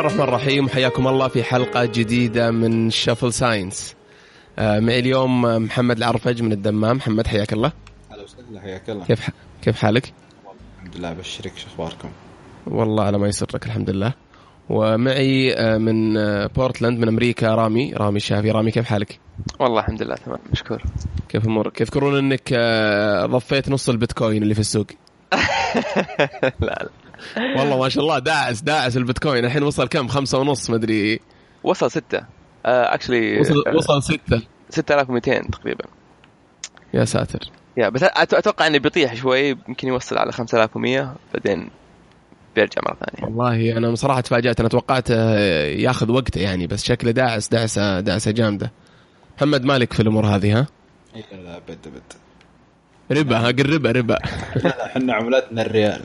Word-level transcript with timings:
بسم 0.00 0.08
الله 0.08 0.24
الرحمن 0.24 0.34
الرحيم 0.34 0.68
حياكم 0.68 1.08
الله 1.08 1.28
في 1.28 1.42
حلقة 1.42 1.84
جديدة 1.84 2.50
من 2.50 2.90
shuffle 2.90 3.32
science 3.32 3.94
آه، 4.58 4.80
معي 4.80 4.98
اليوم 4.98 5.42
محمد 5.42 5.96
العرفج 5.96 6.42
من 6.42 6.52
الدمام 6.52 6.96
محمد 6.96 7.26
حياك 7.26 7.52
الله 7.52 7.72
هلا 8.10 8.22
وسهلا 8.22 8.60
حياك 8.60 8.90
الله 8.90 9.04
كيف. 9.04 9.30
كيف 9.62 9.78
حالك؟ 9.78 10.12
الحمد 10.78 10.96
لله 10.96 11.10
أبشرك 11.10 11.52
شو 11.56 11.66
أخباركم؟ 11.66 12.08
والله 12.66 13.04
على 13.04 13.18
ما 13.18 13.28
يسرك 13.28 13.66
الحمد 13.66 13.90
لله 13.90 14.14
ومعي 14.70 15.54
آه، 15.54 15.78
من 15.78 16.16
آه، 16.16 16.46
بورتلاند 16.46 16.98
من 16.98 17.08
أمريكا 17.08 17.54
رامي 17.54 17.92
رامي 17.92 18.16
الشافي 18.16 18.50
رامي 18.50 18.70
كيف 18.70 18.86
حالك؟ 18.86 19.18
والله 19.58 19.80
الحمد 19.80 20.02
لله 20.02 20.14
تمام 20.14 20.38
مشكور 20.52 20.82
كيف 21.28 21.46
امورك؟ 21.46 21.80
يذكرون 21.80 22.18
إنك 22.18 22.52
آه، 22.52 23.26
ضفيت 23.26 23.68
نص 23.68 23.88
البيتكوين 23.88 24.42
اللي 24.42 24.54
في 24.54 24.60
السوق 24.60 24.86
لا 26.42 26.56
لا 26.60 26.90
والله 27.58 27.78
ما 27.78 27.88
شاء 27.88 28.04
الله 28.04 28.18
داعس 28.18 28.60
داعس 28.60 28.96
البيتكوين. 28.96 29.44
الحين 29.44 29.62
وصل 29.62 29.88
كم؟ 29.88 30.08
خمسة 30.08 30.38
ونص 30.38 30.70
مدري 30.70 31.20
وصل 31.64 31.90
ستة. 31.90 32.20
اكشلي 32.64 33.40
وصل 33.40 33.76
وصل 33.76 34.02
ستة. 34.02 34.42
6200 34.70 35.50
تقريبا. 35.50 35.84
يا 36.94 37.04
ساتر. 37.04 37.40
يا 37.76 37.88
بس 37.88 38.02
أتوقع 38.02 38.66
انه 38.66 38.78
بيطيح 38.78 39.14
شوي 39.14 39.48
يمكن 39.48 39.88
يوصل 39.88 40.18
على 40.18 40.32
5100 40.32 41.16
بعدين 41.34 41.70
بيرجع 42.56 42.82
مرة 42.88 42.96
ثانية. 43.06 43.24
والله 43.28 43.76
أنا 43.76 43.90
بصراحة 43.90 44.20
تفاجأت. 44.20 44.60
أنا 44.60 44.68
توقعت 44.68 45.10
آه، 45.10 45.64
ياخذ 45.66 46.10
وقته 46.10 46.40
يعني 46.40 46.66
بس 46.66 46.84
شكله 46.84 47.10
داعس 47.10 47.48
دعسه 47.48 48.00
دعسه 48.00 48.30
جامدة. 48.30 48.72
محمد 49.36 49.64
مالك 49.64 49.92
في 49.92 50.00
الأمور 50.00 50.26
هذه 50.26 50.58
ها؟ 50.58 50.66
اي 51.16 51.24
لا 51.32 51.36
لا 51.36 51.56
أبد 51.56 51.78
أبد. 51.86 52.02
ربا 53.20 53.36
ها 53.38 53.46
قل 53.46 53.72
ربا 53.74 53.90
ربا. 53.90 54.18
لا 54.56 54.62
لا 54.62 54.86
إحنا 54.86 55.14
عملتنا 55.14 55.62
الريال. 55.62 56.00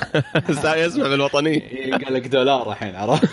يسمع 0.76 1.08
بالوطني 1.08 1.50
إيه، 1.50 1.92
قال 1.92 2.14
لك 2.14 2.26
دولار 2.26 2.72
الحين 2.72 2.96
عرفت؟ 2.96 3.28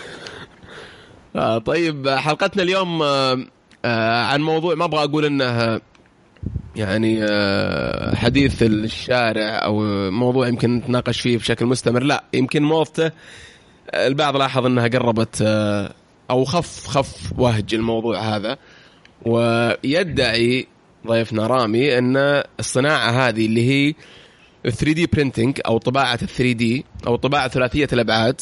آه 1.36 1.58
طيب 1.58 2.10
حلقتنا 2.10 2.64
اليوم 2.64 3.02
آه 3.02 3.46
آه 3.86 4.24
عن 4.24 4.42
موضوع 4.42 4.76
ما 4.76 4.86
أبغى 4.86 5.04
أقول 5.04 5.26
إنه 5.26 5.46
آه، 5.46 5.82
يعني 6.76 7.24
آه 7.24 8.16
حديث 8.16 8.64
الشارع 8.64 9.66
أو 9.66 9.82
موضوع 10.12 10.48
يمكن 10.48 10.76
نتناقش 10.76 11.22
فيه 11.22 11.38
بشكل 11.38 11.66
مستمر. 11.66 12.04
لا 12.04 12.24
يمكن 12.34 12.64
موضته 12.64 13.12
آه، 13.92 14.08
البعض 14.08 14.38
لاحظ 14.38 14.66
إنها 14.66 14.88
قربت 14.88 15.42
أو 16.30 16.46
خف 16.46 16.88
خف 16.88 17.34
وهج 17.38 17.74
الموضوع 17.74 18.20
هذا. 18.20 18.58
ويدعي 19.26 20.68
ضيفنا 21.08 21.48
رامي 21.48 21.98
إن 21.98 22.44
الصناعة 22.60 23.10
هذه 23.10 23.46
اللي 23.46 23.70
هي 23.70 23.94
3 24.64 24.92
دي 24.92 25.06
برينتنج 25.06 25.60
أو 25.66 25.78
طباعة 25.78 26.20
ال 26.22 26.28
3 26.28 26.52
دي 26.52 26.86
أو 27.08 27.16
طباعة 27.16 27.48
ثلاثية 27.48 27.88
الأبعاد 27.94 28.42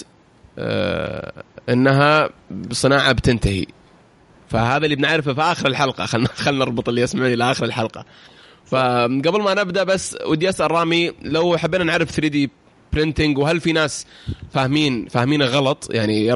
آه 0.59 1.44
إنها 1.69 2.29
صناعة 2.72 3.11
بتنتهي 3.11 3.66
فهذا 4.50 4.85
اللي 4.85 4.95
بنعرفه 4.95 5.33
في 5.33 5.41
آخر 5.41 5.67
الحلقة 5.67 6.06
خلنا 6.06 6.27
خلنا 6.27 6.66
نربط 6.66 6.89
اللي 6.89 7.01
يسمعني 7.01 7.35
لآخر 7.35 7.66
الحلقة 7.66 8.06
فقبل 8.66 9.41
ما 9.41 9.53
نبدأ 9.53 9.83
بس 9.83 10.17
ودي 10.25 10.50
أسأل 10.50 10.72
رامي 10.72 11.11
لو 11.22 11.57
حبينا 11.57 11.83
نعرف 11.83 12.11
3 12.11 12.27
دي 12.27 12.50
printing 12.94 13.38
وهل 13.38 13.59
في 13.59 13.72
ناس 13.72 14.06
فاهمين 14.53 15.07
فاهمينه 15.07 15.45
غلط 15.45 15.88
يعني 15.91 16.27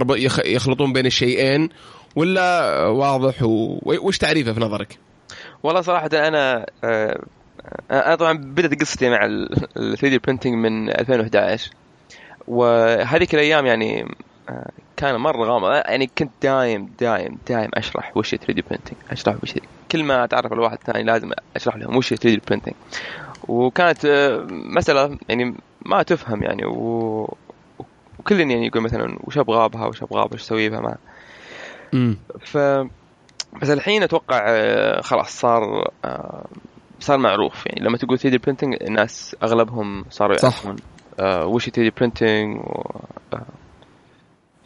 يخلطون 0.45 0.93
بين 0.93 1.05
الشيئين 1.05 1.69
ولا 2.15 2.77
واضح. 2.85 3.35
وش 3.85 4.17
تعريفه 4.17 4.53
في 4.53 4.59
نظرك؟ 4.59 4.97
والله 5.63 5.81
صراحة 5.81 6.09
أنا 6.13 6.65
آه، 6.83 7.23
أنا 7.91 8.15
طبعا 8.15 8.37
بدأت 8.37 8.81
قصتي 8.81 9.09
مع 9.09 9.25
ال 9.25 9.49
3D 9.75 10.17
printing 10.17 10.53
من 10.53 10.89
2011 10.89 11.71
وهذيك 12.47 13.33
الأيام 13.35 13.65
يعني 13.65 14.05
آه، 14.49 14.69
كان 14.97 15.15
مرة 15.15 15.45
غامض. 15.45 15.71
يعني 15.85 16.07
كنت 16.17 16.31
دايم 16.41 16.93
دايم 16.99 17.37
دايم 17.47 17.69
أشرح 17.73 18.17
وش 18.17 18.35
3D 18.35 18.61
printing 18.61 18.97
أشرح 19.11 19.35
وش 19.43 19.53
كل 19.91 20.03
ما 20.03 20.23
أتعرف 20.23 20.51
على 20.51 20.61
واحد 20.61 20.77
ثاني 20.85 21.03
لازم 21.03 21.31
أشرح 21.55 21.75
لهم 21.75 21.97
وش 21.97 22.09
3D 22.09 22.41
printing 22.47 22.73
وكانت 23.47 24.05
آه، 24.05 24.47
مسألة 24.49 25.17
يعني 25.29 25.55
ما 25.85 26.03
تفهم 26.03 26.43
يعني 26.43 26.65
و 26.65 27.37
وكل 28.19 28.39
يعني 28.39 28.67
يقول 28.67 28.83
مثلا 28.83 29.17
وش 29.23 29.37
أبغى 29.37 29.69
بها 29.69 29.85
وش 29.85 30.03
أبغى 30.03 30.21
بها 30.23 30.33
وش 30.33 30.41
أسوي 30.41 30.69
بها 30.69 30.79
ما. 30.79 30.95
ف 32.39 32.57
بس 33.61 33.69
الحين 33.69 34.03
أتوقع 34.03 34.45
آه، 34.47 35.01
خلاص 35.01 35.39
صار 35.39 35.91
آه، 36.05 36.45
صار 37.01 37.17
معروف 37.17 37.65
يعني 37.65 37.85
لما 37.85 37.97
تقول 37.97 38.17
3D 38.19 38.37
printing 38.37 38.75
الناس 38.81 39.35
أغلبهم 39.43 40.05
صاروا. 40.09 40.35
يعرفون 40.43 40.75
آه، 41.19 41.45
وش 41.45 41.65
3D 41.69 41.89
printing 41.89 42.57
و... 42.57 42.99
آه، 43.33 43.45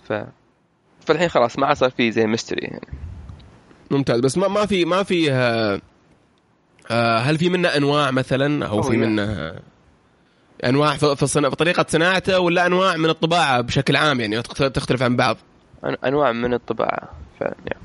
ف 0.09 0.13
فالحين 1.05 1.29
خلاص 1.29 1.59
ما 1.59 1.67
عاد 1.67 1.75
صار 1.77 1.89
في 1.89 2.11
زي 2.11 2.25
mystery 2.27 2.61
يعني 2.67 2.87
ممتاز 3.91 4.19
بس 4.19 4.37
ما 4.37 4.47
ما 4.47 4.65
في 4.65 4.85
ما 4.85 5.03
في 5.03 5.31
آه، 5.31 5.81
آه، 6.91 7.17
هل 7.17 7.37
في 7.37 7.49
منه 7.49 7.67
أنواع 7.69 8.11
مثلا 8.11 8.65
أو 8.67 8.81
في. 8.81 8.97
منه 8.97 9.21
آه، 9.23 9.59
أنواع 10.65 10.95
في 10.95 11.15
في 11.15 11.27
صنا- 11.27 11.49
في 11.49 11.55
طريقة 11.55 11.85
صناعته 11.89 12.39
ولا 12.39 12.65
أنواع 12.65 12.95
من 12.97 13.09
الطباعة 13.09 13.61
بشكل 13.61 13.95
عام 13.95 14.19
يعني 14.21 14.41
تخت- 14.41 14.63
تختلف 14.63 15.01
عن 15.03 15.15
بعض 15.15 15.37
أنواع 16.05 16.31
من 16.31 16.53
الطباعة 16.53 17.09
فعلا 17.39 17.55
يعني. 17.67 17.81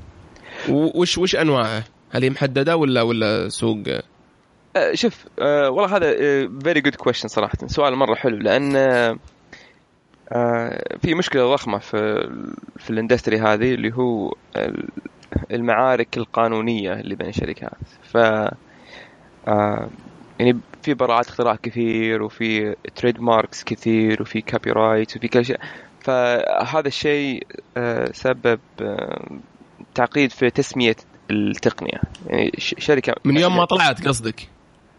وش 0.95 1.17
وش 1.17 1.35
أنواعه؟ 1.35 1.83
هل 2.11 2.23
هي 2.23 2.29
محددة 2.29 2.77
ولا 2.77 3.01
ولا 3.01 3.49
سوق 3.49 3.83
شوف 4.93 5.25
آه، 5.39 5.69
والله 5.69 5.97
هذا 5.97 6.11
very 6.63 6.81
good 6.81 6.95
question 6.95 7.27
صراحة. 7.27 7.57
سؤال 7.67 7.95
مرة 7.95 8.15
حلو 8.15 8.37
لأن 8.37 8.75
آه، 8.75 9.17
آه، 10.31 10.97
في 11.01 11.15
مشكلة 11.15 11.53
ضخمة 11.53 11.77
في 11.77 12.29
في 12.77 12.89
ال 12.89 12.95
industry 12.95 13.39
هذه 13.39 13.73
اللي 13.73 13.93
هو 13.95 14.33
ال- 14.55 14.89
المعارك 15.51 16.17
القانونية 16.17 16.93
اللي 16.93 17.15
بين 17.15 17.27
الشركات. 17.29 17.71
ف 18.03 18.17
آه، 19.47 19.89
يعني 20.39 20.59
في 20.83 20.93
براءات 20.93 21.27
اختراع 21.27 21.55
كثير 21.55 22.23
وفي 22.23 22.75
trademarks 22.95 23.63
كثير 23.63 24.21
وفي 24.21 24.41
copyright 24.41 25.17
وفي 25.17 25.27
كل 25.27 25.45
شيء. 25.45 25.57
فهذا 26.01 26.87
الشيء 26.87 27.47
آه، 27.77 28.11
سبب 28.11 28.59
آه، 28.81 29.27
تعقيد 29.95 30.31
في 30.31 30.49
تسمية 30.49 30.95
التقنية. 31.31 32.01
يعني 32.27 32.51
شركة 32.57 33.13
من 33.25 33.37
يوم 33.37 33.57
ما 33.57 33.65
طلعت 33.65 34.07
قصدك؟ 34.07 34.47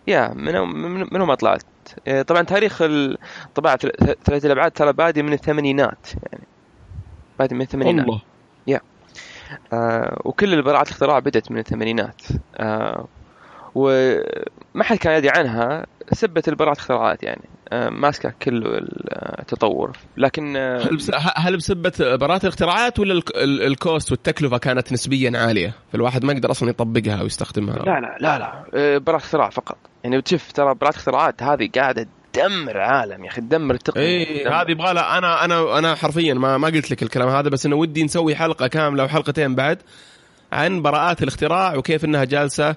يا 0.07 0.29
من 0.35 0.55
من 0.61 1.07
من 1.13 1.21
ما 1.21 1.35
طلعت؟ 1.35 1.63
إيه، 2.07 2.23
طبعا 2.23 2.43
تاريخ 2.43 2.83
ال- 2.83 3.19
طباعة 3.55 3.77
ثل- 3.77 4.15
ثلاث 4.25 4.47
الأبعاد 4.47 4.71
ترى 4.71 4.93
بادي 4.93 5.23
من 5.23 5.33
الثمانينات 5.33 6.07
يعني 6.33 6.45
بادي 7.39 7.55
من 7.55 7.61
الثمانينات. 7.61 8.05
الله. 8.07 8.21
آه 9.73 10.21
وكل 10.25 10.55
البراءات 10.55 10.87
الاختراع 10.87 11.19
بدت 11.19 11.51
من 11.51 11.59
الثمانينات. 11.59 12.23
آه 12.57 13.07
وما 13.75 14.85
حد 14.85 14.97
كان 14.97 15.19
يدري 15.19 15.31
عنها 15.31 15.87
سبة 16.13 16.49
البراءات 16.49 16.77
الاختراعات 16.77 17.23
يعني. 17.23 17.43
ماسكه 17.73 18.33
كل 18.43 18.63
التطور. 19.41 19.93
لكن 20.17 20.57
آه 20.57 20.79
هل 20.83 20.97
بس 20.97 21.11
هل 21.37 21.57
بسبة 21.57 21.93
براءة 22.17 22.43
الاختراعات 22.43 22.99
ولا 22.99 23.13
الك- 23.13 23.37
ال- 23.37 23.63
ال 23.63 23.72
cost 23.72 24.11
والتكلفة 24.11 24.59
كانت 24.59 24.93
نسبيا 24.93 25.39
عالية؟ 25.39 25.75
فالواحد 25.93 26.25
ما 26.25 26.33
يقدر 26.33 26.51
أصلا 26.51 26.71
يطبقها 26.71 27.23
ويستخدمها 27.23 27.77
لا 27.77 28.01
لا 28.01 28.17
لا 28.21 28.39
لا. 28.39 28.65
آه، 28.75 28.99
براءة 28.99 29.19
اختراع 29.21 29.51
فقط. 29.51 29.77
يعني 30.05 30.19
بتشوف 30.19 30.53
ترى 30.53 30.75
براءة 30.75 30.95
اختراعات 30.97 31.43
هذه 31.43 31.69
قاعدة 31.77 32.07
تدمر 32.33 32.79
عالم 32.81 33.25
يا 33.25 33.31
أخي 33.31 33.41
تدمر 33.41 33.75
التقنية 33.75 34.05
اي. 34.27 34.47
هذه 34.49 34.71
يبغى 34.71 34.95
لها. 34.95 35.19
أنا 35.19 35.45
أنا 35.45 35.79
أنا 35.79 35.95
حرفيا 35.95 36.35
ما 36.35 36.59
ما 36.59 36.69
قلت 36.69 36.91
لك 36.91 37.03
الكلام 37.03 37.29
هذا 37.29 37.49
بس 37.49 37.67
انه 37.67 37.77
ودي 37.77 38.05
نسوي 38.05 38.35
حلقة 38.35 38.67
كاملة 38.67 39.05
وحلقتين 39.05 39.55
بعد 39.55 39.79
عن 40.53 40.83
براءات 40.83 41.23
الاختراع 41.23 41.77
وكيف 41.77 42.05
إنها 42.05 42.25
جالسة 42.25 42.77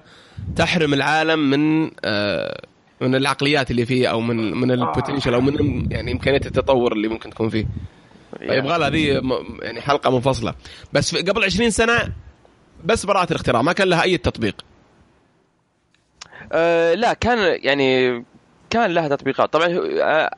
تحرم 0.56 0.94
العالم 0.94 1.50
من 1.50 1.90
آه 2.04 2.60
من 3.00 3.14
العقليات 3.14 3.70
اللي 3.70 3.86
فيه 3.86 4.08
أو 4.08 4.20
من 4.20 4.54
من 4.54 4.70
البوتنشل 4.70 5.34
أو 5.34 5.40
من 5.40 5.86
يعني 5.92 6.12
إمكانية 6.12 6.40
التطور 6.46 6.92
اللي 6.92 7.08
ممكن 7.08 7.30
تكون 7.30 7.48
فيه. 7.48 7.66
يبغى 8.40 8.78
لها 8.78 8.90
ذي 8.90 9.06
يعني 9.62 9.80
حلقة 9.80 10.10
منفصلة. 10.10 10.54
بس 10.92 11.16
قبل 11.16 11.44
20 11.44 11.70
سنة 11.70 12.12
بس 12.84 13.06
براءة 13.06 13.30
الاختراع 13.30 13.62
ما 13.62 13.72
كان 13.72 13.88
لها 13.88 14.02
أي 14.02 14.18
تطبيق. 14.18 14.64
آه 16.52 16.94
لا 16.94 17.12
كان 17.12 17.58
يعني 17.62 18.24
كان 18.70 18.90
لها 18.90 19.08
تطبيقات. 19.08 19.52
طبعا 19.52 19.68
آه 20.02 20.30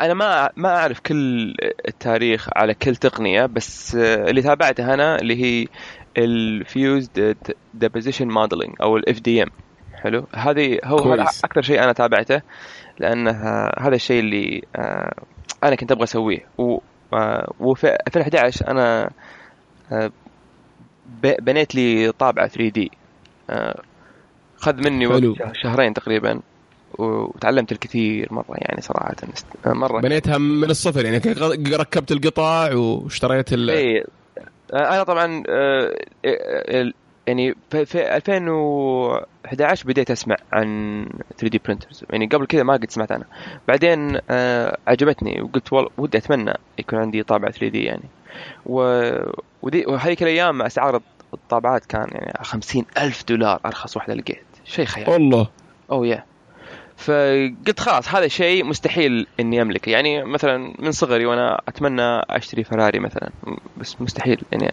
أنا 0.00 0.14
ما 0.14 0.50
ما 0.56 0.76
أعرف 0.76 1.00
كل 1.00 1.54
التاريخ 1.88 2.48
على 2.56 2.74
كل 2.74 2.96
تقنية 2.96 3.46
بس 3.46 3.94
آه 3.94 4.30
اللي 4.30 4.42
تابعته 4.42 4.94
أنا 4.94 5.16
اللي 5.20 5.44
هي 5.44 5.66
ال 6.16 6.36
fused 6.36 7.36
deposition 7.74 8.28
modeling 8.28 8.74
أو 8.82 8.96
ال 8.96 9.20
FDM 9.20 9.48
حلو. 10.06 10.26
هذه 10.34 10.78
هو 10.84 10.96
كويس. 10.96 11.44
أكثر 11.44 11.62
شيء 11.62 11.82
أنا 11.82 11.92
تابعته 11.92 12.42
لأن 12.98 13.28
هذا 13.78 13.94
الشيء 13.94 14.20
اللي 14.20 14.62
آه 14.76 15.12
أنا 15.64 15.76
كنت 15.76 15.92
أبغى 15.92 16.04
أسويه. 16.04 16.46
و- 16.58 16.78
آه، 17.14 17.52
وفي 17.60 17.96
2011 18.06 18.68
أنا 18.70 19.10
آه، 19.92 20.10
بنيت 21.22 21.74
لي 21.74 22.12
طابعة 22.12 22.48
3D. 22.48 22.90
خذ 24.56 24.74
مني 24.90 25.08
حلو. 25.08 25.30
وقت 25.30 25.38
شه- 25.38 25.52
شهرين 25.62 25.94
تقريبا 25.94 26.40
وتعلمت 26.98 27.72
الكثير 27.72 28.28
مرة 28.30 28.54
يعني 28.58 28.80
صراحة. 28.82 29.14
مرة. 29.66 30.00
بنيتها 30.00 30.38
من 30.38 30.70
الصفر 30.70 31.04
يعني 31.04 31.18
ركبت 31.76 32.12
القطع 32.12 32.74
واشتريت 32.74 33.52
ال... 33.52 33.70
اي 33.70 34.04
أنا 34.74 35.02
طبعا 35.02 35.42
يعني 37.26 37.54
في- 37.70 37.84
في 37.84 38.16
2011 38.16 39.86
بديت 39.86 40.10
أسمع 40.10 40.36
عن 40.52 41.06
3D 41.38 41.60
printers 41.66 42.04
يعني 42.10 42.26
قبل 42.26 42.46
كذا 42.46 42.62
ما 42.62 42.72
قد 42.72 42.90
سمعت 42.90 43.12
عنها. 43.12 43.26
بعدين 43.68 44.18
آه، 44.30 44.78
عجبتني 44.86 45.42
وقلت 45.42 45.72
والله 45.72 45.90
ودي 45.98 46.18
أتمنى 46.18 46.52
يكون 46.78 46.98
عندي 46.98 47.22
طابعه 47.22 47.50
3 47.50 47.68
دي 47.68 47.84
يعني. 47.84 48.02
و... 48.66 49.10
ودي 49.62 49.86
وهذيك 49.86 50.22
الأيام 50.22 50.62
أسعار 50.62 51.00
الطابعات 51.34 51.86
كان 51.86 52.08
يعني 52.12 52.32
50 52.42 52.84
ألف 52.98 53.24
دولار 53.28 53.60
أرخص 53.66 53.96
واحدة 53.96 54.14
لقيت. 54.14 54.44
شيء 54.64 54.84
خيال. 54.84 55.10
والله. 55.10 55.48
اوه 55.90 56.06
يا. 56.06 56.24
فقلت 56.96 57.80
خلاص 57.80 58.08
هذا 58.14 58.28
شيء 58.28 58.64
مستحيل 58.64 59.26
إني 59.40 59.62
أملكه. 59.62 59.90
يعني 59.90 60.24
مثلا 60.24 60.74
من 60.78 60.92
صغري 60.92 61.26
وأنا 61.26 61.60
أتمنى 61.68 62.20
أشتري 62.30 62.64
فراري 62.64 62.98
مثلا. 62.98 63.30
بس 63.76 64.00
مستحيل 64.00 64.42
إني 64.54 64.72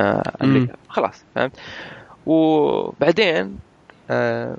آه، 0.00 0.22
املكها 0.42 0.76
خلاص 0.88 1.24
فهمت؟ 1.34 1.56
وبعدين 2.26 3.58
آه، 4.10 4.56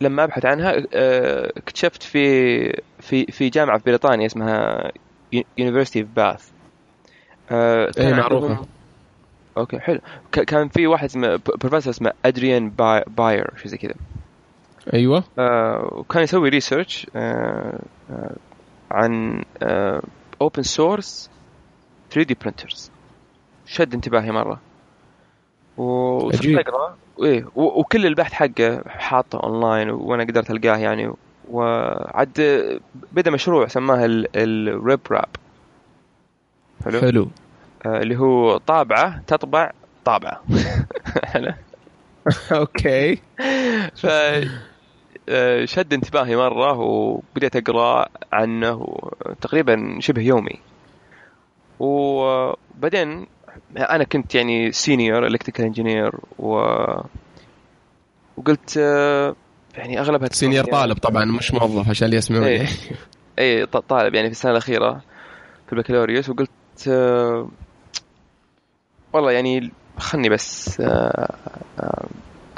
لما 0.00 0.24
أبحث 0.24 0.44
عنها 0.46 0.74
آه، 0.94 1.52
اكتشفت 1.56 2.02
في 2.02 2.62
في 3.00 3.24
في 3.26 3.48
جامعة 3.48 3.78
في 3.78 3.84
بريطانيا 3.84 4.26
اسمها 4.26 4.90
University 5.58 6.00
of 6.00 6.08
Bath 6.16 6.50
إيه 7.98 8.14
معروفة. 8.14 8.66
أوكي 9.58 9.78
حلو. 9.78 10.00
كان 10.32 10.68
في 10.68 10.86
واحد 10.86 11.04
اسمه 11.04 11.40
بروفيسور 11.60 11.90
اسمه 11.92 12.12
أدريان 12.24 12.70
باو- 12.70 13.04
Bowyer 13.06 13.50
شيء 13.56 13.66
زي 13.66 13.76
كذا. 13.76 13.94
أيوه. 14.94 15.24
آه، 15.38 15.88
وكان 15.92 16.22
يسوي 16.22 16.48
research 16.48 17.06
عن 18.90 19.42
open 20.40 20.62
source 20.62 21.30
3D 22.10 22.36
printers 22.42 22.91
شد 23.66 23.94
انتباهي 23.94 24.32
مرة. 24.32 24.60
وصرت. 25.76 26.46
أقرأ؟ 26.46 26.96
إيه 27.22 27.44
وكل 27.54 28.06
البحث 28.06 28.32
حقه 28.32 28.82
حاطه 28.86 29.40
اونلاين 29.42 29.90
وأنا 29.90 30.24
قدرت 30.24 30.50
ألقاه 30.50 30.76
يعني. 30.76 31.12
وعد 31.50 32.32
بدا 33.12 33.30
مشروع 33.30 33.66
سماه 33.66 34.04
ال 34.36 35.00
RepRap 35.10 35.28
حلو؟ 36.84 37.00
حلو. 37.00 37.28
آه، 37.86 38.02
اللي 38.02 38.16
هو 38.16 38.56
طابعة 38.56 39.22
تطبع 39.26 39.70
طابعة. 40.04 40.42
حلو؟ 41.32 41.52
أوكي. 42.52 43.16
ف 44.02 44.06
آه، 45.28 45.64
شد 45.64 45.92
انتباهي 45.92 46.36
مرة 46.36 46.78
وبديت 46.78 47.56
أقرأ 47.56 48.08
عنه 48.32 48.98
تقريبا 49.40 49.96
شبه 50.00 50.22
يومي. 50.22 50.58
وبعدين 51.80 53.26
أنا 53.76 54.04
كنت 54.04 54.34
يعني 54.34 54.72
senior 54.72 55.26
electrical 55.26 55.64
engineer 55.64 56.12
و 56.38 56.56
وقلت 58.36 58.76
آه، 58.78 59.36
يعني 59.74 60.00
أغلبها 60.00 60.28
senior 60.32 60.64
طالب 60.64 60.96
طبعا 60.98 61.24
مش 61.24 61.54
موظف 61.54 61.88
عشان 61.88 62.04
اللي 62.04 62.16
يسمعون 62.16 62.44
إيه. 62.44 62.56
يعني. 62.56 62.68
اي 63.38 63.66
ط- 63.66 63.76
طالب 63.76 64.14
يعني 64.14 64.26
في 64.28 64.32
السنة 64.32 64.52
الأخيرة 64.52 65.02
في 65.66 65.72
البكالوريوس 65.72 66.28
وقلت 66.28 66.50
آه، 66.88 67.48
والله 69.12 69.32
يعني 69.32 69.70
خلني 69.98 70.28
بس 70.28 70.80
آه، 70.80 71.34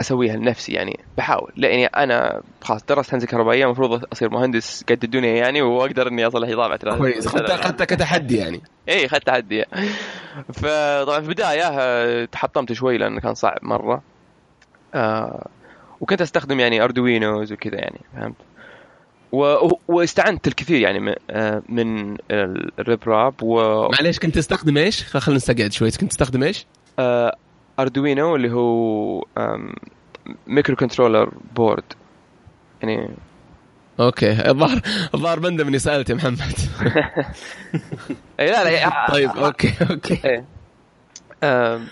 أسويها 0.00 0.36
لنفسي 0.36 0.72
يعني. 0.72 1.00
بحاول 1.18 1.52
لأني 1.56 1.86
أنا 1.86 2.42
خلاص 2.62 2.84
درست 2.84 3.14
هندسة 3.14 3.26
كهربائية 3.28 3.64
المفروض 3.64 4.04
أصير 4.12 4.30
مهندس 4.30 4.84
قد 4.88 5.04
الدنيا 5.04 5.34
يعني 5.36 5.62
وأقدر 5.62 6.08
إني 6.08 6.26
أصلح 6.26 6.50
طابعه 6.50 6.98
كويس. 6.98 7.28
خدتها 7.28 7.56
خدتها 7.56 7.84
كتحدي 7.84 8.36
يعني. 8.36 8.60
اي 8.88 9.06
اخذت 9.06 9.26
تحدي. 9.26 9.64
فطبعا 10.52 11.20
في 11.20 11.28
البداية 11.28 11.68
آه، 11.68 12.24
تحطمت 12.24 12.72
شوي 12.72 12.98
لأنه 12.98 13.20
كان 13.20 13.34
صعب 13.34 13.58
مرة 13.62 14.02
آه 14.94 15.46
وكنت 16.00 16.20
أستخدم 16.20 16.60
يعني 16.60 16.84
Arduinos 16.84 17.52
وكذا 17.52 17.74
يعني 17.74 18.00
فهمت 18.16 18.36
و... 19.32 19.70
واستعنت 19.88 20.46
الكثير 20.46 20.80
يعني 20.80 21.00
من, 21.00 21.14
آه، 21.30 21.62
من 21.68 22.16
ال 22.30 22.98
RepRap 23.06 23.42
و 23.42 23.88
معليش 23.88 24.18
كنت 24.18 24.34
تستخدم 24.34 24.76
إيش؟ 24.76 25.04
خلينا 25.04 25.36
نستقعد 25.36 25.72
شوي 25.72 25.90
كنت 25.90 26.10
تستخدم 26.10 26.42
إيش؟ 26.42 26.66
آه، 26.98 27.36
Arduino 27.78 28.36
اللي 28.36 28.52
هو 28.52 29.24
microcontroller 30.46 31.32
board 31.56 31.84
يعني 32.82 33.10
أوكي. 34.00 34.50
الظاهر 34.50 34.80
الظاهر 35.14 35.38
بندم 35.38 35.66
اني 35.66 35.78
سالت 35.78 36.10
يا 36.10 36.14
محمد. 36.14 36.38
اي 38.40 38.50
لا 38.50 38.64
لا 38.64 39.06
طيب 39.10 39.30
أوكي 39.30 39.74
أوكي. 39.90 40.20
إيه. 40.24 40.44
آم، 41.42 41.86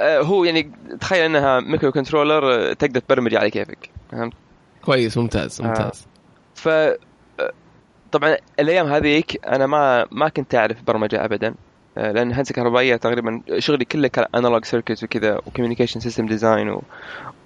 آه، 0.00 0.20
هو 0.20 0.44
يعني 0.44 0.70
تخيل 1.00 1.24
إنها 1.24 1.60
microcontroller 1.60 2.54
آه، 2.54 2.72
تقدر 2.72 3.00
تبرمج 3.00 3.34
على 3.34 3.50
كيفك 3.50 3.90
فهمت؟ 4.12 4.32
كويس 4.84 5.18
ممتاز 5.18 5.62
ممتاز. 5.62 6.06
ف 6.54 6.68
آه، 6.68 6.98
طبعا 8.12 8.36
الأيام 8.60 8.86
هذيك 8.86 9.46
أنا 9.46 9.66
ما 9.66 10.06
ما 10.10 10.28
كنت 10.28 10.54
أعرف 10.54 10.82
برمجة 10.82 11.24
ابدا 11.24 11.54
آه، 11.98 12.12
لأن 12.12 12.32
هندسة 12.32 12.54
كهربائية 12.54 12.96
تقريبا 12.96 13.42
شغلي 13.58 13.84
كله 13.84 14.08
كان 14.08 14.26
analog 14.34 14.64
circuits 14.64 15.04
وكذا 15.04 15.36
و 15.46 15.50
communication 15.50 16.00
system 16.00 16.26
design 16.26 16.68
و... 16.68 16.82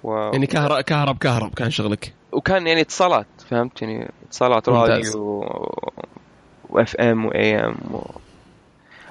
و... 0.03 0.15
يعني 0.33 0.47
كهرب 0.47 0.81
كهرب 0.81 1.17
كهرب 1.17 1.53
كان 1.53 1.71
شغلك. 1.71 2.13
وكان 2.31 2.67
يعني 2.67 2.81
اتصالات 2.81 3.25
فهمت؟ 3.49 3.81
يعني 3.81 4.09
اتصالات. 4.27 4.69
راديو 4.69 5.45
و 6.69 6.95
FM 6.95 7.25
و 7.25 7.55
AM. 7.59 7.75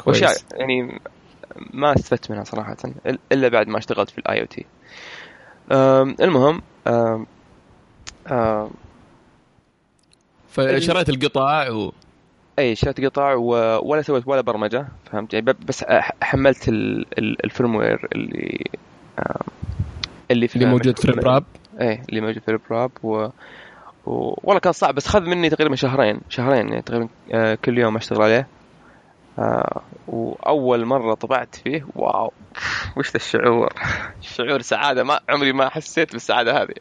وأشياء 0.06 0.32
يعني 0.52 1.00
ما 1.73 1.94
استفدت 1.94 2.30
منها 2.30 2.44
صراحة 2.44 2.76
إلا 3.32 3.49
بعد 3.49 3.68
ما 3.68 3.78
اشتغلت 3.78 4.11
في 4.11 4.18
ال 4.18 4.40
IoT 4.40 4.64
المهم 6.20 6.62
فشريت 10.50 11.08
القطع 11.08 11.70
و... 11.70 11.92
إي 12.58 12.75
شريت 12.75 13.04
قطع 13.04 13.35
و- 13.35 13.88
ولا 13.90 14.02
سويت 14.02 14.28
ولا 14.28 14.40
برمجة 14.40 14.88
فهمت؟ 15.12 15.35
يعني 15.35 15.46
بس 15.66 15.85
حملت 16.23 16.68
ال- 16.68 17.06
ال- 17.18 17.44
ال 17.45 17.52
firmware 17.52 18.09
اللي 18.14 18.64
اللي 20.30 20.49
في 20.49 20.56
اللي 20.56 20.66
موجود 20.66 20.99
في 20.99 21.08
الراب 21.08 21.44
إيه 21.80 22.02
اللي 22.09 22.21
موجود 22.21 22.42
في 22.42 22.49
الراب 22.49 22.90
و... 23.02 23.28
و... 24.06 24.35
والله 24.45 24.61
كان 24.61 24.73
صعب 24.73 24.95
بس 24.95 25.09
خذ 25.09 25.21
مني 25.21 25.50
تقريبا 25.50 25.76
شهرين 25.76 26.21
شهرين 26.28 26.68
يعني 26.68 26.83
تقريبا 26.83 27.09
آه، 27.33 27.54
كل 27.54 27.78
يوم 27.78 27.97
أشتغل 27.97 28.23
عليه. 28.23 28.49
آه، 29.38 29.83
وأول 30.09 30.85
مرة 30.85 31.14
طبعت 31.14 31.54
فيه 31.54 31.87
wow 31.95 32.33
وش 32.97 33.11
ذا 33.11 33.16
الشعور؟ 33.16 33.73
شعور 34.21 34.61
سعادة 34.61 35.04
ما 35.04 35.21
عمري 35.28 35.52
ما 35.52 35.68
حسيت 35.68 36.12
بالسعادة 36.12 36.62
هذه. 36.62 36.75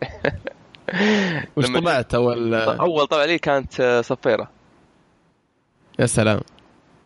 وش 1.56 1.72
طبعت؟ 1.72 2.16
اول 2.16 2.54
أول 2.54 3.08
طبعه 3.08 3.26
لي 3.26 3.38
كانت 3.38 3.80
آه، 3.80 4.02
صفيرة. 4.02 4.50
يا 6.00 6.06
سلام. 6.06 6.40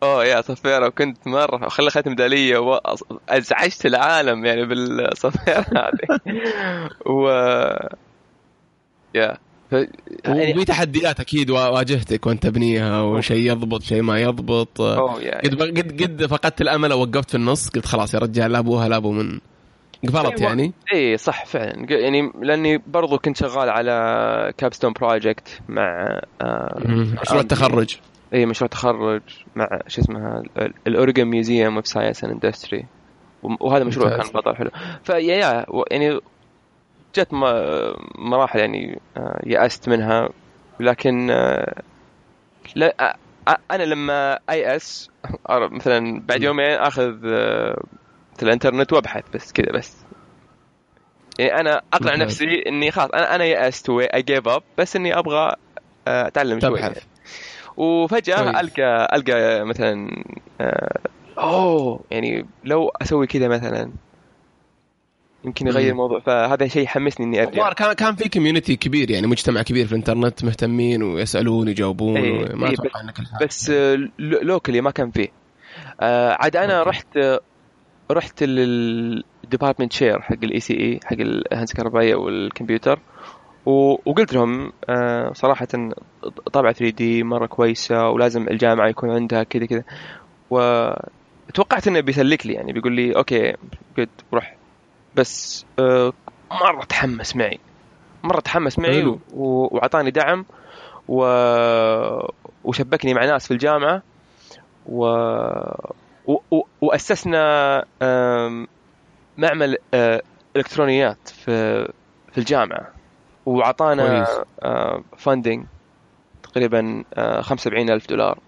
أوه 0.02 0.24
يا 0.24 0.40
صفيرة 0.40 0.86
وكنت 0.86 1.26
مرة 1.26 1.68
خلي 1.68 1.88
اخذت 1.88 2.08
ميداليه 2.08 2.58
وازعجت 2.58 3.86
العالم 3.86 4.44
يعني 4.44 4.66
بالصفيرة 4.66 5.66
هذه. 5.76 6.20
و 7.12 7.28
يا 9.14 9.36
ف... 9.70 9.72
يعني 10.24 10.52
وفي 10.54 10.64
تحديات 10.64 11.20
أكيد 11.20 11.50
وا- 11.50 11.68
واجهتك 11.68 12.26
وأنت 12.26 12.42
تبنيها 12.42 13.00
وشيء 13.02 13.50
يضبط 13.50 13.82
شيء 13.82 14.02
ما 14.02 14.18
يضبط. 14.20 14.80
يا 14.80 15.38
قد 15.38 15.62
قد 15.62 16.02
قد 16.02 16.26
فقدت 16.26 16.60
الأمل 16.60 16.92
أو 16.92 17.00
وقفت 17.02 17.30
في 17.30 17.36
النص 17.36 17.68
قلت 17.68 17.86
خلاص 17.86 18.14
يا 18.14 18.18
رجال 18.18 18.52
لا 18.52 18.58
أبوها 18.58 18.88
لا 18.88 18.96
أبو 18.96 19.12
من. 19.12 19.38
قفلت 20.08 20.16
أيوة. 20.40 20.42
يعني؟ 20.48 20.72
اي 20.92 21.16
صح 21.16 21.46
فعلا. 21.46 21.86
يعني 21.92 22.32
لأني 22.42 22.78
برضو 22.86 23.18
كنت 23.18 23.36
شغال 23.36 23.68
على 23.70 24.52
capstone 24.58 24.92
project 24.92 25.60
مع 25.68 26.20
آه، 26.42 26.78
مشروع 27.22 27.40
التخرج. 27.40 27.96
إي 28.34 28.46
مشروع 28.46 28.68
تخرج 28.68 29.22
مع 29.56 29.68
شو 29.86 30.00
اسمها 30.00 30.42
ال 30.86 30.91
Oregon 30.91 31.24
Museum 31.24 31.76
of 31.76 31.86
Science 31.86 32.24
and 32.24 32.32
Industry 32.32 32.86
وهذا 33.42 33.84
مشروع. 33.84 34.16
كان 34.16 34.30
بطل 34.34 34.56
حلو. 34.56 34.70
فيا 35.04 35.16
يا 35.16 35.66
يعني 35.90 36.20
جت 37.14 37.28
مراحل 38.18 38.58
يعني 38.58 39.00
آه، 39.16 39.40
يأست 39.46 39.88
منها. 39.88 40.28
لكن 40.80 41.30
آه، 41.30 41.82
لا 42.76 43.16
آه، 43.48 43.58
أنا 43.70 43.82
لما 43.82 44.38
أيأس 44.50 45.10
مثلا 45.50 46.22
بعد 46.28 46.42
يومين 46.42 46.70
أخذ 46.70 47.26
آه، 47.26 47.82
مثل 48.36 48.46
الإنترنت 48.46 48.92
وأبحث 48.92 49.24
بس 49.34 49.52
كذا 49.52 49.72
بس. 49.78 50.04
يعني 51.38 51.60
أنا 51.60 51.82
أقنع. 51.92 52.16
نفسي 52.16 52.62
إني 52.66 52.90
خلاص 52.90 53.10
أنا 53.10 53.34
أنا 53.34 53.44
يأست 53.44 53.90
I 53.90 54.22
give 54.22 54.48
up 54.48 54.62
بس 54.78 54.96
إني 54.96 55.18
أبغى 55.18 55.52
آه، 56.08 56.26
أتعلم 56.26 56.60
شوي 56.60 56.78
تبحث. 56.78 57.04
وفجأة 57.80 58.42
كويس. 58.42 58.56
ألقى 58.56 59.08
ألقى 59.16 59.64
مثلا 59.64 60.24
آه، 60.60 60.98
أوه 61.38 62.00
يعني 62.10 62.46
لو 62.64 62.88
أسوي 63.02 63.26
كذا 63.26 63.48
مثلا 63.48 63.90
يمكن 65.44 65.66
يغير. 65.66 65.90
الموضوع 65.90 66.20
فهذا 66.20 66.66
شيء 66.68 66.82
يحمسني 66.82 67.26
إني 67.26 67.42
ارجع 67.42 67.72
كان 67.72 67.92
كان 67.92 68.14
في 68.16 68.28
community 68.28 68.76
كبير 68.76 69.10
يعني 69.10 69.26
مجتمع 69.26 69.62
كبير 69.62 69.86
في 69.86 69.92
الإنترنت 69.92 70.44
مهتمين 70.44 71.02
ويسألون 71.02 71.68
يجاوبون 71.68 72.16
إيه، 72.16 72.54
ما 72.54 72.66
إيه، 72.68 72.74
أتوقع 72.74 73.00
انك. 73.00 73.14
بس 73.42 73.70
آه، 73.70 73.94
لو- 74.18 74.40
locally 74.42 74.80
ما 74.80 74.90
كان 74.90 75.10
فيه 75.10 75.28
آه، 76.00 76.32
عاد 76.40 76.56
أنا 76.56 76.78
okay. 76.78 76.90
رحت 76.90 77.18
رحت 78.10 78.42
لل 78.42 78.67
department 78.67 79.92
chair 79.92 80.20
حق 80.20 80.36
ال 80.42 80.60
ECE 80.60 81.00
حق 81.04 81.16
الهندسه 81.20 81.72
الكهربائيه 81.72 82.14
والكمبيوتر 82.14 82.98
وقلت 83.66 84.32
لهم 84.32 84.72
آه، 84.88 85.32
صراحة 85.32 85.66
طابعه 86.52 86.72
3 86.72 86.90
دي 86.96 87.22
مرة 87.22 87.46
كويسة 87.46 88.08
ولازم 88.08 88.48
الجامعة 88.48 88.88
يكون 88.88 89.10
عندها 89.10 89.42
كذا 89.42 89.66
كذا. 89.66 89.82
وتوقعت 90.50 91.88
إنه 91.88 92.00
بيسلك 92.00 92.46
لي 92.46 92.52
يعني 92.54 92.72
بيقول 92.72 92.92
لي 92.92 93.16
أوكي 93.16 93.52
قد 93.98 94.08
روح. 94.32 94.56
بس 95.16 95.64
آه، 95.78 96.12
مرة 96.50 96.84
تحمس 96.84 97.36
معي. 97.36 97.58
مرة 98.24 98.40
تحمس 98.40 98.78
معي. 98.78 99.02
و- 99.34 99.68
واعطاني 99.76 100.10
دعم 100.10 100.44
و... 101.08 101.24
وشبكني 102.64 103.14
مع 103.14 103.24
ناس 103.24 103.46
في 103.46 103.50
الجامعة. 103.50 104.02
و... 104.86 105.04
و... 106.26 106.36
و... 106.50 106.62
وأسسنا 106.80 107.84
آم، 108.02 108.66
معمل 109.38 109.76
آه، 109.94 110.22
إلكترونيات 110.56 111.28
في 111.28 111.84
في 112.32 112.38
الجامعة. 112.38 112.88
واعطانا 113.46 114.24
كويس. 114.24 114.40
funding 115.16 115.64
تقريبا 116.42 117.04
آه، 117.14 117.40
75 117.40 117.90
ألف 117.90 118.08
دولار. 118.08 118.38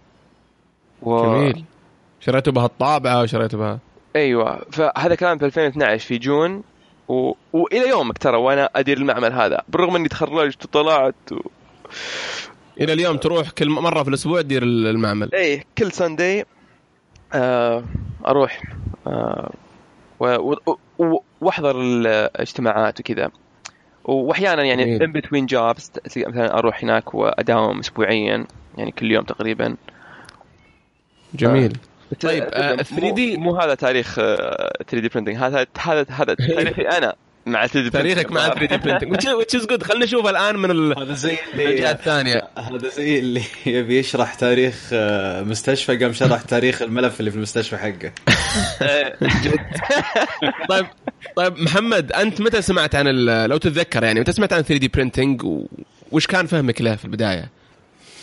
و... 1.02 1.22
جميل. 1.22 1.64
شريتوا 2.20 2.52
بها 2.52 2.66
الطابعة 2.66 3.22
وشريتوا 3.22 3.58
بها. 3.58 3.78
أيوه. 4.16 4.64
فهذا 4.72 5.14
كلام 5.14 5.38
في 5.38 5.46
2012 5.46 6.08
في 6.08 6.18
جون 6.18 6.62
و... 7.08 7.32
وإلى 7.52 7.88
يومك 7.88 8.18
ترى 8.18 8.36
وأنا 8.36 8.70
أدير 8.76 8.98
المعمل 8.98 9.32
هذا. 9.32 9.62
بالرغم 9.68 9.96
إني 9.96 10.08
تخرجت 10.08 10.64
وطلعت 10.64 11.32
و... 11.32 11.40
إلى 12.80 12.92
اليوم 12.92 13.16
تروح 13.16 13.50
كل 13.50 13.70
مرة 13.70 14.02
في 14.02 14.08
الأسبوع 14.08 14.42
تدير 14.42 14.62
المعمل. 14.62 15.34
إيه 15.34 15.64
كل 15.78 15.92
Sunday 15.92 16.44
آه 17.32 17.84
أروح 18.26 18.62
آه 19.06 19.52
وأحضر 21.40 21.80
الاجتماعات 21.80 23.00
وكذا. 23.00 23.30
واحيانا 24.04 24.62
يعني. 24.64 25.04
in 25.04 25.12
between 25.12 25.46
jobs 25.46 25.90
مثلا 26.16 26.58
أروح 26.58 26.84
هناك 26.84 27.14
وأداوم 27.14 27.78
اسبوعيا 27.78 28.46
يعني 28.78 28.90
كل 28.92 29.10
يوم 29.12 29.24
تقريبا. 29.24 29.76
جميل. 31.34 31.76
طيب، 32.20 32.42
آه، 32.42 32.72
مو- 32.72 32.82
3D 32.82 33.38
مو 33.38 33.56
هذا 33.56 33.74
تاريخ 33.74 34.14
3D 34.14 35.08
printing 35.08 35.36
هذا 35.36 35.66
هذا 35.80 36.06
هذا 36.10 36.34
تاريخي 36.34 36.82
أنا. 36.82 37.14
مع 37.46 37.66
3D 37.66 37.90
تاريخك 37.90 38.32
مع 38.32 38.48
3D 38.48 38.76
printing 38.76 39.16
which 39.16 39.60
is 39.60 39.66
good. 39.66 39.82
خلينا 39.82 40.04
نشوف 40.04 40.26
الآن 40.26 40.56
من 40.56 40.70
ال- 40.70 40.98
هذا 40.98 41.14
زي 41.14 41.36
الجهه 41.54 41.68
اللي 41.70 41.90
الثانية. 41.90 42.42
هذا 42.58 42.88
زي 42.88 43.18
اللي 43.18 43.42
يبي 43.66 43.98
يشرح 43.98 44.34
تاريخ 44.34 44.74
آه، 44.92 45.42
مستشفى 45.42 45.96
قام 45.96 46.12
شرح 46.12 46.42
تاريخ 46.42 46.82
الملف 46.82 47.20
اللي 47.20 47.30
في 47.30 47.36
المستشفى 47.36 47.76
حقه. 47.76 48.12
طيب 50.68 50.86
طيب 51.36 51.58
محمد 51.58 52.12
أنت 52.12 52.40
متى 52.40 52.62
سمعت 52.62 52.94
عن 52.94 53.08
ال- 53.08 53.50
لو 53.50 53.56
تتذكر 53.56 54.04
يعني 54.04 54.20
متى 54.20 54.32
سمعت 54.32 54.52
عن 54.52 54.62
3D 54.62 54.88
printing 54.88 55.42
وش 56.12 56.26
كان 56.26 56.46
فهمك 56.46 56.80
له 56.82 56.96
في 56.96 57.04
البداية؟ 57.04 57.48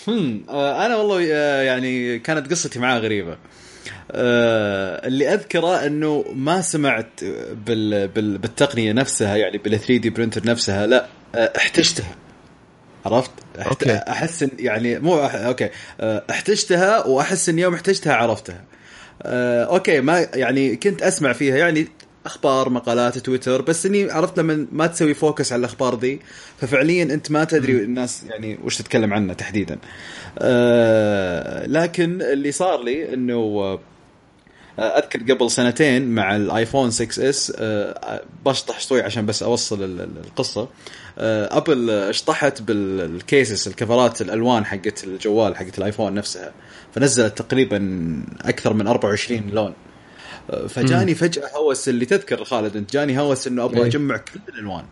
هم 0.08 0.44
آه، 0.50 0.86
أنا 0.86 0.96
والله 0.96 1.28
آه، 1.34 1.62
يعني 1.62 2.20
كانت 2.20 2.52
قصتي 2.52 2.80
معاه 2.80 3.00
غريبة. 3.00 3.38
اللي 4.12 5.34
أذكره 5.34 5.86
إنه 5.86 6.26
ما 6.36 6.62
سمعت 6.62 7.24
بال 7.66 8.08
بال 8.08 8.38
بالتقنية 8.38 8.92
نفسها 8.92 9.36
يعني 9.36 9.58
بال 9.58 9.80
3D 9.80 10.10
printer 10.10 10.46
نفسها 10.46 10.88
لا 10.88 11.08
آه، 11.36 11.54
احتجتها 11.58 12.16
عرفت؟ 13.06 13.32
أحت... 13.60 13.84
أحس 13.88 14.46
يعني 14.60 15.00
مو 15.00 15.26
أح... 15.26 15.36
okay 15.36 15.70
آه، 16.02 16.24
احتجتها 16.30 17.06
وأحس 17.06 17.50
إن 17.50 17.60
يوم 17.60 17.74
احتجتها 17.74 18.14
عرفتها. 18.14 18.64
آه، 19.24 19.64
okay 19.64 20.02
ما 20.02 20.28
يعني 20.34 20.76
كنت 20.76 21.02
أسمع 21.02 21.34
فيها 21.34 21.58
يعني 21.58 21.88
أخبار 22.26 22.70
مقالات 22.70 23.18
تويتر 23.18 23.62
بس 23.62 23.86
إني 23.86 24.12
عرفت 24.12 24.40
لما 24.40 24.68
ما 24.72 24.88
تسوي 24.88 25.14
focus 25.14 25.54
على 25.54 25.60
الأخبار 25.60 26.00
ذي 26.00 26.20
ففعليا 26.58 27.04
أنت 27.04 27.32
ما 27.32 27.44
تدري 27.44 27.72
الناس 27.84 28.24
يعني 28.30 28.60
وش 28.64 28.78
تتكلم 28.78 29.14
عنه 29.14 29.34
تحديدا. 29.34 29.78
آه، 30.40 31.66
لكن 31.68 32.22
اللي 32.22 32.52
صار 32.52 32.84
لي 32.84 33.14
إنه 33.14 33.36
آه، 34.80 34.82
أذكر 34.82 35.34
قبل 35.34 35.52
سنتين 35.52 36.08
مع 36.10 36.36
الآيفون 36.36 36.92
6 36.92 37.30
S 37.30 37.54
بشطح 38.46 38.80
شوي 38.80 39.02
عشان 39.02 39.26
بس 39.26 39.44
أوصل 39.44 39.84
ال- 39.84 40.02
ال- 40.02 40.18
القصة. 40.26 40.70
آه، 41.20 41.58
أبل 41.58 41.90
اشطحت 41.90 42.62
بال 42.62 42.92
cases 42.92 43.68
الكفرات 43.68 44.22
الألوان 44.22 44.66
حقت 44.66 45.04
الجوال 45.04 45.56
حقت 45.58 45.78
الآيفون 45.78 46.14
نفسها 46.14 46.52
فنزلت 46.96 47.38
تقريبا 47.42 47.80
أكثر 48.42 48.74
من 48.74 48.88
24 48.88 49.50
لون. 49.54 49.66
آه، 49.68 49.74
فجاني 50.70 51.16
فجأة 51.16 51.50
هوس 51.58 51.90
اللي 51.90 52.06
تذكر 52.06 52.44
خالد 52.44 52.78
أنت 52.78 52.94
جاني 52.94 53.20
هوس 53.20 53.48
إنه 53.48 53.64
أبغى 53.64 53.80
إيه. 53.80 53.86
أجمع 53.86 54.18
كل 54.18 54.40
الألوان. 54.50 54.84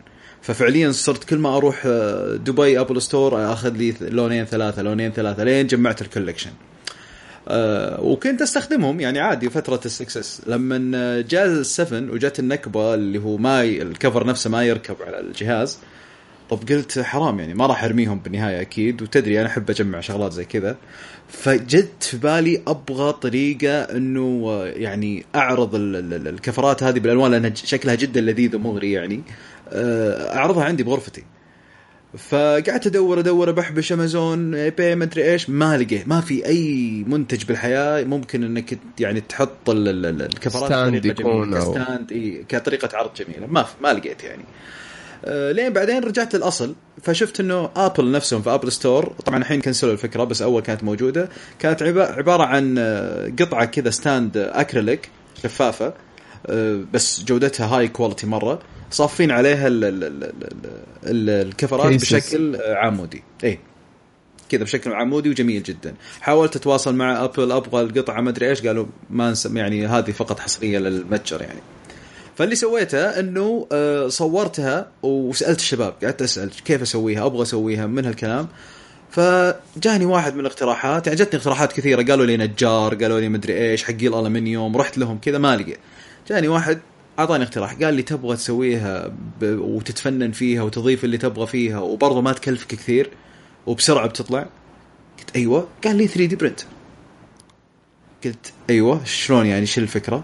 ففعليا 0.42 0.92
صرت 0.92 1.24
كل 1.24 1.38
ما 1.38 1.58
أروح 1.58 1.84
آه، 1.86 2.36
دبي 2.36 2.80
Apple 2.80 3.02
Store 3.02 3.54
أخذ 3.54 3.70
لي 3.70 3.94
لونين 4.02 4.46
ثلاثة 4.46 4.82
لونين 4.82 5.12
ثلاثة 5.12 5.44
لين 5.44 5.68
جمعت 5.68 6.02
ال 6.02 6.06
collection. 6.06 6.52
آه، 7.48 8.02
وكنت 8.02 8.42
أستخدمهم 8.42 9.00
يعني 9.00 9.20
عادي 9.20 9.50
فترة 9.50 9.82
ال 9.86 10.00
6S. 10.00 10.42
لما 10.48 11.22
جاء 11.22 11.46
ال 11.46 11.56
seven 11.56 12.10
وجت 12.10 12.40
النكبة 12.40 12.94
اللي 12.94 13.20
هو 13.20 13.38
ما 13.38 13.64
ي... 13.64 13.82
الكفر 13.82 14.28
نفسه 14.28 14.50
ما 14.50 14.64
يركب 14.64 14.96
على 15.08 15.20
الجهاز 15.20 15.78
طب 16.50 16.60
قلت 16.70 17.00
حرام 17.00 17.40
يعني 17.40 17.54
ما 17.54 17.66
راح 17.66 17.84
أرميهم 17.84 18.20
بالنهاية 18.20 18.62
أكيد 18.62 19.02
وتدري 19.02 19.40
أنا 19.42 19.48
أحب 19.48 19.70
أجمع 19.70 20.00
شغلات 20.00 20.34
زي 20.34 20.46
كذا. 20.46 20.78
فجت 21.30 22.04
في 22.04 22.18
بالي 22.18 22.62
أبغى 22.68 23.14
طريقة 23.14 23.82
إنه 23.82 24.62
يعني 24.66 25.26
أعرض 25.36 25.76
ال- 25.76 25.96
ال- 25.96 26.14
ال- 26.14 26.28
الكفرات 26.28 26.84
هذه 26.84 27.00
بالألوان 27.00 27.32
لأنها 27.32 27.52
شكلها 27.56 27.96
جدا 27.96 28.22
لذيذ 28.22 28.56
ومغري 28.56 28.92
يعني. 28.92 29.22
آه، 29.70 30.36
أعرضها 30.38 30.64
عندي 30.64 30.84
بغرفتي. 30.84 31.24
فقعدت 32.18 32.88
أدور 32.88 33.20
أدور 33.20 33.52
بحبش 33.52 33.92
أمازون 33.94 34.54
eBay 34.56 34.96
ما 34.96 35.04
أدري 35.04 35.32
إيش 35.32 35.50
ما 35.50 35.78
لقيت 35.78 36.08
ما 36.08 36.22
في 36.22 36.46
أي 36.46 37.04
منتج 37.08 37.44
بالحياة 37.46 38.04
ممكن 38.04 38.44
إنك 38.44 38.80
يعني 39.00 39.22
تحط 39.22 39.70
ال- 39.70 39.88
ال- 39.88 40.06
ال- 40.06 40.22
الكفرات 40.22 40.66
stand 40.66 41.06
يكون 41.06 41.54
ك 41.56 41.65
stand 41.65 42.12
اي 42.12 42.46
كطريقة 42.50 42.98
عرض 42.98 43.10
جميلة. 43.14 43.48
ما 43.48 43.66
ما 43.82 43.94
لقيت 43.94 44.24
يعني. 44.24 44.44
آه، 44.44 44.48
لين 45.28 45.74
بعدين 45.74 46.04
رجعت 46.04 46.36
للأصل 46.36 46.76
فشفت 47.04 47.40
إنه 47.40 47.70
ابل 47.76 48.12
نفسهم 48.12 48.42
في 48.42 48.50
Apple 48.50 48.72
Store 48.72 49.06
طبعا 49.26 49.38
الحين 49.40 49.62
كنسلوا 49.62 49.94
الفكرة 49.94 50.24
بس 50.24 50.42
أول 50.42 50.62
كانت 50.62 50.84
موجودة. 50.84 51.30
كانت 51.60 51.84
عبا- 51.84 52.12
عبارة 52.18 52.44
عن 52.44 52.76
آه، 52.78 53.32
قطعة 53.40 53.66
كذا 53.66 53.90
stand 53.90 54.38
acrylic 54.38 55.10
شفافة 55.44 55.94
آه، 56.48 56.82
بس 56.94 57.24
جودتها 57.24 57.68
high 57.68 57.88
quality 57.88 58.28
مرة. 58.28 58.60
صافين 58.92 59.32
عليها 59.32 59.68
ال 59.68 59.84
ال 59.84 60.04
ال 60.04 60.24
ال 60.24 60.32
ال 61.04 61.30
الكفرات. 61.48 61.94
بشكل 62.02 62.56
آه، 62.56 62.76
عمودي. 62.76 63.24
اي 63.44 63.60
كذا 64.50 64.64
بشكل 64.64 64.94
عمودي 64.94 65.30
وجميل 65.30 65.64
جدا. 65.64 65.94
حاولت 66.22 66.56
أتواصل 66.56 66.96
مع 66.96 67.24
ابل 67.24 67.52
أبغى 67.52 67.82
القطعة 67.82 68.22
ما 68.22 68.30
أدري 68.30 68.50
إيش 68.50 68.68
قالوا 68.68 68.86
ما 69.10 69.32
نسم 69.32 69.58
يعني 69.58 69.88
هذه 69.88 70.12
فقط 70.12 70.40
حصرية 70.40 70.80
للمتجر 70.80 71.42
يعني. 71.42 71.60
فاللي 72.38 72.56
سويته 72.56 73.20
إنه 73.20 73.68
آه، 73.72 74.08
صورتها 74.08 74.88
وسألت 75.04 75.60
الشباب 75.60 75.94
قعدت 76.04 76.22
أسأل 76.22 76.50
كيف 76.66 76.82
أسويها 76.82 77.26
أبغى 77.26 77.42
أسويها 77.42 77.88
من 77.88 78.06
هالكلام. 78.06 78.48
فجاني 79.12 80.06
واحد 80.06 80.34
من 80.34 80.40
الاقتراحات 80.40 81.08
يعني 81.08 81.20
جتني 81.20 81.40
اقتراحات 81.40 81.74
كثيرة 81.74 82.04
قالوا 82.04 82.26
لي 82.26 82.38
نجار 82.38 82.96
قالوا 82.96 83.20
لي 83.20 83.30
مدري 83.30 83.72
إيش 83.72 83.84
حقي 83.84 84.08
الالمنيوم 84.08 84.78
رحت 84.78 84.98
لهم 84.98 85.18
كذا 85.18 85.38
ما 85.38 85.56
لقيت. 85.58 85.80
جاني 86.30 86.48
واحد 86.48 86.80
أعطاني 87.20 87.44
اقتراح 87.44 87.74
قال 87.74 87.94
لي 87.94 88.02
تبغى 88.02 88.36
تسويها 88.36 89.08
ب... 89.42 89.60
وتتفنن 89.60 90.32
فيها 90.32 90.62
وتضيف 90.62 91.04
اللي 91.04 91.18
تبغى 91.18 91.48
فيها 91.48 91.80
وبرضه 91.80 92.22
ما 92.22 92.34
تكلفك 92.34 92.68
كثير 92.68 93.10
وبسرعة 93.66 94.08
بتطلع. 94.08 94.48
قلت 95.20 95.36
أيوه 95.36 95.68
قال 95.84 95.96
لي 95.96 96.08
3 96.08 96.26
دي 96.26 96.36
برنت 96.36 96.62
قلت 98.26 98.54
أيوه 98.70 99.04
شلون 99.06 99.46
يعني 99.46 99.66
شو 99.66 99.82
الفكرة؟ 99.82 100.24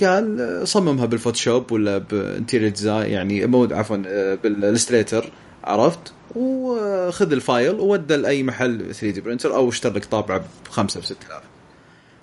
قال 0.00 0.68
صممها 0.68 1.06
بال 1.06 1.18
Photoshop 1.18 1.72
ولا 1.72 1.98
ب 1.98 2.06
interior 2.06 2.70
design 2.70 3.10
يعني 3.12 3.46
مو 3.46 3.68
عفوا 3.70 4.02
آه، 4.06 4.34
بال 4.34 4.49
Illustrator 4.49 5.32
عرفت؟ 5.64 6.12
وخذ 6.36 7.32
ال 7.32 7.40
file 7.40 7.74
وودى 7.80 8.16
لأي 8.16 8.42
محل 8.42 8.78
3D 8.94 9.20
printer 9.20 9.54
أو 9.54 9.68
اشتري 9.68 9.92
لك 9.92 10.04
طابعة 10.04 10.44
بخمسة 10.66 11.00
ب 11.00 11.04
6000 11.04 11.42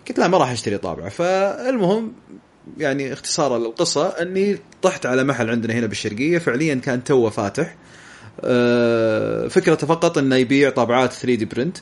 قلت 0.07 0.19
لا 0.19 0.27
ما 0.27 0.37
راح 0.37 0.51
أشتري 0.51 0.77
طابعة. 0.77 1.09
فالمهم 1.09 2.13
يعني 2.77 3.13
اختصارا 3.13 3.57
للقصة 3.57 4.07
أني 4.07 4.57
طحت 4.81 5.05
على 5.05 5.23
محل 5.23 5.49
عندنا 5.49 5.73
هنا 5.73 5.87
بالشرقية 5.87 6.37
فعليا 6.37 6.75
كان 6.75 7.03
توه 7.03 7.29
فاتح. 7.29 7.75
آه، 8.41 9.47
فكرته 9.47 9.87
فقط 9.87 10.17
إنه 10.17 10.35
يبيع 10.35 10.69
طابعات 10.69 11.13
3D 11.13 11.45
print 11.45 11.77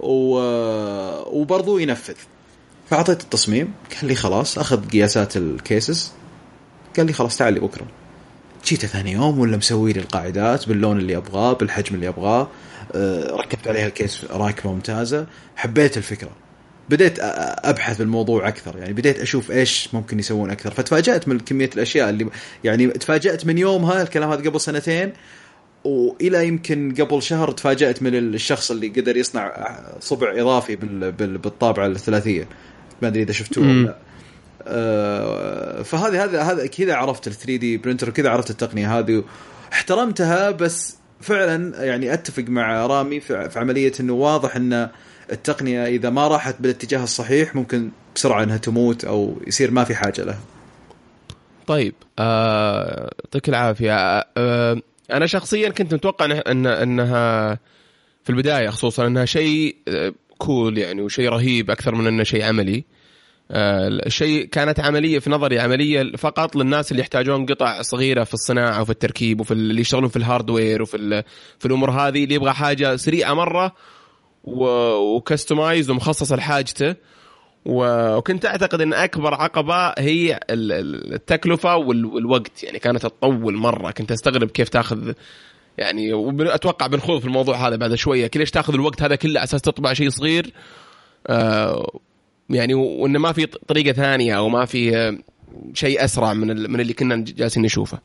وبرضو 0.00 1.78
ينفذ. 1.78 2.14
فأعطيت 2.90 3.20
التصميم 3.20 3.72
قال 3.96 4.08
لي 4.08 4.14
خلاص 4.14 4.58
أخذ 4.58 4.88
قياسات 4.88 5.36
ال 5.36 5.49
cases 5.49 6.12
قال 6.96 7.06
لي 7.06 7.12
خلاص 7.12 7.36
تعال 7.36 7.54
لي 7.54 7.60
بكرة. 7.60 7.86
جيته 8.64 8.88
ثاني 8.88 9.12
يوم 9.12 9.38
ولا 9.38 9.56
مسوي 9.56 9.92
لي 9.92 10.00
القاعدات 10.00 10.68
باللون 10.68 10.98
اللي 10.98 11.16
أبغاه 11.16 11.52
بالحجم 11.52 11.94
اللي 11.94 12.08
أبغاه 12.08 12.48
آه، 12.94 13.36
ركبت 13.36 13.68
عليها 13.68 13.86
ال 13.86 13.94
case 13.94 14.24
راكبه 14.24 14.72
ممتازة. 14.72 15.26
حبيت 15.56 15.96
الفكرة. 15.96 16.30
بديت 16.88 17.16
أبحث 17.18 17.98
بالموضوع 17.98 18.48
أكثر 18.48 18.78
يعني 18.78 18.92
بديت 18.92 19.20
أشوف 19.20 19.50
إيش 19.50 19.94
ممكن 19.94 20.18
يسوون 20.18 20.50
أكثر. 20.50 20.70
فتفاجأت 20.70 21.28
من 21.28 21.38
كمية 21.38 21.70
الأشياء 21.74 22.10
اللي 22.10 22.28
يعني 22.64 22.86
تفاجأت 22.88 23.46
من 23.46 23.58
يومها 23.58 24.02
الكلام 24.02 24.30
هذا 24.30 24.50
قبل 24.50 24.60
سنتين 24.60 25.12
وإلى 25.84 26.48
يمكن 26.48 26.94
قبل 27.00 27.22
شهر 27.22 27.50
تفاجأت 27.50 28.02
من 28.02 28.14
الشخص 28.14 28.70
اللي 28.70 28.88
قدر 28.88 29.16
يصنع 29.16 29.76
صبع 30.00 30.40
إضافي 30.40 30.76
بالطابعة 30.76 31.86
الثلاثية. 31.86 32.48
ما 33.02 33.08
أدري 33.08 33.22
إذا 33.22 33.32
شفتوه 33.32 33.64
ولا 33.64 33.82
لا. 33.82 33.96
آه، 34.66 35.82
فهذه 35.82 36.24
هذا 36.24 36.42
هذا 36.42 36.66
كذا 36.66 36.94
عرفت 36.94 37.26
ال 37.26 37.32
3 37.32 37.56
دي 37.56 37.76
برنتر 37.76 38.08
وكذا 38.08 38.30
عرفت 38.30 38.50
التقنية 38.50 38.98
هذه 38.98 39.24
احترمتها 39.72 40.50
بس 40.50 40.96
فعلا 41.20 41.84
يعني 41.84 42.12
أتفق 42.12 42.44
مع 42.48 42.86
رامي 42.86 43.20
في 43.20 43.50
عملية 43.56 43.92
إنه 44.00 44.12
واضح 44.12 44.56
إن 44.56 44.88
التقنية 45.32 45.86
إذا 45.86 46.10
ما 46.10 46.28
راحت 46.28 46.56
بالاتجاه 46.60 47.04
الصحيح 47.04 47.54
ممكن 47.54 47.90
بسرعة 48.14 48.42
إنها 48.42 48.56
تموت 48.56 49.04
أو 49.04 49.36
يصير 49.46 49.70
ما 49.70 49.84
في 49.84 49.94
حاجة 49.94 50.22
لها. 50.22 50.40
طيب 51.66 51.94
آه، 52.18 53.10
يعطيك 53.24 53.48
آه 53.48 53.50
العافية. 53.50 53.94
آه 54.36 54.82
أنا 55.12 55.26
شخصيا 55.26 55.68
كنت 55.68 55.94
متوقع 55.94 56.24
ان 56.24 56.66
إنها 56.66 57.54
في 58.24 58.30
البداية 58.30 58.68
خصوصا 58.68 59.06
إنها 59.06 59.24
شيء 59.24 59.76
cool 60.38 60.78
آه، 60.78 60.82
يعني 60.82 61.02
وشيء 61.02 61.28
رهيب 61.28 61.70
أكثر 61.70 61.94
من 61.94 62.06
إنه 62.06 62.22
شيء 62.22 62.44
عملي. 62.44 62.84
آه، 63.50 63.88
الشيء 63.88 64.44
كانت 64.44 64.80
عملية 64.80 65.18
في 65.18 65.30
نظري 65.30 65.60
عملية 65.60 66.12
فقط 66.16 66.56
للناس 66.56 66.90
اللي 66.90 67.00
يحتاجون 67.00 67.46
قطع 67.46 67.82
صغيرة 67.82 68.24
في 68.24 68.34
الصناعة 68.34 68.82
وفي 68.82 68.90
التركيب 68.90 69.40
وفي 69.40 69.50
اللي 69.50 69.80
يشتغلون 69.80 70.08
في 70.08 70.16
ال 70.16 70.23
hardware 70.23 70.82
وفي 70.82 71.22
في 71.58 71.66
الأمور 71.66 71.90
هذه 71.90 72.24
اللي 72.24 72.34
يبغى 72.34 72.52
حاجة 72.52 72.96
سريعة 72.96 73.34
مرة 73.34 73.74
و 74.44 74.57
customized 74.57 75.90
ومخصصة 75.90 76.36
لحاجته. 76.36 76.94
وكنت 77.64 78.46
أعتقد 78.46 78.80
إن 78.80 78.94
أكبر 78.94 79.34
عقبة 79.34 79.88
هي 79.98 80.40
التكلفة 80.50 81.76
والوقت. 81.76 82.62
يعني 82.62 82.78
كانت 82.78 83.02
تطول 83.02 83.56
مرة 83.56 83.90
كنت 83.90 84.12
أستغرب 84.12 84.50
كيف 84.50 84.68
تأخذ 84.68 85.12
يعني 85.78 86.12
أتوقع 86.40 86.86
بنخوض 86.86 87.20
في 87.20 87.26
الموضوع 87.26 87.68
هذا 87.68 87.76
بعد 87.76 87.94
شوية. 87.94 88.30
ليش 88.36 88.50
تاخذ 88.50 88.74
الوقت 88.74 89.02
هذا 89.02 89.14
كله 89.14 89.44
أساس 89.44 89.62
تطبع 89.62 89.92
شيء 89.92 90.10
صغير؟ 90.10 90.52
آه 91.26 92.00
يعني 92.50 92.74
وإنه 92.74 93.18
ما 93.18 93.32
في 93.32 93.46
طريقة 93.46 93.92
ثانية 93.92 94.36
أو 94.36 94.48
ما 94.48 94.64
في 94.64 95.18
شيء 95.74 96.04
أسرع 96.04 96.32
من 96.34 96.70
من 96.70 96.80
اللي 96.80 96.92
كنا 96.92 97.16
جالسين 97.16 97.62
نشوفه. 97.62 97.98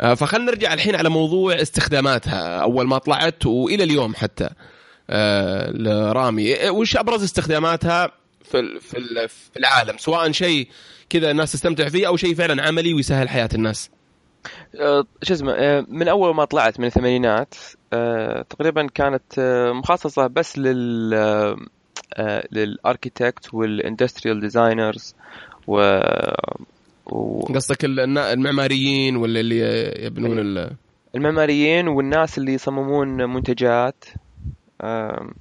آه 0.00 0.14
فخلنا 0.14 0.44
نرجع 0.44 0.74
الحين 0.74 0.94
على 0.94 1.08
موضوع 1.08 1.62
استخداماتها 1.62 2.62
أول 2.62 2.86
ما 2.86 2.98
طلعت 2.98 3.46
وإلى 3.46 3.84
اليوم 3.84 4.14
حتى. 4.14 4.48
آه 5.10 5.70
لرامي. 5.70 6.68
وش 6.68 6.96
أبرز 6.96 7.22
استخداماتها 7.22 8.12
في 8.44 8.80
في 9.28 9.56
العالم؟ 9.56 9.98
سواء 9.98 10.32
شيء 10.32 10.68
كذا 11.10 11.30
الناس 11.30 11.52
تستمتع 11.52 11.88
فيه 11.88 12.06
أو 12.06 12.16
شيء 12.16 12.34
فعلا 12.34 12.62
عملي 12.62 12.94
ويسهل 12.94 13.28
حياة 13.28 13.48
الناس. 13.54 13.90
شو 15.22 15.34
اسمه 15.34 15.52
أه 15.52 15.86
من 15.88 16.08
أول 16.08 16.34
ما 16.34 16.44
طلعت 16.44 16.80
من 16.80 16.86
الثمانينات 16.86 17.54
أه 17.92 18.42
تقريبا 18.42 18.86
كانت 18.94 19.40
مخصصة 19.74 20.26
بس 20.26 20.58
لل 20.58 21.10
لل 22.52 22.70
architect 22.70 23.54
وال 23.54 23.68
industrial 23.68 24.40
designers 24.40 25.14
و. 25.66 26.00
قصدك 27.54 27.84
المعماريين 27.84 29.16
ولا 29.16 29.40
اللي 29.40 29.92
يبنون 30.06 30.38
ال... 30.38 30.70
المعماريين 31.14 31.88
والناس 31.88 32.38
اللي 32.38 32.52
يصممون 32.52 33.30
منتجات 33.34 34.04
وال... 34.82 35.32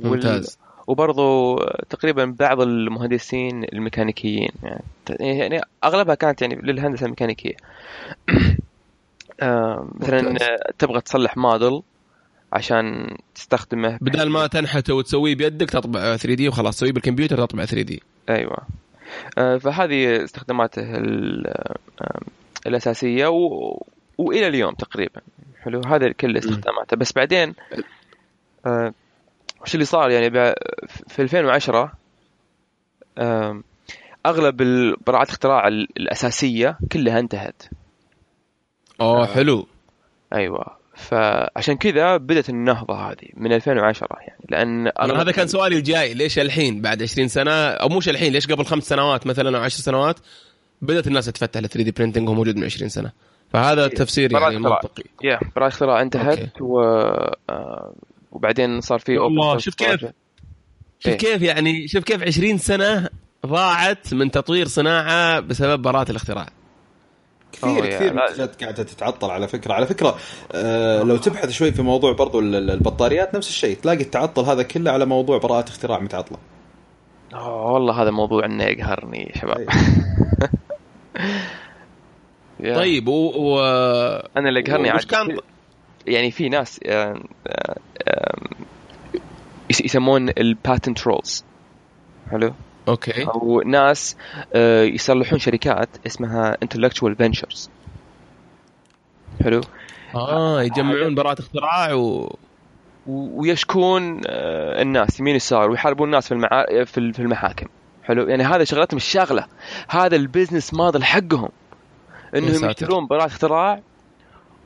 ممتاز 0.00 0.58
وبرضو 0.90 1.58
تقريبا 1.90 2.36
بعض 2.38 2.60
المهندسين 2.60 3.64
الميكانيكيين 3.64 4.50
يعني, 4.62 5.38
يعني 5.38 5.60
أغلبها 5.84 6.14
كانت 6.14 6.42
يعني 6.42 6.54
للهندسة 6.54 7.04
الميكانيكية. 7.04 7.54
مثلا 10.00 10.36
تبغى 10.78 11.00
تصلح 11.00 11.36
موديل 11.36 11.82
عشان 12.52 13.16
تستخدمه. 13.34 13.98
بدل 14.00 14.28
ما 14.28 14.46
تنحته 14.46 14.94
وتسويه 14.94 15.34
بيدك 15.34 15.70
تطبع 15.70 16.16
3 16.16 16.34
دي 16.34 16.48
وخلاص 16.48 16.76
تسويه 16.76 16.92
بالكمبيوتر 16.92 17.36
تطبع 17.36 17.64
3 17.64 17.82
دي. 17.82 18.02
أيوه. 18.28 18.56
آه، 19.38 19.56
فهذه 19.56 20.24
استخداماته 20.24 20.82
الأساسية 22.66 23.26
و... 23.26 23.82
وإلى 24.18 24.46
اليوم 24.46 24.74
تقريبا. 24.74 25.20
حلو. 25.62 25.80
هذا 25.86 26.12
كل 26.12 26.36
استخداماته. 26.36 26.96
بس 26.96 27.12
بعدين 27.12 27.54
آه، 28.66 28.92
وش 29.62 29.74
اللي 29.74 29.84
صار 29.84 30.10
يعني 30.10 30.54
في 31.08 31.22
2010 31.22 31.92
أغلب 34.26 34.56
براءات 35.06 35.28
الاختراع 35.28 35.68
الأساسية 35.68 36.78
كلها 36.92 37.18
انتهت. 37.18 37.62
أوه 39.00 39.26
حلو. 39.26 39.66
أيوه. 40.32 40.80
فعشان 40.94 41.76
كذا 41.76 42.16
بدأت 42.16 42.48
النهضة 42.50 42.94
هذه 42.94 43.28
من 43.34 43.52
2010 43.52 44.08
يعني 44.20 44.44
لأن 44.48 44.86
أنا 44.88 45.22
هذا 45.22 45.32
كان 45.32 45.46
سؤالي 45.46 45.76
الجاي 45.76 46.14
ليش 46.14 46.38
الحين 46.38 46.80
بعد 46.80 47.02
20 47.02 47.28
سنة؟ 47.28 47.50
أو 47.52 47.88
مش 47.88 48.08
الحين 48.08 48.32
ليش 48.32 48.46
قبل 48.46 48.64
خمس 48.64 48.82
سنوات 48.82 49.26
مثلا 49.26 49.58
أو 49.58 49.62
10 49.62 49.82
سنوات 49.82 50.18
بدأت 50.82 51.06
الناس 51.06 51.26
تفتح 51.26 51.58
ال 51.58 51.68
3D 51.68 51.90
printing 51.90 52.28
وهو 52.28 52.36
موجود 52.36 52.56
من 52.56 52.64
20 52.64 52.88
سنة؟ 52.88 53.12
فهذا 53.52 53.84
التفسير 53.84 54.32
يعني 54.32 54.58
منطقي. 54.58 55.04
يا 55.24 55.40
براءة 55.56 55.68
اختراع 55.68 56.02
انتهت 56.02 56.38
أوكي. 56.38 56.50
و 56.60 56.80
آه، 57.50 57.94
وبعدين 58.32 58.80
صار 58.80 58.98
في 58.98 59.16
الله 59.16 59.58
شوف 59.58 59.74
كيف 59.74 60.06
شوف 61.00 61.12
إيه؟ 61.12 61.18
كيف 61.18 61.42
يعني 61.42 61.88
شوف 61.88 62.04
كيف 62.04 62.22
20 62.22 62.58
سنة 62.58 63.08
ضاعت 63.46 64.14
من 64.14 64.30
تطوير 64.30 64.68
صناعة 64.68 65.40
بسبب 65.40 65.82
براءة 65.82 66.10
الاختراع. 66.10 66.46
كثير 67.52 67.86
كثير. 67.86 68.12
منتجات 68.14 68.62
قاعدة 68.62 68.82
تتعطل 68.82 69.30
على 69.30 69.48
فكرة. 69.48 69.72
على 69.72 69.86
فكرة 69.86 70.18
آه 70.52 71.02
لو 71.02 71.16
تبحث 71.16 71.50
شوي 71.50 71.72
في 71.72 71.82
موضوع 71.82 72.12
برضو 72.12 72.40
البطاريات 72.40 73.34
نفس 73.34 73.48
الشيء 73.48 73.76
تلاقي 73.76 74.00
التعطل 74.00 74.42
هذا 74.42 74.62
كله 74.62 74.90
على 74.90 75.06
موضوع 75.06 75.38
براءة 75.38 75.68
اختراع 75.68 76.00
متعطلة. 76.00 76.38
أوه 77.34 77.72
والله 77.72 78.02
هذا 78.02 78.10
موضوع 78.10 78.44
إنه 78.44 78.64
يقهرني 78.64 79.30
يا 79.34 79.38
شباب. 79.38 79.68
طيب 82.74 83.08
و, 83.08 83.32
و... 83.36 83.60
أنا 84.36 84.48
اللي 84.48 84.60
يقهرني 84.60 84.94
وش 84.94 85.06
كان؟ 85.06 85.38
يعني 86.06 86.30
في 86.30 86.48
ناس 86.48 86.80
آه، 86.86 87.22
آه، 87.46 87.76
يسمون 89.70 90.28
ال 90.28 90.39
patent 90.39 91.06
trolls 91.06 91.44
حلو؟ 92.30 92.52
أوكي. 92.88 93.24
أو 93.24 93.60
ناس 93.60 94.16
آه، 94.54 94.82
يصلحون 94.82 95.38
شركات 95.38 95.88
اسمها 96.06 96.56
Intellectual 96.62 97.16
Ventures 97.16 97.70
حلو؟ 99.44 99.60
آه 100.14 100.62
يجمعون 100.62 101.14
براءة 101.14 101.40
اختراع 101.40 101.92
و 101.92 102.36
ويشكون 103.06 104.20
الناس 104.26 105.20
يمين 105.20 105.36
يسار 105.36 105.70
ويحاربون 105.70 106.06
الناس 106.06 106.28
في 106.28 106.34
المعا... 106.34 106.84
في 106.84 107.18
المحاكم. 107.18 107.66
حلو؟ 108.04 108.28
يعني 108.28 108.42
هذا 108.42 108.64
شغلتهم 108.64 108.96
الشاغلة. 108.96 109.46
هذا 109.88 110.16
البزنس 110.16 110.74
موديل 110.74 111.04
حقهم. 111.04 111.48
إنهم 112.36 112.70
يشترون 112.70 113.06
براءة 113.06 113.26
اختراع 113.26 113.82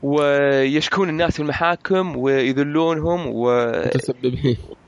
ويشكون 0.04 1.08
الناس 1.08 1.32
في 1.32 1.40
المحاكم 1.40 2.16
ويذلونهم 2.16 3.26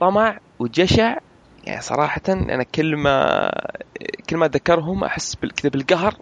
وطمع 0.01 0.39
وجشع. 0.59 1.17
يعني 1.65 1.81
صراحة 1.81 2.23
أنا 2.29 2.63
كل 2.63 2.97
ما 2.97 3.51
كل 4.31 4.37
ما 4.37 4.47
أتذكرهم 4.47 5.05
أحس 5.05 5.37
كذا 5.37 5.71
بالقهر. 5.71 6.15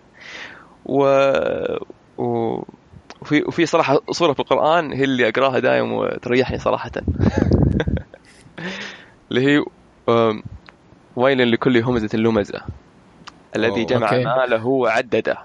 و... 0.86 1.04
و... 2.18 2.62
وفي 3.22 3.42
وفي 3.42 3.66
صراحة 3.66 4.00
صورة 4.10 4.32
في 4.32 4.40
القرآن 4.40 4.92
هي 4.92 5.04
اللي 5.04 5.28
أقراها 5.28 5.58
دايم 5.58 5.92
وتريحني 5.92 6.58
صراحة. 6.58 6.90
اللي 9.30 9.46
هي 9.46 9.64
ويل 11.16 11.52
لكل 11.52 11.82
همزة 11.82 12.18
لمزة. 12.18 12.60
الذي 13.56 13.84
جمع 13.84 14.10
ماله 14.12 14.66
وعدده. 14.66 15.38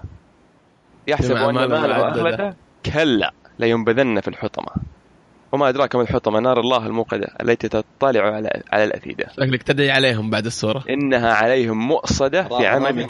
يحسب 1.06 1.36
أن 1.36 1.54
ماله 1.54 2.08
أخلده 2.08 2.56
كلا. 2.86 3.39
لينبذن 3.60 4.20
في 4.20 4.28
الحطمة. 4.28 4.68
وما 5.52 5.68
أدراك 5.68 5.96
ما 5.96 6.02
الحطمة 6.02 6.40
نار 6.40 6.60
الله 6.60 6.86
الموقدة 6.86 7.28
التي 7.42 7.68
تطلع 7.68 8.20
على 8.34 8.62
على 8.72 8.84
الأفئدة 8.84 9.26
شكلك 9.36 9.62
تدعي 9.62 9.90
عليهم 9.90 10.30
بعد 10.30 10.46
الصورة. 10.46 10.84
إنها 10.90 11.32
عليهم 11.32 11.88
مؤصدة 11.88 12.42
في 12.42 12.66
عمل 12.66 13.06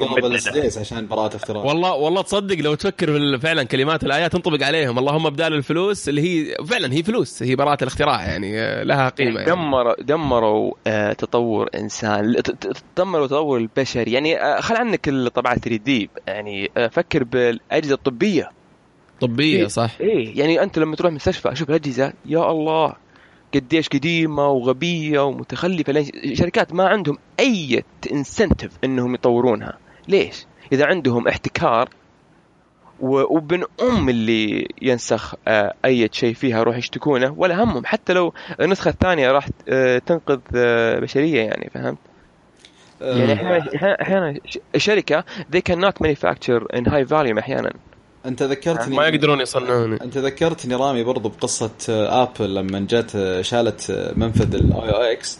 عشان 0.79 1.07
براءة 1.07 1.37
اختراع 1.37 1.65
والله 1.65 1.93
والله 1.95 2.23
تصدق 2.23 2.57
لو 2.57 2.75
تفكر 2.75 3.39
فعلا 3.39 3.63
كلمات 3.63 4.05
الآيات 4.05 4.33
تنطبق 4.33 4.67
عليهم. 4.67 4.99
اللهم 4.99 5.31
بدال 5.31 5.55
الفلوس 5.55 6.09
اللي 6.09 6.23
هي 6.23 6.55
فعلا 6.67 6.93
هي 6.93 7.03
فلوس 7.03 7.43
هي 7.43 7.57
براءة 7.57 7.83
الاختراع 7.83 8.23
يعني 8.29 8.85
لها 8.85 9.09
قيمة 9.09 9.41
يعني. 9.41 9.51
دمروا 9.51 10.03
دمروا 10.03 10.75
آه 10.87 11.13
تطور 11.13 11.69
إنسان 11.75 12.37
دمروا 12.97 13.27
تطور 13.27 13.59
البشري 13.59 14.13
يعني 14.13 14.41
آه 14.43 14.61
خل 14.61 14.77
عنك 14.77 15.09
الطبعة 15.09 15.55
3 15.59 15.77
دي 15.77 16.11
يعني 16.27 16.71
آه 16.77 16.87
فكر 16.89 17.25
بالأجهزة 17.25 17.95
الطبية. 17.95 18.51
طبية 19.21 19.67
صح. 19.67 19.91
إيه 20.01 20.39
يعني 20.39 20.63
أنت 20.63 20.79
لما 20.79 20.97
تروح 20.97 21.13
مستشفى 21.13 21.53
أشوف 21.53 21.71
الأجهزة 21.71 22.13
يا 22.27 22.51
الله 22.51 22.93
قديش 23.55 23.89
قديمة 23.89 24.49
وغبية 24.49 25.21
ومتخلفة 25.25 25.93
ليش؟ 25.93 26.11
شركات 26.33 26.75
ما 26.75 26.89
عندهم 26.89 27.19
أي 27.41 27.85
incentive 28.13 28.71
إنهم 28.85 29.15
يطورونها. 29.15 29.79
ليش؟ 30.09 30.47
إذا 30.73 30.87
عندهم 30.87 31.29
احتكار 31.29 31.89
وبن 33.01 33.65
أم 33.83 34.09
اللي 34.09 34.69
ينسخ 34.83 35.35
آه، 35.49 35.75
أي 35.85 36.09
شيء 36.13 36.35
فيها 36.35 36.61
يروح 36.61 36.77
يشتكونه 36.77 37.35
ولا 37.37 37.65
همهم. 37.65 37.87
حتى 37.87 38.13
لو 38.13 38.33
النسخة 38.61 38.89
الثانية 38.89 39.31
راح 39.31 39.49
آه، 39.69 39.99
تنقذ 39.99 40.41
آه، 40.57 40.99
بشرية 40.99 41.41
يعني 41.43 41.71
فهمت؟ 41.75 41.99
يعني 43.01 43.33
أحيانا 43.33 44.03
أحيانا 44.03 44.39
الشركة 44.75 45.25
they 45.57 45.61
cannot 45.73 45.95
manufacture 46.07 46.77
in 46.77 46.85
high 46.85 47.05
volume 47.11 47.39
أحيانا. 47.39 47.73
أنت 48.27 48.43
ذكرتني 48.43 48.97
ما 48.97 49.09
يقدرون 49.09 49.41
يصنعون 49.41 49.93
أنت 49.93 50.19
ذكرتني 50.19 50.75
رامي 50.75 51.05
برضو 51.05 51.29
بقصة 51.29 51.71
آبل 51.89 52.55
لما 52.55 52.87
جت 52.91 53.41
شالت 53.41 54.13
منفذ 54.17 54.55
ال 54.55 54.91
AUX 54.91 55.39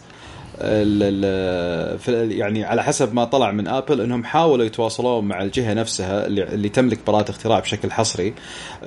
يعني 2.31 2.63
على 2.63 2.83
حسب 2.83 3.13
ما 3.13 3.25
طلع 3.25 3.51
من 3.51 3.67
آبل 3.67 4.01
إنهم 4.01 4.23
حاولوا 4.23 4.65
يتواصلون 4.65 5.25
مع 5.25 5.41
الجهة 5.41 5.73
نفسها 5.73 6.25
اللي, 6.25 6.43
اللي 6.43 6.69
تملك 6.69 6.99
براءة 7.07 7.29
اختراع 7.29 7.59
بشكل 7.59 7.91
حصري 7.91 8.33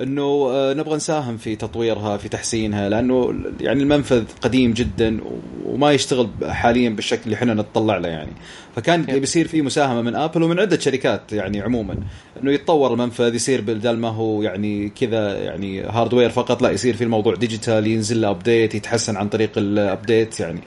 إنه 0.01 0.47
آه، 0.51 0.73
نبغى 0.73 0.95
نساهم 0.95 1.37
في 1.37 1.55
تطويرها 1.55 2.17
في 2.17 2.29
تحسينها 2.29 2.89
لأنه 2.89 3.33
يعني 3.59 3.83
المنفذ 3.83 4.23
قديم 4.41 4.73
جدا 4.73 5.19
وما 5.65 5.91
يشتغل 5.91 6.29
حاليا 6.43 6.89
بالشكل 6.89 7.21
اللي 7.25 7.35
إحنا 7.35 7.53
نتطلع 7.53 7.97
له 7.97 8.09
يعني. 8.09 8.31
فكان 8.75 9.01
بيصير 9.01 9.47
في 9.47 9.61
مساهمة 9.61 10.01
من 10.01 10.15
آبل 10.15 10.43
ومن 10.43 10.59
عدة 10.59 10.79
شركات 10.79 11.33
يعني 11.33 11.61
عموما 11.61 11.97
إنه 12.43 12.51
يتطور 12.51 12.93
المنفذ 12.93 13.35
يصير 13.35 13.61
بدل 13.61 13.97
ما 13.97 14.09
هو 14.09 14.41
يعني 14.41 14.89
كذا 14.89 15.37
يعني 15.43 15.81
hardware 15.83 16.29
فقط 16.29 16.61
لا 16.61 16.71
يصير 16.71 16.95
في 16.95 17.03
الموضوع 17.03 17.35
digital 17.35 17.87
ينزل 17.87 18.21
له 18.21 18.29
update 18.29 18.75
يتحسن 18.75 19.17
عن 19.17 19.29
طريق 19.29 19.51
ال 19.57 19.69
update 19.69 20.39
يعني. 20.39 20.61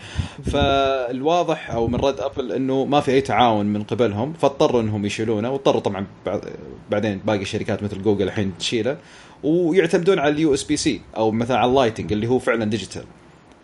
فالواضح 0.98 1.70
أو 1.70 1.86
من 1.86 1.94
رد 1.94 2.20
أبل 2.20 2.52
إنه 2.52 2.84
ما 2.84 3.00
في 3.00 3.10
أي 3.10 3.20
تعاون 3.20 3.66
من 3.66 3.82
قبلهم 3.82 4.32
فاضطروا 4.32 4.80
إنهم 4.80 5.06
يشيلونه 5.06 5.50
واضطروا 5.50 5.80
طبعا 5.80 6.06
بعدين 6.90 7.20
باقي 7.24 7.42
الشركات 7.42 7.82
مثل 7.82 8.02
جوجل 8.02 8.24
الحين 8.24 8.52
تشيله 8.58 8.96
ويعتمدون 9.42 10.18
على 10.18 10.34
ال 10.34 10.54
USB-C 10.54 11.00
أو 11.16 11.30
مثلا 11.30 11.58
على 11.58 11.70
ال 11.70 11.75
Lightning 11.75 12.12
اللي 12.12 12.26
هو 12.26 12.38
فعلا 12.38 12.64
digital 12.64 13.04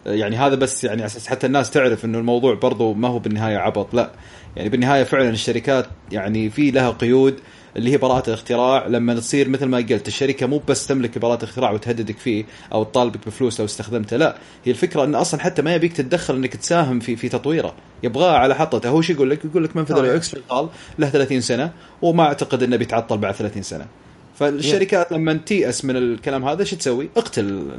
يعني 0.07 0.37
هذا 0.37 0.55
بس 0.55 0.85
يعني 0.85 1.07
أساس 1.07 1.27
حتى 1.27 1.47
الناس 1.47 1.71
تعرف 1.71 2.05
إنه 2.05 2.19
الموضوع 2.19 2.55
برضو 2.55 2.95
ما 2.95 3.09
هو 3.09 3.19
بالنهاية 3.19 3.57
عبط 3.57 3.95
لا. 3.95 4.11
يعني 4.57 4.69
بالنهاية 4.69 5.03
فعلا 5.03 5.31
الشركات 5.31 5.87
يعني 6.13 6.51
في 6.51 6.71
لها 6.71 6.91
قيود 6.91 7.41
اللي 7.77 7.93
هي 7.93 7.97
براءة 7.97 8.29
الاختراع 8.29 8.87
لما 8.87 9.15
تصير 9.15 9.49
مثل 9.49 9.67
ما 9.67 9.79
قلت 9.79 10.09
الشركة 10.09 10.47
مو 10.47 10.61
بس 10.69 10.87
تملك 10.87 11.19
براءة 11.19 11.39
الاختراع 11.39 11.71
وتهددك 11.71 12.19
فيه 12.19 12.45
أو 12.73 12.85
تطالبك 12.85 13.27
بفلوس 13.27 13.61
لو 13.61 13.67
استخدمته 13.67 14.17
لا. 14.17 14.37
هي 14.65 14.73
الفكرة 14.73 15.05
انه 15.05 15.21
أصلا 15.21 15.41
حتى 15.41 15.63
ما 15.63 15.75
يبيك 15.75 15.93
تتدخل 15.93 16.35
إنك 16.35 16.57
تساهم 16.57 17.01
في 17.01 17.17
في 17.17 17.29
تطويره. 17.29 17.75
يبغاه 18.03 18.37
على 18.37 18.55
حطته. 18.55 18.89
هو 18.89 19.01
شو 19.01 19.13
يقول 19.13 19.31
لك؟ 19.31 19.45
يقول 19.45 19.65
لك 19.65 19.77
منفذ 19.77 19.99
ال 19.99 20.06
AUX 20.06 20.29
شغال 20.29 20.69
له 20.99 21.09
30 21.09 21.41
سنة 21.41 21.73
وما 22.03 22.23
أعتقد 22.23 22.63
إنه 22.63 22.77
بيتعطل 22.77 23.19
بعد 23.19 23.35
30 23.35 23.63
سنة. 23.63 23.87
فالشركات 24.35 25.13
لما 25.13 25.33
تيأس 25.33 25.85
من 25.85 25.97
الكلام 25.97 26.45
هذا 26.45 26.65
شو 26.65 26.77
تسوي؟ 26.77 27.09
اقتل 27.17 27.71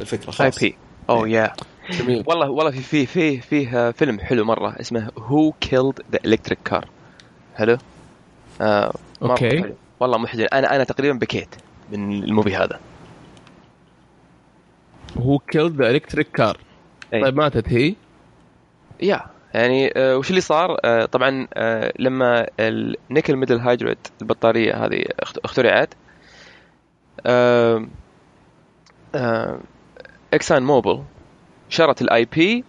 الفكرة 0.00 0.30
خلاص. 0.30 0.58
IP 0.62 0.76
اوه 1.10 1.28
يا 1.28 1.52
جميل. 1.90 2.24
والله 2.26 2.50
والله 2.50 2.70
في 2.70 2.80
في 2.80 3.06
في 3.06 3.40
فيه 3.40 3.90
فيلم 3.90 4.20
حلو 4.20 4.44
مرة 4.44 4.76
اسمه 4.80 5.10
Who 5.18 5.52
Killed 5.60 6.00
the 6.12 6.18
Electric 6.24 6.58
Car 6.64 6.88
حلو؟ 7.54 7.78
آه 8.60 8.94
أوكي 9.22 9.62
حلو. 9.62 9.74
والله 10.00 10.18
محزن 10.18 10.44
أنا 10.52 10.76
أنا 10.76 10.84
تقريبا 10.84 11.18
بكيت 11.18 11.54
من 11.92 12.24
ال 12.24 12.29
movie 12.29 12.56
هذا 12.56 12.80
Who 15.18 15.38
Killed 15.38 15.82
the 15.82 15.90
Electric 15.90 16.30
Car 16.30 16.58
طيب 17.12 17.36
ماتت 17.36 17.68
هي؟ 17.68 17.94
yeah 19.02 19.20
يعني 19.54 19.92
آه 19.96 20.16
وش 20.16 20.30
اللي 20.30 20.40
صار؟ 20.40 20.76
آه 20.84 21.04
طبعا 21.04 21.46
آه 21.54 21.92
لما 21.98 22.46
ال 22.60 22.71
nickel 22.71 23.36
metal 23.36 23.58
hydride 23.58 23.98
البطارية 24.22 24.84
هذه 24.86 25.04
اخترعت 25.44 25.94
آه 27.26 27.86
آه 29.14 29.60
إكسون 30.34 30.62
موبيل 30.62 31.02
شرت 31.68 32.02
ال 32.02 32.24
IP 32.24 32.64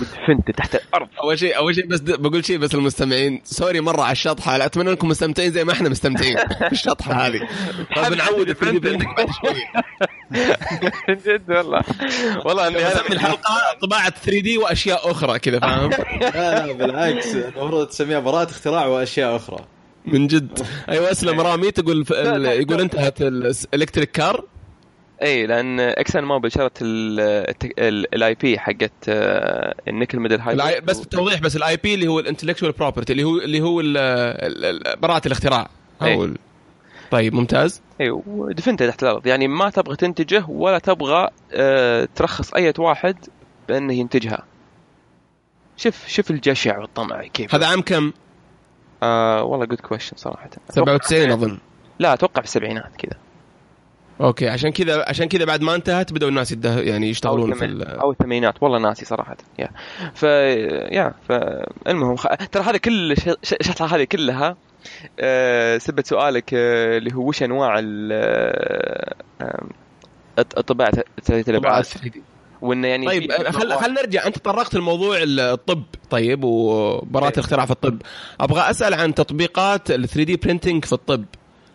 ودفنت 0.00 0.50
تحت 0.56 0.74
الأرض. 0.74 1.08
أول 1.22 1.38
شيء 1.38 1.56
أول 1.56 1.74
شيء 1.74 1.86
بس 1.86 2.00
بقول 2.00 2.44
شيء 2.44 2.58
بس 2.58 2.74
المستمعين 2.74 3.40
sorry 3.44 3.80
مرة 3.80 4.02
على 4.02 4.12
الشطحه 4.12 4.64
أتمنى 4.66 4.90
أنكم 4.90 5.08
مستمتعين 5.08 5.50
زي 5.52 5.64
ما 5.64 5.72
إحنا 5.72 5.88
مستمتعين. 5.88 6.36
في 6.36 6.72
الشطحه 6.72 7.12
هذه. 7.26 7.40
فبنعود 7.96 8.48
الفيديو 8.48 8.80
بعد 8.80 9.28
شوي. 9.30 9.82
جد 11.26 11.50
والله. 11.50 11.82
والله 12.44 12.68
إني 12.68 12.78
أنا 12.78 13.00
الحلقة 13.10 13.54
طباعة 13.82 14.10
3D 14.10 14.58
وأشياء 14.58 15.10
أخرى 15.10 15.38
كذا 15.38 15.60
فاهم؟ 15.60 15.90
لا 16.34 16.66
لا 16.66 16.72
بالعكس. 16.72 17.34
المفروض 17.34 17.86
تسميها 17.86 18.18
براءة 18.18 18.50
اختراع 18.50 18.86
وأشياء 18.86 19.36
أخرى. 19.36 19.64
من 20.06 20.26
جد. 20.26 20.66
أيوه 20.88 21.10
أسلم. 21.10 21.40
رامي 21.40 21.70
تقول 21.70 22.06
يقول 22.46 22.80
انتهت 22.80 23.22
ال 23.22 23.32
electric 23.32 24.10
car 24.10 24.44
إي 25.22 25.46
لأن 25.46 25.80
إكسون 25.80 26.24
موبيل 26.24 26.52
شرت 26.52 26.78
ال 26.82 28.34
IP 28.34 28.58
حقت 28.58 28.92
آه، 29.08 29.74
ال 29.88 29.93
nickel 29.93 30.20
metal 30.20 30.40
hy. 30.40 30.80
بس 30.80 31.00
توضيح 31.00 31.40
بس 31.40 31.56
ال 31.56 31.76
IP 31.76 31.94
اللي 31.94 32.08
هو 32.08 32.20
ال 32.20 32.24
intellectual 32.24 32.72
property 32.72 33.12
اللي 33.12 33.24
هو 33.24 33.38
اللي 33.38 33.60
هو 33.60 33.82
براءة 34.96 35.26
الاختراع. 35.26 35.68
أو 36.02 36.24
أي. 36.24 36.34
طيب 37.10 37.34
ممتاز. 37.34 37.82
إي 38.00 38.10
ودفنته 38.10 38.86
تحت 38.88 39.02
الأرض. 39.02 39.26
يعني 39.26 39.48
ما 39.48 39.70
تبغى 39.70 39.96
تنتجه 39.96 40.44
ولا 40.48 40.78
تبغى 40.78 41.28
أه 41.52 42.08
ترخص 42.14 42.54
أي 42.54 42.72
واحد 42.78 43.16
بانه 43.68 43.92
ينتجها. 43.92 44.42
شوف 45.76 46.08
شوف 46.08 46.30
الجشع 46.30 46.78
والطمع 46.78 47.26
كيف. 47.26 47.54
هذا 47.54 47.66
عام 47.66 47.80
كم؟ 47.80 48.12
آه 49.02 49.42
والله 49.42 49.66
good 49.66 49.80
question 49.80 50.16
صراحة. 50.16 50.50
97 50.68 51.30
أظن. 51.30 51.58
لا 51.98 52.12
أتوقع 52.12 52.40
في 52.40 52.46
السبعينات 52.46 52.96
كذا. 52.98 53.18
أوكي 54.20 54.48
عشان 54.48 54.70
كذا 54.70 55.04
عشان 55.08 55.28
كذا 55.28 55.44
بعد 55.44 55.62
ما 55.62 55.74
انتهت 55.74 56.12
بدأوا 56.12 56.30
الناس 56.30 56.52
يده 56.52 56.80
يعني 56.80 57.08
يشتغلون 57.08 57.54
في 57.54 57.84
أو 58.00 58.10
الثمانينات. 58.10 58.62
والله 58.62 58.78
ناسي 58.78 59.04
صراحة. 59.04 59.36
yeah 59.58 59.68
ف 60.14 60.22
يا 60.92 61.14
فالمهم 61.28 62.16
خ... 62.16 62.26
ترى 62.52 62.62
هذا 62.62 62.76
كل 62.76 63.12
الشطحه 63.60 63.96
هذه 63.96 64.04
كلها 64.04 64.56
أه 65.20 65.78
سبت 65.78 66.06
سؤالك 66.06 66.54
أه 66.54 66.98
اللي 66.98 67.14
هو 67.14 67.28
وش 67.28 67.42
أنواع 67.42 67.78
الطباعه 70.38 70.92
ثلاثيه 71.24 71.52
الابعاد 71.52 71.86
وإنه 72.62 72.88
يعني 72.88 73.06
طيب 73.06 73.32
خل 73.32 73.72
خلينا 73.72 74.00
نرجع. 74.00 74.26
أنت 74.26 74.38
طرقت 74.38 74.74
الموضوع 74.74 75.16
الطب 75.22 75.82
طيب 76.10 76.44
وبراءة 76.44 77.28
إيه. 77.28 77.34
الاختراع 77.34 77.64
في 77.64 77.70
الطب. 77.70 78.02
أبغى 78.40 78.70
أسأل 78.70 78.94
عن 78.94 79.14
تطبيقات 79.14 79.90
ال 79.90 80.08
3 80.08 80.22
دي 80.22 80.36
برينتنج 80.36 80.84
في 80.84 80.92
الطب. 80.92 81.24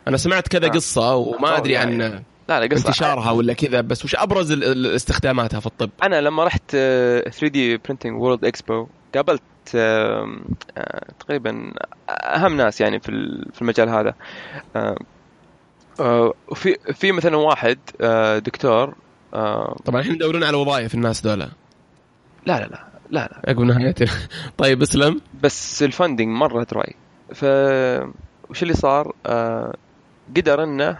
أنا 0.07 0.17
سمعت 0.17 0.47
كذا 0.47 0.65
آه. 0.65 0.69
قصة 0.69 1.15
وما 1.15 1.57
أدري 1.57 1.77
عن 1.77 2.23
لا 2.49 2.59
لا 2.59 2.75
قصة 2.75 2.87
انتشارها 2.87 3.31
ولا 3.31 3.53
كذا 3.53 3.81
بس 3.81 4.05
وش 4.05 4.15
أبرز 4.15 4.51
استخداماتها 4.85 5.59
في 5.59 5.65
الطب؟ 5.65 5.89
أنا 6.03 6.21
لما 6.21 6.43
رحت 6.43 6.71
3D 6.71 7.77
Printing 7.77 8.21
World 8.21 8.45
Expo 8.45 8.87
قابلت 9.15 9.41
آه، 9.75 10.37
تقريبا 11.19 11.73
أهم 12.09 12.57
ناس 12.57 12.81
يعني 12.81 12.99
في 12.99 13.11
في 13.53 13.61
المجال 13.61 13.89
هذا. 13.89 14.13
وفي 16.47 16.77
آه، 16.89 16.91
في 16.93 17.11
مثلا 17.11 17.37
واحد 17.37 17.77
آه، 18.01 18.37
دكتور 18.39 18.95
طبعا 19.85 19.99
الحين 20.01 20.13
يدورون 20.15 20.43
على 20.43 20.57
وظائف 20.57 20.95
الناس 20.95 21.21
دولة 21.21 21.49
لا 22.45 22.59
لا 22.59 22.65
لا 22.65 22.85
لا 23.09 23.19
لا. 23.19 23.41
عقب 23.47 23.59
نهايته 23.59 24.11
طيب 24.57 24.81
اسلم. 24.81 25.21
بس 25.43 25.83
ال 25.83 25.89
funding 25.89 26.27
مرة 26.27 26.63
dry 26.63 26.95
ف 27.33 27.43
وش 28.49 28.63
اللي 28.63 28.73
صار؟ 28.73 29.13
قدر 30.37 30.63
إنه 30.63 30.97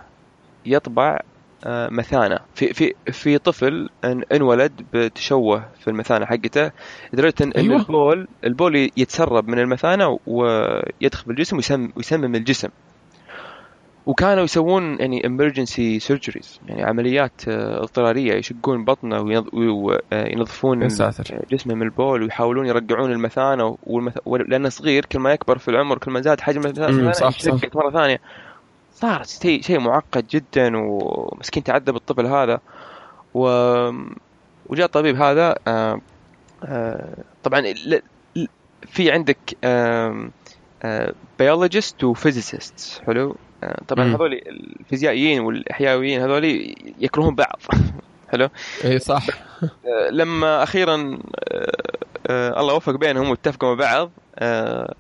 يطبع 0.65 1.15
آه، 1.15 1.23
مثانة. 1.67 2.39
في 2.55 2.73
في 2.73 2.93
في 3.11 3.37
طفل 3.37 3.89
انولد 4.31 4.71
بتشوه 4.93 5.65
في 5.79 5.87
المثانة 5.87 6.25
حقته 6.25 6.71
لدرجة 7.13 7.33
إن 7.41 7.51
أيوة. 7.51 7.75
البول 7.75 8.27
البول 8.43 8.75
يتسرب 8.97 9.47
من 9.47 9.59
المثانة 9.59 10.19
ويدخل 10.27 11.25
بالجسم 11.27 11.55
ويسم 11.55 11.89
ويسمم 11.95 12.35
الجسم. 12.35 12.69
وكانوا 14.05 14.43
يسوون 14.43 14.99
يعني 14.99 15.21
emergency 15.21 16.07
surgeries 16.07 16.59
يعني 16.67 16.83
عمليات 16.83 17.47
آه، 17.47 17.83
اضطرارية 17.83 18.33
يشقون 18.33 18.85
بطنه 18.85 19.21
وينظفون 19.53 20.83
آه، 20.83 20.87
جسمه 21.51 21.75
من 21.75 21.81
البول 21.81 22.23
ويحاولون 22.23 22.65
يرجعون 22.65 23.11
المثانة 23.11 23.77
والمث... 23.83 24.17
لأنه 24.47 24.69
صغير 24.69 25.05
كل 25.05 25.19
ما 25.19 25.31
يكبر 25.31 25.57
في 25.57 25.67
العمر 25.67 25.97
كل 25.97 26.11
ما 26.11 26.21
زاد 26.21 26.41
حجم 26.41 26.61
المثانة 26.61 27.11
صح. 27.11 27.39
صح 27.39 27.75
مرة 27.75 27.91
ثانية. 27.91 28.19
صار 28.95 29.23
شيء 29.23 29.61
شيء 29.61 29.79
معقد 29.79 30.27
جدا 30.27 30.77
ومسكين 30.77 31.63
تعذب 31.63 31.95
الطفل 31.95 32.25
هذا. 32.25 32.59
و 33.33 33.47
وجاء 34.65 34.85
الطبيب 34.85 35.21
هذا 35.21 35.55
آه، 35.67 36.01
آه، 36.63 37.17
طبعا 37.43 37.73
في 38.87 39.11
عندك 39.11 39.57
biologist 41.39 42.03
و 42.03 42.13
physicist 42.13 43.01
حلو؟ 43.07 43.35
آه، 43.63 43.81
طبعا. 43.87 44.15
هذول 44.15 44.33
الفيزيائيين 44.33 45.39
والإحيائيين 45.39 46.21
هذول 46.21 46.75
يكرهون 46.99 47.35
بعض 47.35 47.59
حلو؟ 48.31 48.49
اي 48.85 48.99
صح. 48.99 49.27
آه، 49.63 50.09
لما 50.11 50.63
أخيرا 50.63 51.19
آه، 51.51 51.71
آه، 52.27 52.59
الله 52.61 52.73
وفق 52.73 52.95
بينهم 52.95 53.29
واتفقوا 53.29 53.69
مع 53.69 53.75
بعض 53.75 54.11
آه، 54.35 54.93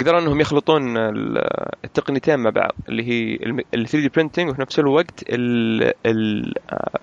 قدروا 0.00 0.20
إنهم 0.20 0.40
يخلطون 0.40 0.96
ال- 0.96 1.44
التقنيتين 1.84 2.38
مع 2.38 2.50
بعض 2.50 2.72
اللي 2.88 3.02
هي 3.08 3.34
ال 3.74 3.86
3D 3.88 4.08
printing 4.08 4.50
وفي 4.50 4.60
نفس 4.60 4.78
الوقت 4.78 5.24
ال 5.28 5.82
ال 6.06 6.54
آه، 6.70 6.98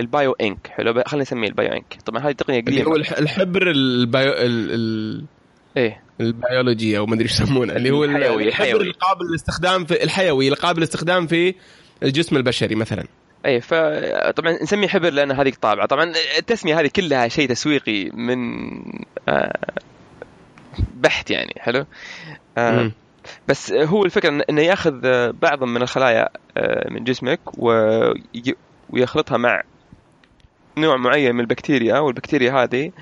ال 0.00 0.08
bio 0.08 0.32
ink. 0.32 0.66
حلو 0.66 1.02
خلينا 1.06 1.22
نسميه 1.22 1.48
ال 1.48 1.54
bio 1.54 1.72
ink. 1.72 1.98
طبعا 2.06 2.22
هذه 2.22 2.32
تقنيه 2.32 2.58
اللي 2.60 2.80
هو 2.80 2.90
قديمه 2.90 2.96
الح- 2.96 3.18
الحبر 3.18 3.70
ال 3.70 3.86
bio 3.86 4.32
ال... 4.32 4.72
ال... 4.74 5.24
إيه. 5.76 6.02
البيولوجي 6.20 6.98
أو 6.98 7.06
ما 7.06 7.14
أدري 7.14 7.24
إيش 7.24 7.40
يسمونه 7.40 7.72
اللي 7.76 7.90
هو 7.90 8.04
ال- 8.04 8.10
الحيوي- 8.16 8.48
الحبر. 8.48 8.80
القابل 8.80 9.24
للاستخدام 9.30 9.84
في 9.84 10.04
الحيوي 10.04 10.48
القابل 10.48 10.78
للاستخدام 10.78 11.26
في 11.26 11.54
الجسم 12.02 12.36
البشري 12.36 12.74
مثلا. 12.74 13.04
اي 13.46 13.60
فطبعا 13.60 14.62
نسميه 14.62 14.88
حبر 14.88 15.10
لأن 15.10 15.32
هذه 15.32 15.52
طابعة. 15.60 15.86
طبعا 15.86 16.12
التسمية 16.38 16.80
هذه 16.80 16.90
كلها 16.96 17.28
شيء 17.28 17.48
تسويقي 17.48 18.10
من 18.14 18.38
آه، 19.28 19.58
بحت 20.94 21.30
يعني 21.30 21.54
حلو 21.58 21.86
آه،. 22.58 22.90
بس 23.48 23.72
هو 23.72 24.04
الفكرة 24.04 24.30
إن- 24.38 24.44
إنه 24.50 24.62
ياخذ 24.62 25.00
آه، 25.06 25.30
بعض 25.42 25.64
من 25.64 25.82
الخلايا 25.82 26.28
آه، 26.56 26.90
من 26.90 27.04
جسمك 27.04 27.40
وي- 27.58 28.54
ويخلطها 28.90 29.36
مع 29.36 29.62
نوع 30.78 30.96
معين 30.96 31.34
من 31.34 31.40
البكتيريا 31.40 31.98
والبكتيريا 31.98 32.52
هذه 32.52 32.92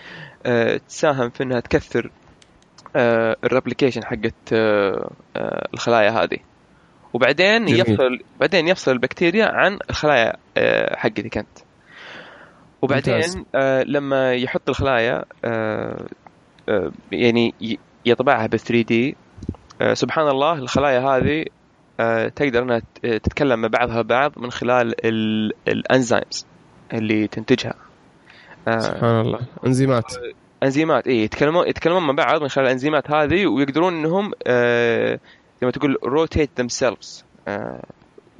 آه، 0.47 0.81
تساهم 0.89 1.31
في 1.31 1.43
إنها 1.43 1.61
تكثر 1.61 2.11
ال 3.45 3.50
replication 3.50 4.05
حقت 4.05 4.35
الخلايا 5.75 6.11
هذه 6.11 6.39
وبعدين 7.13 7.65
جميل. 7.65 7.81
يفصل 7.81 8.19
بعدين 8.41 8.69
يفصل 8.69 8.93
البكتيريا 8.93 9.47
عن 9.47 9.79
الخلايا 9.91 10.33
حقتك 10.97 11.39
أنت 11.39 11.59
وبعدين 12.83 13.15
ممتاز. 13.15 13.39
لما 13.89 14.35
يحط 14.35 14.69
الخلايا 14.69 15.25
يعني 17.13 17.55
ي- 17.61 17.79
يطبعها 18.07 18.47
ب 18.47 18.57
3 18.57 18.83
دي. 18.83 19.17
آه 19.83 19.95
سبحان 19.95 20.29
الله 20.29 20.53
الخلايا 20.53 21.01
هذه 21.01 21.45
آه 22.01 22.29
تقدر 22.29 22.63
إنها 22.63 22.83
تتكلم 23.03 23.61
مع 23.61 23.69
بعضها 23.69 23.99
البعض 24.01 24.33
من 24.37 24.51
خلال 24.51 25.07
ال- 25.07 25.53
الأنزيمز 25.69 26.47
اللي 26.93 27.27
تنتجها. 27.27 27.75
آه 28.69 28.79
سبحان 28.79 29.21
الله. 29.21 29.41
أنزيمات. 29.67 30.05
أنزيمات 30.63 31.07
اي 31.09 31.23
يتكلمون 31.23 31.69
يتكلمون 31.69 32.03
مع 32.07 32.13
بعض 32.13 32.43
من 32.43 32.49
خلال 32.49 32.67
الأنزيمات 32.67 33.11
هذه 33.11 33.47
ويقدرون 33.47 33.95
إنهم 33.95 34.33
آه 34.47 35.15
زي 35.61 35.67
ما 35.67 35.71
تقول 35.71 35.97
rotate 36.05 36.51
themselves 36.59 37.25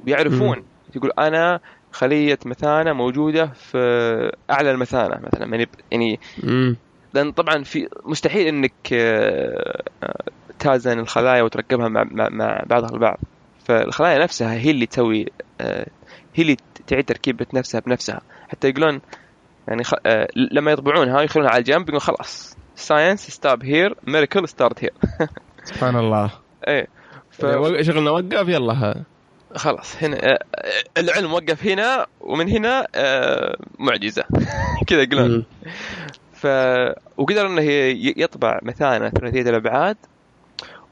ويعرفون 0.07 0.63
تقول 0.93 1.11
أنا 1.19 1.59
خلية 1.91 2.39
مثانة 2.45 2.93
موجودة 2.93 3.45
في 3.45 3.77
أعلى 4.51 4.71
المثانة 4.71 5.19
مثلا. 5.23 5.45
يعني 5.55 5.67
يعني. 5.91 6.19
لأن 7.13 7.31
طبعا 7.31 7.63
في 7.63 7.89
مستحيل 8.05 8.47
إنك 8.47 8.73
آه، 8.93 9.83
آه، 10.03 10.23
توازن 10.59 10.99
الخلايا 10.99 11.41
وتركبها 11.41 11.87
مع, 11.87 12.03
مع, 12.11 12.29
مع 12.29 12.63
بعضها 12.65 12.89
البعض. 12.89 13.19
فالخلايا 13.65 14.23
نفسها 14.23 14.53
هي 14.53 14.71
اللي 14.71 14.85
تسوي 14.85 15.25
آه، 15.61 15.87
هي 16.35 16.41
اللي 16.41 16.57
تعيد 16.87 17.05
تركيبة 17.05 17.45
نفسها 17.53 17.81
بنفسها. 17.81 18.21
حتى 18.49 18.69
يقولون 18.69 19.01
يعني 19.67 19.83
خ... 19.83 19.93
لما 20.35 20.71
يطبعونها 20.71 21.21
يخلونها 21.21 21.51
على 21.51 21.59
الجنب 21.59 21.81
يقولون 21.81 21.99
خلاص 21.99 22.57
science 22.75 23.29
stop 23.29 23.63
here 23.63 23.95
miracle 24.07 24.47
start 24.47 24.83
here 24.83 24.93
سبحان 25.63 25.95
الله. 25.95 26.31
إيه 26.67 26.87
ف... 27.31 27.45
ف... 27.45 27.81
شغلنا 27.81 28.11
وقف 28.11 28.47
يلا. 28.47 28.73
ها. 28.73 29.03
خلاص 29.55 30.03
هنا 30.03 30.39
العلم 30.97 31.33
وقف 31.33 31.67
هنا 31.67 32.05
ومن 32.21 32.49
هنا 32.49 32.87
معجزة. 33.79 34.23
كذا 34.87 35.01
يقولون. 35.01 35.45
ف 36.41 36.47
وقدر 37.17 37.47
إنه 37.47 37.61
يطبع 38.17 38.59
مثانة 38.61 39.09
ثلاثية 39.09 39.41
الأبعاد 39.41 39.97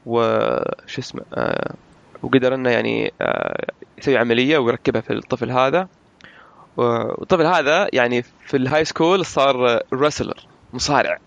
وش 0.06 0.98
اسمه 0.98 1.22
آه، 1.34 1.74
وقدر 2.22 2.54
إنه 2.54 2.70
يعني 2.70 3.12
آه، 3.20 3.66
يسوي 3.98 4.16
عملية 4.16 4.58
ويركبها 4.58 5.00
في 5.00 5.12
الطفل 5.12 5.50
هذا. 5.50 5.88
والطفل 6.76 7.46
هذا 7.46 7.88
يعني 7.92 8.22
في 8.22 8.56
ال 8.56 8.84
high 8.84 9.01
school 9.01 9.26
صار 9.26 9.82
wrestler 9.94 10.46
مصارع. 10.72 11.18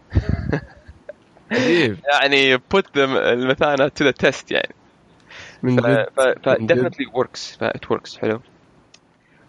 يعني 2.13 2.57
put 2.57 2.97
المثانة 2.97 3.87
to 3.87 4.03
the 4.03 4.13
test 4.25 4.51
يعني. 4.51 4.75
من 5.63 5.75
جد. 5.75 6.07
ف 6.15 6.49
definitely 6.49 7.21
works 7.21 7.57
ف 7.59 7.63
it 7.63 7.95
works 7.95 8.17
حلو. 8.17 8.41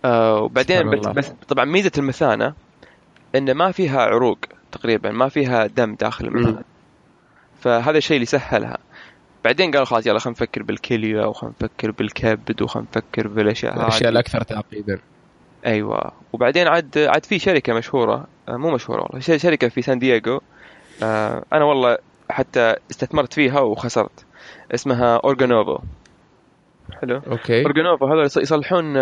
آه 0.05 0.41
وبعدين 0.41 0.91
بس. 0.91 1.07
بس 1.07 1.33
طبعا 1.49 1.65
ميزة 1.65 1.93
المثانة 1.99 2.55
إنه 3.35 3.53
ما 3.53 3.73
فيها 3.73 4.01
عروق. 4.01 4.39
تقريبا 4.73 5.11
ما 5.11 5.29
فيها 5.29 5.67
دم 5.67 5.95
داخل 5.95 6.27
المثانه 6.27 6.63
فهذا 7.61 7.99
الشيء 7.99 8.15
اللي 8.17 8.27
سهلها. 8.27 8.79
بعدين 9.45 9.71
قالوا 9.71 9.85
خلاص 9.85 10.07
يلا 10.07 10.19
خلينا 10.19 10.37
نفكر 10.41 10.63
بالكلية 10.63 11.27
وخلينا 11.27 11.55
نفكر 11.61 11.91
بالكبد 11.91 12.63
وخلينا 12.63 12.89
نفكر 12.97 13.29
بالأشياء 13.29 13.77
الأشياء 13.77 14.03
هذه 14.03 14.13
الأكثر 14.13 14.43
تعقيدا. 14.43 14.99
أيوه. 15.67 16.13
وبعدين 16.33 16.69
عاد 16.69 16.99
عاد 16.99 17.25
في 17.25 17.39
شركة 17.39 17.75
مشهورة 17.75 18.27
آه، 18.49 18.57
مو 18.57 18.71
مشهورة 18.71 19.03
والله 19.03 19.21
شركة 19.21 19.69
في 19.69 19.83
سان 19.83 19.99
دييغو 19.99 20.41
آه، 21.03 21.45
أنا 21.53 21.65
والله 21.65 21.99
حتى 22.31 22.75
استثمرت 22.91 23.33
فيها 23.33 23.61
وخسرت 23.61 24.25
اسمها 24.75 25.17
Organovo 25.17 25.79
حلو؟ 27.01 27.17
أوكي. 27.31 27.63
Organovo 27.65 28.07
هذول 28.07 28.25
يص- 28.25 28.37
يصلحون 28.37 28.95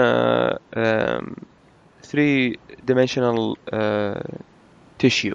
3 2.02 2.54
dimensional 2.86 3.54
tissue 4.98 5.34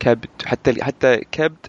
كبد. 0.00 0.26
حتى 0.44 0.84
حتى 0.84 1.16
كبد 1.32 1.66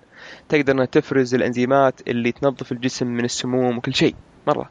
تقدر 0.50 0.74
إنها 0.74 0.86
تفرز 0.86 1.36
الأنزيمات 1.36 2.02
اللي 2.08 2.32
تنظف 2.32 2.72
الجسم 2.72 3.08
من 3.08 3.26
السموم 3.26 3.78
وكل 3.78 3.94
شيء. 3.94 4.16
مرة. 4.48 4.70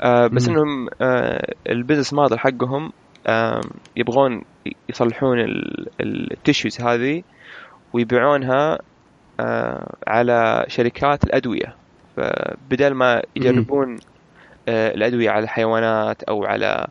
آه 0.00 0.26
بس 0.26 0.48
مم. 0.48 0.54
إنهم 0.54 0.88
آه 1.00 1.54
ال 1.68 1.73
business 1.73 2.12
model 2.12 2.38
حقهم 2.38 2.92
آه 3.26 3.60
يبغون 3.96 4.42
يصلحون 4.88 5.38
ال 6.00 6.10
tissues 6.10 6.80
هذه 6.80 7.22
ويبيعونها 7.92 8.78
آه 9.40 9.96
على 10.06 10.64
شركات 10.68 11.24
الأدوية. 11.24 11.76
فبدل 12.16 12.94
ما 12.94 13.22
يجربون 13.36 13.98
آه 14.68 14.94
الأدوية 14.94 15.30
على 15.30 15.44
الحيوانات 15.44 16.22
أو 16.22 16.44
على 16.44 16.86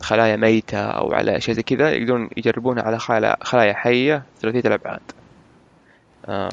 خلايا 0.00 0.36
ميتة 0.36 0.78
أو 0.78 1.12
على 1.12 1.40
شيء 1.40 1.54
زي 1.54 1.62
كذا 1.62 1.90
يقدرون 1.90 2.28
يجربونها 2.36 2.82
على 2.82 2.98
خلايا 3.42 3.74
حية 3.74 4.22
ثلاثية 4.40 4.60
الأبعاد. 4.68 5.00
آه 6.28 6.48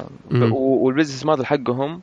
وال 0.52 0.67
business 0.67 1.26
model 1.26 1.46
حقهم 1.46 2.00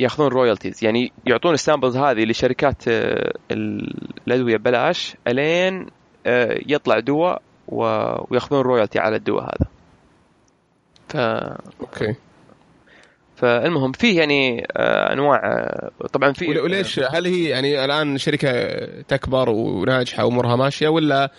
ياخذون 0.00 0.28
royalties 0.28 0.84
يعني 0.84 1.12
يعطون 1.26 1.54
ال 1.54 1.59
samples 1.59 1.96
هذه 1.96 2.24
لشركات 2.24 2.88
آه، 2.88 3.32
ال- 3.50 4.08
الأدوية 4.28 4.56
ببلاش 4.56 5.16
ألين 5.28 5.86
آه، 6.26 6.58
يطلع 6.66 6.98
دواء 6.98 7.42
وياخذون 7.68 8.60
royalty 8.60 8.98
على 8.98 9.16
الدواء 9.16 9.44
هذا. 9.44 9.66
ف 11.08 11.16
أوكي. 11.80 12.14
فالمهم 13.36 13.92
فيه 13.92 14.18
يعني 14.18 14.66
آه، 14.76 15.12
انواع 15.12 15.40
آه، 15.44 15.90
طبعا 16.12 16.32
في 16.32 16.48
ول- 16.48 16.58
وليش؟ 16.60 16.98
هل 16.98 17.26
هي 17.26 17.44
يعني 17.44 17.84
الآن 17.84 18.18
شركة 18.18 18.76
تكبر 19.02 19.48
وناجحة 19.50 20.24
وامورها 20.24 20.56
ماشية 20.56 20.88
ولا 20.88 21.30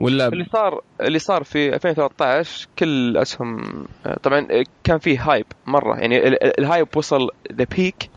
ولا 0.00 0.26
اللي 0.28 0.46
صار 0.52 0.80
اللي 1.00 1.18
صار 1.18 1.44
في 1.44 1.74
2013 1.74 2.68
كل 2.78 2.88
الاسهم 2.88 3.60
آه، 4.06 4.16
طبعا 4.22 4.46
آه، 4.50 4.64
كان 4.84 4.98
فيه 4.98 5.32
hype 5.32 5.46
مرة. 5.66 5.96
يعني 5.96 6.28
ال- 6.28 6.44
ال- 6.44 6.60
ال 6.60 6.66
hype 6.66 6.88
وصل 6.96 7.30
the 7.52 7.64
peak 7.76 8.10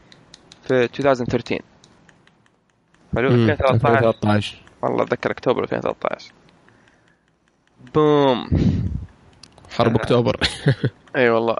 في 0.67 0.84
2013 0.84 1.62
حلو 3.15 3.30
مم. 3.30 3.50
2013 3.50 3.74
2013 3.76 4.58
والله 4.82 5.04
أتذكر 5.04 5.32
أكتوبر 5.32 5.63
2013 5.63 6.32
boom. 7.96 8.50
حرب 9.78 9.91
آه. 9.91 9.95
أكتوبر. 10.02 10.38
أي 11.15 11.30
والله. 11.30 11.56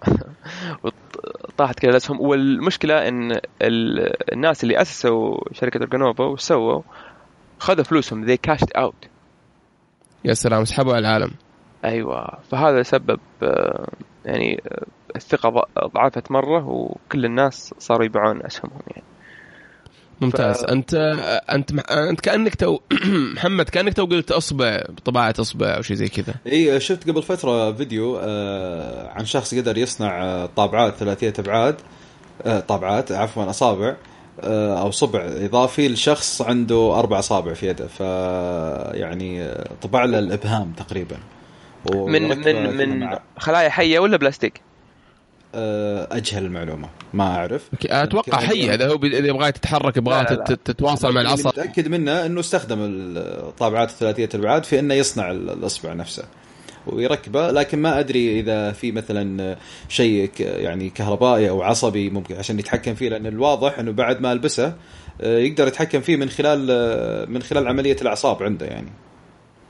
طاحت 1.58 1.80
كذا 1.80 1.92
الاسهم 1.92 2.22
والمشكلة 2.22 3.08
إن 3.08 3.32
ال- 3.62 4.34
الناس 4.34 4.64
اللي 4.64 4.82
أسسوا 4.82 5.38
شركة 5.52 5.78
Organovo 5.78 6.24
وش 6.24 6.42
سووا؟ 6.42 6.82
خذوا 7.60 7.84
فلوسهم. 7.84 8.28
They 8.28 8.38
cashed 8.52 8.82
out. 8.82 9.08
يا 10.26 10.34
سلام 10.34 10.66
سحبوا 10.66 10.94
على 10.94 11.00
العالم. 11.00 11.32
أيوه. 11.86 12.40
فهذا 12.52 12.84
سبب 12.84 13.20
يعني 14.26 14.64
الثقه 15.16 15.66
ضعفت 15.96 16.32
مرة 16.32 16.68
وكل 16.68 17.26
الناس 17.26 17.74
صاروا 17.78 18.06
يبيعون 18.06 18.46
أسهمهم 18.46 18.82
يعني. 18.88 19.04
ممتاز. 20.22 20.56
ف- 20.58 20.64
أنت 20.66 20.94
أنت 21.52 21.72
أنت 21.92 22.20
كأنك 22.22 22.56
تو 22.56 22.80
محمد 23.36 23.70
كأنك 23.70 23.94
تو 23.94 24.06
قلت 24.06 24.32
أصبع 24.32 24.82
بطباعه 24.90 25.34
أصبع 25.40 25.68
أو 25.78 25.82
شيء 25.82 25.96
زي 25.98 26.08
كذا. 26.08 26.34
إي 26.48 26.80
شفت 26.80 27.10
قبل 27.10 27.24
فترة 27.24 27.72
فيديو 27.74 28.20
آه 28.24 29.10
عن 29.10 29.26
شخص 29.26 29.56
قدر 29.56 29.78
يصنع 29.78 30.24
آه 30.24 30.50
طابعات 30.56 30.96
ثلاثية 30.96 31.34
أبعاد 31.40 31.76
آه 32.46 32.60
طابعات 32.60 33.12
عفوا 33.12 33.50
أصابع 33.50 33.96
أو 34.44 34.92
صبع 34.92 35.20
إضافي 35.26 35.88
لشخص 35.88 36.42
عنده 36.42 37.00
أربع 37.00 37.20
أصابع 37.20 37.54
في 37.54 37.68
يده 37.68 37.88
ف 37.88 38.00
يعني 38.96 39.54
طبع 39.82 40.06
له 40.06 40.20
الابهام 40.20 40.72
تقريبا. 40.78 41.18
من 41.94 42.22
من 42.30 42.78
من 42.78 43.18
خلايا 43.38 43.70
حية 43.70 44.00
ولا 44.00 44.18
بلاستيك؟ 44.18 44.62
آه، 45.56 46.08
أجهل 46.12 46.46
المعلومة. 46.46 46.90
ما 47.14 47.24
أعرف. 47.24 47.70
أتوقع 47.86 48.38
حيه 48.38 48.74
إذا 48.74 48.88
هو 48.88 48.96
إذا 48.96 49.28
يبغى 49.28 49.52
تتحرك 49.52 49.98
يبغى 49.98 50.26
تتواصل 50.66 51.14
مع 51.14 51.22
العصب 51.22 51.48
متأكد 51.48 51.88
منه 51.88 52.26
إنه 52.26 52.40
استخدم 52.40 52.78
الطابعات 52.82 53.90
الثلاثية 53.90 54.30
الأبعاد 54.34 54.64
في 54.64 54.80
إنه 54.80 54.94
يصنع 54.94 55.32
الأصبع 55.32 55.94
نفسه 55.94 56.24
ويركبه 56.88 57.52
لكن 57.52 57.80
ما 57.80 58.00
أدري 58.00 58.40
إذا 58.40 58.72
في 58.72 58.92
مثلا 58.92 59.56
شيء 59.90 60.32
يعني 60.40 60.90
كهربائي 60.90 61.50
أو 61.50 61.62
عصبي 61.62 62.10
ممكن 62.10 62.36
عشان 62.36 62.60
يتحكم 62.60 62.96
فيه 62.96 63.10
لأن 63.10 63.26
الواضح 63.26 63.80
إنه 63.80 63.92
بعد 63.92 64.22
ما 64.22 64.32
ألبسه 64.32 64.74
آه، 65.22 65.38
يقدر 65.38 65.68
يتحكم 65.68 66.02
فيه 66.02 66.16
من 66.16 66.30
خلال 66.30 66.68
آه، 66.72 67.26
من 67.26 67.42
خلال 67.42 67.68
عملية 67.68 67.98
الأعصاب 68.02 68.44
عنده 68.44 68.66
يعني. 68.66 68.92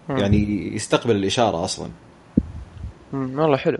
يعني 0.09 0.71
يستقبل 0.75 1.15
الإشارة 1.15 1.63
أصلا. 1.63 1.89
والله 3.13 3.57
حلو. 3.57 3.77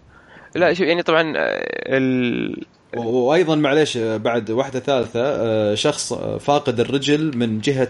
لا 0.55 0.73
شوف 0.73 0.87
يعني 0.87 1.03
طبعا 1.03 1.33
آه، 1.37 1.63
ال... 1.97 2.63
وأيضا 2.97 3.55
معليش 3.55 3.97
بعد 3.97 4.51
واحدة 4.51 4.79
ثالثة 4.79 5.75
شخص 5.75 6.13
فاقد 6.13 6.79
الرجل 6.79 7.37
من 7.37 7.59
جهة 7.59 7.89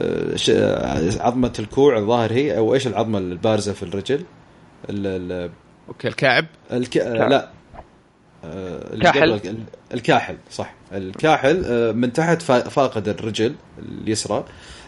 آه، 0.00 1.20
عظمة 1.20 1.52
الكوع 1.58 1.98
الظاهر 1.98 2.32
هي 2.32 2.58
أو 2.58 2.74
إيش 2.74 2.86
العظمة 2.86 3.18
البارزة 3.18 3.72
في 3.72 3.82
الرجل؟ 3.82 4.24
ال 4.90 5.50
أوكي 5.88 6.08
الكعب؟ 6.08 6.46
الك... 6.72 6.96
لا. 6.96 7.50
آه، 8.44 8.94
الكاحل 8.94 9.58
الكاحل 9.94 10.36
صح. 10.50 10.74
الكاحل 10.92 11.64
آه، 11.64 11.92
من 11.92 12.12
تحت 12.12 12.42
فاقد 12.42 13.08
الرجل 13.08 13.54
اليسرى 13.78 14.44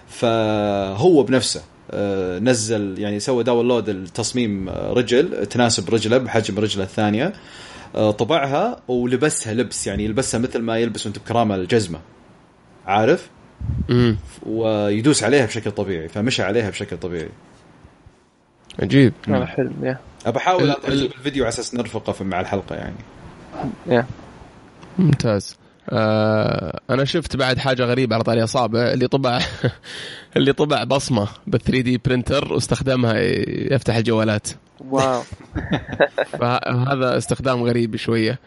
فهو 0.08 1.22
بنفسه. 1.22 1.62
نزل 2.40 2.98
يعني 2.98 3.20
سوى 3.20 3.44
download 3.44 3.88
التصميم 3.88 4.68
رجل 4.68 5.46
تناسب 5.46 5.94
رجله 5.94 6.18
بحجم 6.18 6.58
رجله 6.58 6.84
الثانية 6.84 7.32
طبعها 7.94 8.80
ولبسها 8.88 9.54
لبس 9.54 9.86
يعني 9.86 10.04
يلبسها 10.04 10.40
مثل 10.40 10.58
ما 10.58 10.78
يلبس 10.78 11.06
انت 11.06 11.18
بكرامة 11.18 11.54
الجزمة 11.54 12.00
عارف؟ 12.86 13.30
ويدوس 14.46 15.24
عليها 15.24 15.46
بشكل 15.46 15.70
طبيعي 15.70 16.08
فمشى 16.08 16.42
عليها 16.42 16.70
بشكل 16.70 16.96
طبيعي. 16.96 17.28
عجيب. 18.82 19.12
حلو 19.26 19.72
يا 19.82 19.98
أبى 20.26 20.38
أحاول 20.38 20.70
أجيب 20.70 21.12
الفيديو 21.12 21.44
على 21.44 21.48
أساس 21.48 21.74
نرفقه 21.74 22.24
مع 22.24 22.40
الحلقة 22.40 22.76
يعني. 22.76 22.96
يا 23.86 24.06
ممتاز. 24.98 25.56
آه 25.90 26.80
أنا 26.90 27.04
شفت 27.04 27.36
بعد 27.36 27.58
حاجة 27.58 27.82
غريبة 27.82 28.14
على 28.14 28.24
طاري 28.24 28.44
اصابع 28.44 28.92
اللي 28.92 29.08
طبع 29.08 29.40
اللي 30.36 30.52
طبع 30.52 30.84
بصمة 30.84 31.28
بال 31.46 31.60
3D 31.60 32.00
printer 32.04 32.52
واستخدمها 32.52 33.14
يفتح 33.72 33.96
الجوالات. 33.96 34.48
wow. 34.80 35.22
فهذا 36.40 37.18
استخدام 37.18 37.62
غريب 37.62 37.96
شوية. 37.96 38.38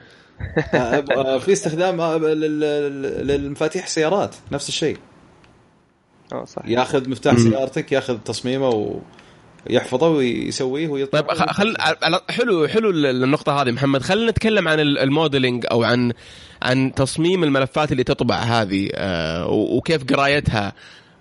في 1.40 1.52
استخدام 1.52 2.02
للمفاتيح 3.24 3.84
السيارات 3.84 4.36
نفس 4.52 4.70
الشيء. 4.70 4.98
آه 6.34 6.46
صح 6.46 6.62
ياخذ 6.66 7.10
مفتاح 7.10 7.38
سيارتك 7.38 7.92
ياخذ 7.92 8.18
تصميمه 8.18 9.02
ويحفظه 9.70 10.10
ويسويه 10.10 10.88
ويطلع 10.88 11.22
طيب 11.22 11.32
خل 11.32 11.76
حلو 12.30 12.68
حلو 12.68 12.90
النقطة 12.90 13.62
هذه 13.62 13.72
محمد. 13.72 14.02
خلينا 14.02 14.32
نتكلم 14.32 14.68
عن 14.68 14.80
الموديلنج 14.80 15.66
أو 15.72 15.84
عن 15.84 16.14
عن 16.62 16.94
تصميم 16.96 17.44
الملفات 17.44 17.92
اللي 17.92 18.04
تطبع 18.04 18.36
هذه 18.36 18.90
آه، 18.94 19.48
وكيف 19.50 20.04
قرايتها. 20.04 20.74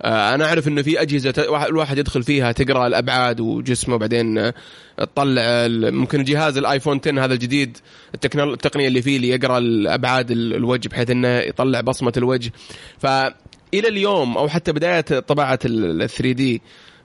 آه، 0.02 0.34
أنا 0.34 0.44
أعرف 0.44 0.68
إنه 0.68 0.82
في 0.82 1.02
أجهزة 1.02 1.34
الواحد 1.68 1.98
يدخل 1.98 2.22
فيها 2.22 2.52
تقرأ 2.52 2.86
الأبعاد 2.86 3.40
وجسمه 3.40 3.94
وبعدين 3.94 4.38
آه، 4.38 4.54
تطلع 4.98 5.42
ممكن 5.90 6.24
جهاز 6.24 6.56
الآيفون 6.56 7.00
10 7.06 7.24
هذا 7.24 7.34
الجديد 7.34 7.78
التقنية 8.24 8.88
اللي 8.88 9.02
فيه 9.02 9.16
اللي 9.16 9.28
يقرأ 9.28 9.58
الأبعاد 9.58 10.30
الوجه 10.30 10.88
بحيث 10.88 11.10
إنه 11.10 11.38
يطلع 11.38 11.80
بصمة 11.80 12.12
الوجه. 12.16 12.52
فالى 12.98 13.34
اليوم 13.74 14.38
أو 14.38 14.48
حتى 14.48 14.72
بداية 14.72 15.00
طباعة 15.00 15.58
ال 15.64 16.10
3D 16.10 16.62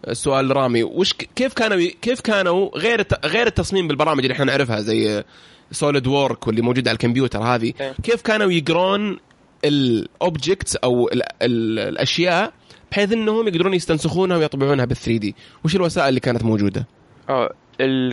السؤال 0.08 0.56
رامي. 0.56 0.84
وش 0.84 1.14
كيف 1.14 1.54
كانوا 1.54 1.88
كيف 2.02 2.22
كانوا 2.22 2.78
غير 2.78 3.06
غير 3.26 3.48
التصميم 3.48 3.88
بالبرامج 3.88 4.20
اللي 4.22 4.34
إحنا 4.34 4.46
نعرفها 4.46 4.82
زي 4.82 5.24
SolidWorks 5.72 6.48
واللي 6.48 6.62
موجودة 6.62 6.90
على 6.90 6.96
الكمبيوتر 6.96 7.44
هذه؟ 7.44 7.74
إيه. 7.82 7.94
كيف 8.04 8.22
كانوا 8.22 8.52
يقرون 8.52 9.18
ال 9.66 9.79
objects 9.80 10.76
أو 10.76 11.08
ال 11.08 11.22
ال 11.42 11.80
الأشياء 11.80 12.54
بحيث 12.92 13.12
إنهم 13.12 13.48
يقدرون 13.48 13.74
يستنسخونها 13.74 14.38
ويطبعونها 14.38 14.86
بال 14.86 14.96
3D 14.96 15.36
وش 15.66 15.76
الوسائل 15.76 16.10
اللي 16.10 16.20
كانت 16.20 16.44
موجودة؟ 16.44 16.88
آه 17.30 17.54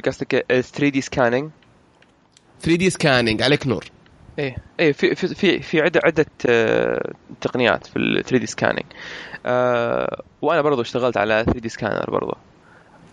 قصدك 0.07 0.47
3D 0.49 1.01
scanning 1.01 1.51
3D 2.61 2.91
scanning 2.91 3.43
عليك 3.43 3.67
نور. 3.67 3.85
إيه. 4.39 4.57
إيه 4.81 4.93
في 4.93 5.15
في 5.15 5.35
في, 5.35 5.61
في 5.61 5.81
عده 5.81 6.01
عدة 6.05 6.27
آه، 6.47 7.13
تقنيات 7.41 7.87
في 7.87 7.99
ال 7.99 8.25
3D 8.25 8.47
scanning 8.47 8.85
آه 9.47 10.23
وأنا 10.43 10.63
برضو 10.63 10.81
اشتغلت 10.83 11.17
على 11.17 11.45
3 11.45 11.61
دي 11.61 11.69
سكانر 11.69 12.11
برضو. 12.11 12.35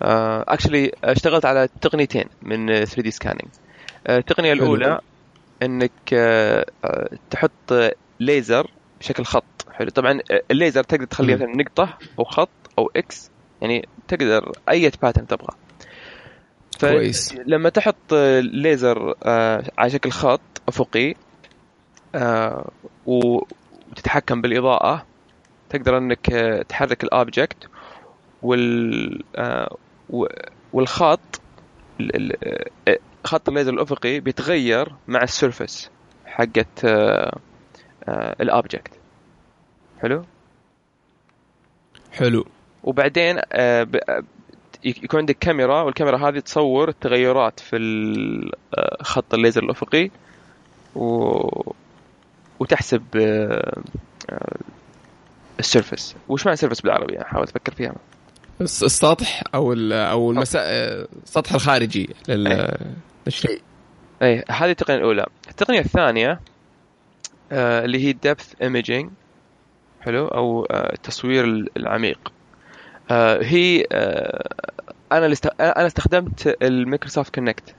actually 0.02 0.92
آه 1.04 1.12
اشتغلت 1.12 1.46
على 1.46 1.70
تقنيتين 1.82 2.26
من 2.42 2.68
3D 2.86 3.12
scanning 3.12 3.52
التقنية 4.10 4.54
الأولى 4.54 5.00
إنك 5.64 5.92
آه 6.14 6.66
تحط 7.30 7.74
ليزر 8.20 8.72
بشكل 9.00 9.26
خط. 9.26 9.44
حلو. 9.72 9.90
طبعا 9.90 10.20
الليزر 10.52 10.84
تقدر 10.84 11.06
تخليه 11.06 11.36
مثلا 11.36 11.56
نقطة 11.58 11.98
أو 12.20 12.24
خط 12.24 12.50
أو 12.80 12.92
X 12.96 13.32
يعني 13.62 13.88
تقدر 14.08 14.52
أي 14.70 14.92
pattern 15.02 15.28
تبغى. 15.28 15.56
كويس. 16.82 17.36
لما 17.46 17.70
تحط 17.70 18.14
ليزر 18.42 19.14
آه 19.24 19.64
على 19.78 19.90
شكل 19.90 20.12
خط 20.12 20.42
افقي 20.68 21.14
آه 22.16 22.70
وتتحكم 23.06 24.42
بالإضاءة 24.42 25.06
تقدر 25.78 25.98
انك 25.98 26.26
تحرك 26.70 27.04
ال 27.04 27.13
object 27.13 27.68
وال 28.42 29.24
آه 29.36 29.78
والخط 30.74 31.42
آه، 32.88 33.00
خط 33.24 33.50
الليزر 33.50 33.74
الأفقي 33.74 34.20
بيتغير 34.20 34.96
مع 35.08 35.24
ال 35.24 35.32
surface 35.32 35.90
حقت 36.26 36.86
آه 36.86 37.40
ال 38.42 38.49
object 38.49 38.92
حلو؟ 40.02 40.26
حلو. 42.12 42.46
وبعدين 42.84 43.38
آه، 43.38 43.88
آه، 44.10 44.24
يكون 44.84 45.20
عندك 45.20 45.38
كاميرا 45.40 45.82
والكاميرا 45.82 46.30
هذه 46.30 46.40
تصور 46.40 46.90
التغيرات 46.90 47.60
في 47.60 47.78
آه، 48.78 49.04
خط 49.04 49.34
الليزر 49.34 49.64
الأفقي 49.64 50.10
و... 50.96 51.74
وتحسب 52.60 53.04
ال 55.60 55.66
surface. 55.66 56.16
وش 56.30 56.46
معنى 56.46 56.58
surface 56.58 56.82
بالعربي؟ 56.82 57.22
احاول 57.22 57.44
أفكر 57.44 57.74
فيها. 57.74 57.96
السطح 58.62 59.44
أو 59.56 59.74
أو 59.92 60.32
المسا... 60.32 60.60
السطح 61.24 61.54
الخارجي 61.54 62.10
لل... 62.30 62.78
للشيء. 63.26 63.62
اي 64.22 64.44
هذه 64.50 64.72
التقنية 64.72 64.98
الأولى. 64.98 65.26
التقنية 65.50 65.80
الثانية 65.80 66.40
اللي 67.52 68.06
هي 68.06 68.14
depth 68.14 68.54
imaging 68.62 69.12
حلو؟ 70.06 70.28
أو 70.28 70.66
آه، 70.66 70.94
التصوير 70.94 71.68
العميق. 71.78 72.32
آه، 73.12 73.44
هي 73.44 73.86
آه، 73.92 74.50
أنا 75.12 75.32
است... 75.32 75.46
أنا 75.62 75.88
استخدمت 75.88 76.58
ال 76.62 76.69
Microsoft 76.69 77.36
Kinect 77.36 77.76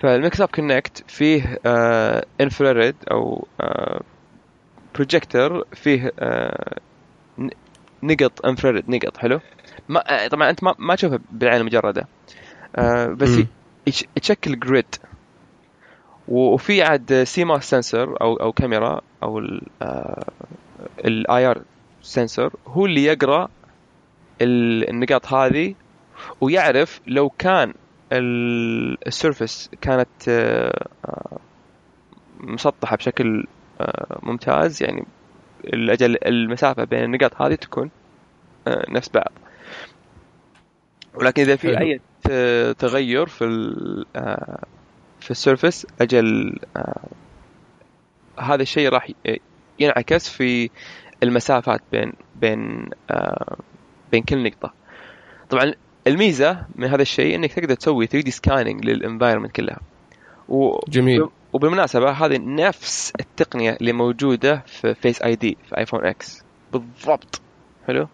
فال 0.00 0.10
Microsoft 0.10 0.54
Kinect 0.54 1.04
فيه 1.10 1.58
infrared 2.40 2.96
أو 3.10 3.46
بروجيكتور 4.94 5.64
فيه 5.72 6.12
نقط 8.02 8.46
infrared 8.46 8.90
نقط 8.90 9.16
حلو؟ 9.16 9.40
ما 9.88 10.28
طبعا 10.28 10.50
أنت 10.50 10.64
ما, 10.64 10.74
ما 10.78 10.94
تشوفه 10.94 11.20
بالعين 11.32 11.60
المجردة. 11.60 12.06
بس 13.16 13.38
يتشكل 13.86 14.58
grid 14.60 14.94
وفي 16.28 16.82
عاد 16.82 17.22
CMOS 17.24 17.58
sensor 17.58 18.20
أو 18.20 18.36
أو 18.36 18.52
كاميرا 18.52 19.00
أو 19.22 19.38
ال 21.04 21.46
IR 21.46 21.62
sensor 22.02 22.52
هو 22.66 22.86
اللي 22.86 23.04
يقرأ 23.04 23.48
النقاط 24.42 25.32
هذه 25.32 25.74
ويعرف 26.40 27.00
لو 27.06 27.30
كان 27.30 27.74
ال 28.12 28.32
surface 28.32 29.70
كانت 29.80 30.08
آه، 30.28 30.86
آه، 31.04 31.38
مسطحة 32.40 32.96
بشكل 32.96 33.38
آه، 33.38 33.46
ممتاز 34.22 34.82
يعني 34.82 35.04
الأجل 35.64 36.16
المسافة 36.26 36.84
بين 36.84 37.04
النقاط 37.04 37.42
هذه 37.42 37.54
تكون 37.54 37.90
نفس 38.68 39.08
بعض. 39.08 39.32
ولكن 41.14 41.42
إذا 41.42 41.56
في 41.56 41.80
أي 41.80 42.00
تغير 42.74 43.26
في 43.26 43.44
في 45.20 45.30
ال 45.30 45.37
surface 45.37 45.86
أجل 46.00 46.58
هذا 48.40 48.62
الشيء 48.62 48.88
راح 48.88 49.08
ينعكس 49.78 50.28
في 50.28 50.70
المسافات 51.22 51.80
بين 51.92 52.12
بين 52.36 52.90
آه 53.10 53.56
بين 54.12 54.22
كل 54.22 54.44
نقطة. 54.44 54.72
طبعا 55.50 55.72
الميزة 56.06 56.66
من 56.76 56.86
هذا 56.88 57.02
الشيء 57.02 57.34
إنك 57.34 57.52
تقدر 57.52 57.74
تسوي 57.74 58.06
3D 58.06 58.24
scanning 58.24 58.30
لل 58.30 58.84
environment 58.84 59.52
كلها. 59.52 59.80
و... 60.48 60.78
جميل. 60.88 61.28
وبالمناسبة 61.54 62.10
هذه 62.10 62.38
نفس 62.38 63.12
التقنية 63.20 63.76
اللي 63.80 63.92
موجودة 63.92 64.62
في 64.66 64.94
Face 64.94 65.22
ID 65.22 65.56
في 65.68 65.78
ايفون 65.78 66.06
X 66.06 66.44
بالضبط. 66.72 67.40
حلو؟ 67.86 68.08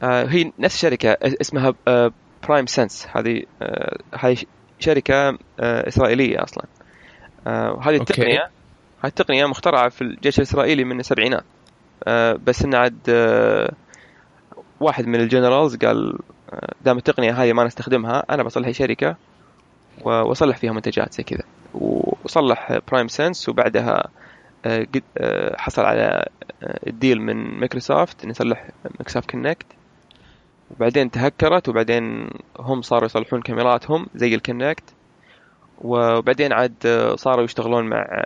آه 0.00 0.24
هي 0.24 0.52
نفس 0.58 0.74
الشركة 0.74 1.16
اسمها 1.40 1.74
آه 1.88 2.12
PrimeSense 2.48 3.08
هذه 3.12 3.42
آه 3.62 3.98
هذه 4.18 4.36
شركة 4.78 5.28
آه 5.60 5.88
إسرائيلية 5.88 6.42
أصلا. 6.42 6.64
آه 7.46 7.80
هذه 7.82 7.96
التقنية 7.96 8.50
هذه 9.00 9.10
التقنية 9.10 9.46
مخترعة 9.46 9.88
في 9.88 10.02
الجيش 10.02 10.38
الإسرائيلي 10.38 10.84
من 10.84 11.00
السبعينات. 11.00 11.44
آه 12.04 12.32
بس 12.46 12.62
انه 12.64 12.78
عاد 12.78 12.98
آه 13.08 13.72
واحد 14.80 15.06
من 15.06 15.20
ال 15.20 15.26
generals 15.26 15.76
قال 15.76 16.18
آه، 16.52 16.74
دام 16.84 16.98
التقنية 16.98 17.42
هذه 17.42 17.52
ما 17.52 17.64
نستخدمها 17.64 18.24
أنا 18.30 18.42
بصلح 18.42 18.70
شركة 18.70 19.16
وأصلح 20.02 20.56
فيها 20.56 20.72
منتجات 20.72 21.14
زي 21.14 21.22
كذا. 21.22 21.53
وصلح 22.24 22.78
PrimeSense 22.88 23.48
وبعدها 23.48 24.08
آه، 24.66 24.86
آه، 25.18 25.56
حصل 25.56 25.82
على 25.82 26.28
ال 26.86 26.93
deal 26.93 27.20
من 27.20 27.36
مايكروسوفت 27.36 28.22
إنه 28.22 28.30
يصلح 28.30 28.70
Microsoft 28.84 29.30
Kinect 29.30 29.66
وبعدين 30.70 31.10
تهكرت 31.10 31.68
وبعدين 31.68 32.30
هم 32.58 32.82
صاروا 32.82 33.04
يصلحون 33.04 33.40
كاميراتهم 33.40 34.06
زي 34.14 34.34
ال 34.34 34.43
Kinect 34.43 34.94
وبعدين 35.78 36.52
عاد 36.52 37.12
صاروا 37.14 37.44
يشتغلون 37.44 37.88
مع 37.88 38.24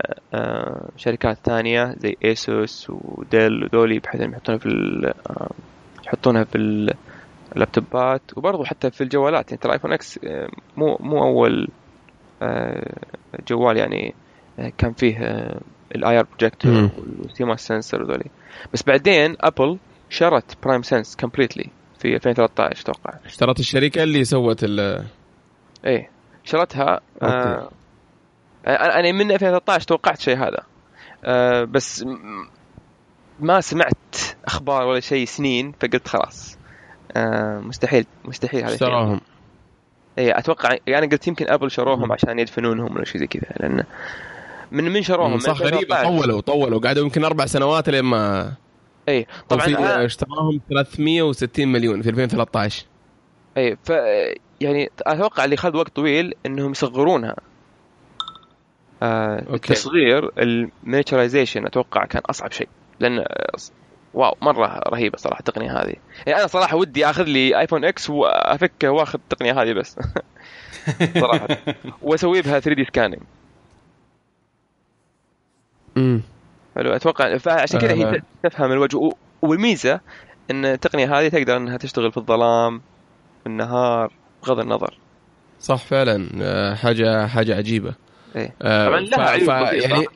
شركات 0.96 1.38
ثانية 1.44 1.94
زي 1.98 2.16
Asus 2.24 2.90
و 2.90 3.05
Dell 3.05 3.64
ودولي 3.64 3.98
بحيث 3.98 4.20
إنهم 4.20 4.32
يحطونها 4.32 4.58
في 4.58 4.68
يحطونها 6.06 6.44
في 6.44 6.58
اللابتوبات 7.52 8.22
وبرضه 8.36 8.64
حتى 8.64 8.90
في 8.90 9.00
الجوالات 9.00 9.50
يعني 9.50 9.62
ترى 9.62 9.72
ايفون 9.72 9.92
X 9.92 10.20
آه، 10.24 10.48
مو 10.76 10.96
مو 11.00 11.22
أول 11.22 11.62
آه، 11.62 11.68
جوال 13.48 13.76
يعني 13.76 14.14
آه، 14.58 14.72
كان 14.78 14.92
فيه 14.92 15.18
ال 15.94 16.18
IR 16.18 16.22
projector 16.24 16.90
وال 17.18 17.31
CMOS 17.31 17.56
sensor 17.56 18.02
وذولي. 18.02 18.30
بس 18.72 18.82
بعدين 18.82 19.36
Apple 19.40 19.78
شرت 20.10 20.64
PrimeSense 20.64 21.16
completely 21.16 21.70
في 21.98 22.14
2013 22.14 22.82
أتوقع. 22.82 23.18
اشترت 23.26 23.60
الشركة 23.60 24.02
اللي 24.02 24.24
سوت 24.24 24.64
ال 24.64 25.04
إيه 25.84 26.10
شرتها 26.44 27.00
آه 27.22 27.70
أنا 28.66 29.12
من 29.12 29.30
2013 29.32 29.86
توقعت 29.86 30.20
شيء 30.20 30.36
هذا. 30.36 30.62
آه 31.24 31.64
بس 31.64 32.04
ما 33.40 33.60
سمعت 33.60 34.14
أخبار 34.44 34.86
ولا 34.86 35.00
شيء 35.00 35.26
سنين 35.26 35.72
فقلت 35.72 36.08
خلاص. 36.08 36.58
آه 37.16 37.60
مستحيل 37.60 38.06
مستحيل 38.24 38.64
هذا 38.64 38.72
اشتراهم 38.74 39.20
اي 40.18 40.38
أتوقع 40.38 40.76
يعني 40.86 41.06
قلت 41.06 41.28
يمكن 41.28 41.48
Apple 41.48 41.70
شروهم 41.70 42.12
عشان 42.12 42.38
يدفنونهم 42.38 42.96
ولا 42.96 43.04
شيء 43.04 43.20
زي 43.20 43.26
كذا 43.26 43.42
لأن 43.60 43.84
من 44.72 44.84
من 44.84 45.02
شروهم 45.02 45.38
صح 45.38 45.62
غريب 45.62 45.94
طولوا 46.02 46.40
طولوا 46.40 46.80
قعدوا 46.80 47.02
يمكن 47.02 47.24
أربع 47.24 47.46
سنوات 47.46 47.88
لين 47.88 48.04
ما 48.04 48.52
اي 49.08 49.26
طبعا. 49.48 50.04
اشتراهم 50.04 50.60
360 50.68 51.68
مليون 51.68 52.02
في 52.02 52.08
2013 52.08 52.86
اي 53.56 53.76
ف 53.84 53.92
يعني 54.60 54.90
أتوقع 55.00 55.44
اللي 55.44 55.56
خذ 55.56 55.76
وقت 55.76 55.96
طويل 55.96 56.34
إنهم 56.46 56.70
يصغرونها. 56.70 57.36
آه 59.02 59.54
التصغير 59.54 60.30
ال 60.38 60.46
miniaturization 60.46 61.66
أتوقع 61.66 62.04
كان 62.04 62.22
أصعب 62.30 62.52
شيء 62.52 62.68
لأن 63.00 63.24
wow 64.18 64.36
مرة 64.42 64.80
رهيبة 64.88 65.18
صراحة 65.18 65.38
التقنية 65.38 65.82
هذه. 65.82 65.94
يعني 66.26 66.38
أنا 66.38 66.46
صراحة 66.46 66.76
ودي 66.76 67.06
آخذ 67.06 67.24
لي 67.24 67.60
آيفون 67.60 67.84
إكس 67.84 68.10
وافكه 68.10 68.88
وأخذ 68.90 69.18
التقنية 69.18 69.62
هذه 69.62 69.72
بس. 69.72 69.96
صراحة. 71.20 71.48
وأسوي 72.02 72.42
بها 72.42 72.60
3D 72.60 72.84
scanning 72.84 73.20
امم 75.96 76.22
حلو 76.76 76.92
أتوقع 76.92 77.36
فعشان 77.38 77.80
كذا 77.80 77.92
هي. 77.92 78.22
تفهم 78.42 78.72
الوجه. 78.72 79.10
والميزة 79.42 80.00
إن 80.50 80.64
التقنية 80.64 81.18
هذه 81.18 81.28
تقدر 81.28 81.56
إنها 81.56 81.76
تشتغل 81.76 82.12
في 82.12 82.16
الظلام 82.16 82.78
في 83.42 83.46
النهار 83.46 84.12
بغض 84.42 84.58
النظر. 84.58 84.98
صح 85.60 85.84
فعلا 85.84 86.28
آه، 86.42 86.74
حاجة 86.74 87.26
حاجة 87.26 87.56
عجيبة. 87.56 87.94
إيه. 88.36 88.54
آه، 88.62 88.86
طبعا 88.86 89.00
لها 89.00 89.38
ف... 89.38 89.50
عيوب 89.50 89.82
يعني 89.82 90.06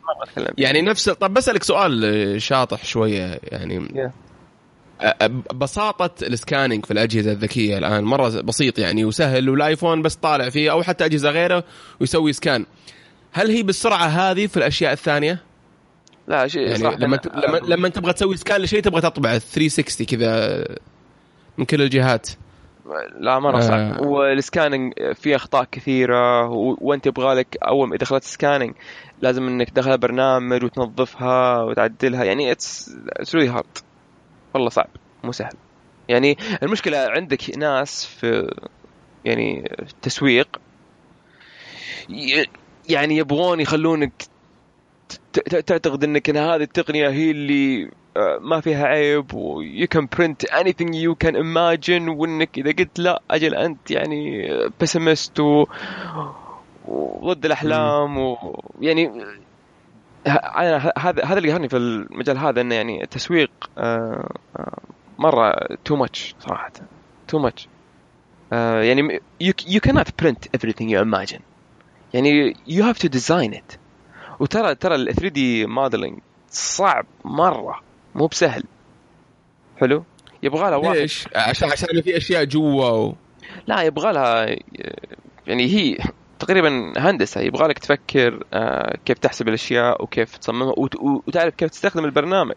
يعني 0.59 0.83
نفس 0.83 1.11
طب 1.11 1.35
بسالك 1.35 1.63
سؤال 1.63 2.43
شاطح 2.43 2.85
شوية 2.85 3.41
يعني 3.43 3.89
yeah. 3.89 4.11
بساطة 5.55 6.11
ال 6.23 6.30
scanning 6.30 6.85
في 6.87 6.91
الأجهزة 6.91 7.33
الذكية 7.33 7.79
الآن 7.79 8.05
مرة 8.05 8.41
بسيط 8.41 8.79
يعني 8.79 9.05
وسهل 9.05 9.49
والآيفون 9.49 10.03
بس 10.03 10.15
طالع 10.15 10.49
فيه 10.51 10.71
أو 10.73 10.83
حتى 10.83 11.05
أجهزة 11.05 11.31
غيره 11.31 11.65
ويسوي 12.01 12.33
scan 12.33 12.67
هل 13.33 13.51
هي 13.51 13.63
بالسرعة 13.63 14.07
هذه 14.07 14.47
في 14.47 14.57
الأشياء 14.57 14.93
الثانية؟ 14.93 15.43
لا 16.29 16.49
شيء 16.49 16.63
يعني 16.69 16.97
لما 16.97 17.21
لما 17.35 17.59
لما 17.59 17.89
تبغى 17.89 18.13
تسوي 18.13 18.37
scan 18.37 18.61
لشيء 18.61 18.81
تبغى 18.81 19.01
تطبع 19.01 19.39
360 19.39 20.07
كذا 20.07 20.65
من 21.59 21.65
كل 21.65 21.83
الجهات 21.83 22.29
لا 23.19 23.39
مره 23.39 23.61
صعب 23.61 23.81
آه. 23.81 24.03
وال 24.03 24.21
scanning 24.21 24.93
فيه 25.15 25.37
أخطاء 25.37 25.65
كثيرة 25.65 26.49
وأنت 26.81 27.07
يبغى 27.07 27.35
لك 27.35 27.57
أول 27.63 27.89
ما 27.89 27.97
دخلت 27.97 28.25
scanning 28.25 28.75
لازم 29.23 29.43
إنك 29.43 29.71
تدخل 29.71 29.99
برنامج 29.99 30.65
وتنظفها 30.65 31.63
وتعدلها. 31.63 32.25
يعني 32.25 32.53
it's 32.53 32.97
it's 33.09 33.35
really 33.35 33.49
hard 33.49 33.79
والله 34.55 34.69
صعب. 34.69 34.89
مو 35.25 35.33
سهل. 35.33 35.53
يعني 36.09 36.37
المشكلة 36.63 36.99
عندك 36.99 37.59
ناس 37.59 38.07
في 38.07 38.55
يعني 39.25 39.77
التسويق 39.83 40.61
يعني 42.89 43.17
يبغون 43.17 43.61
يخلونك 43.61 44.13
تعتقد 45.67 46.05
إنك 46.05 46.31
إن 46.31 46.37
هذه 46.37 46.63
التقنية 46.63 47.09
هي 47.09 47.31
اللي 47.31 47.91
ما 48.41 48.61
فيها 48.61 48.87
عيب 48.87 49.35
و 49.35 49.87
you 49.87 50.09
can 50.19 50.45
print 50.45 50.73
anything 50.73 50.95
you 50.95 51.15
can 51.15 51.37
imagine 51.37 52.09
وإنك 52.09 52.59
إذا 52.59 52.73
قلت 52.73 52.99
لا 52.99 53.23
أجل 53.31 53.55
أنت 53.55 53.91
يعني 53.91 54.49
pessimist 54.81 55.41
و 55.41 55.67
وضد 56.89 57.45
الأحلام 57.45 58.19
ويعني 58.19 59.25
هذا 60.27 60.93
هذا 61.25 61.39
اللي 61.39 61.51
قهرني 61.51 61.69
في 61.69 61.77
المجال 61.77 62.39
هذا 62.39 62.61
إنه 62.61 62.75
يعني 62.75 63.03
التسويق 63.03 63.51
آه، 63.79 64.35
آه، 64.57 64.79
مرة 65.19 65.53
too 65.85 65.97
much 65.97 66.35
صراحة 66.41 66.73
too 67.29 67.39
much 67.39 67.69
يعني 68.53 69.21
you 69.43 69.81
cannot 69.89 70.09
print 70.23 70.49
everything 70.57 70.89
you 70.89 70.99
imagine. 70.99 71.41
يعني 72.15 72.55
you 72.55 72.83
have 72.83 72.99
to 72.99 73.09
design 73.09 73.53
it. 73.55 73.79
وترى 74.41 74.75
ترى 74.75 74.95
ال 74.95 75.15
3D 75.15 75.67
modeling 75.67 76.19
صعب 76.51 77.07
مرة. 77.25 77.81
مو 78.15 78.27
بسهل. 78.27 78.63
حلو؟ 79.77 80.05
يبغى 80.43 80.71
لها 80.71 80.77
واحد. 80.77 80.97
ليش؟ 80.97 81.29
عشان 81.35 81.71
عشان 81.73 82.03
في 82.03 82.17
أشياء 82.17 82.45
جوا 82.45 82.89
و... 82.89 83.15
لا 83.67 83.83
يبغى 83.83 84.13
لها 84.13 84.47
يعني 85.47 85.67
هي 85.67 85.99
تقريبا 86.39 86.93
هندسة. 86.97 87.41
يبغى 87.41 87.69
لك 87.69 87.79
تفكر 87.79 88.45
آه، 88.53 88.97
كيف 89.05 89.19
تحسب 89.19 89.49
الأشياء 89.49 90.03
وكيف 90.03 90.37
تصممها. 90.37 90.75
وتعرف 91.27 91.55
كيف 91.55 91.71
تستخدم 91.71 92.05
البرنامج. 92.05 92.57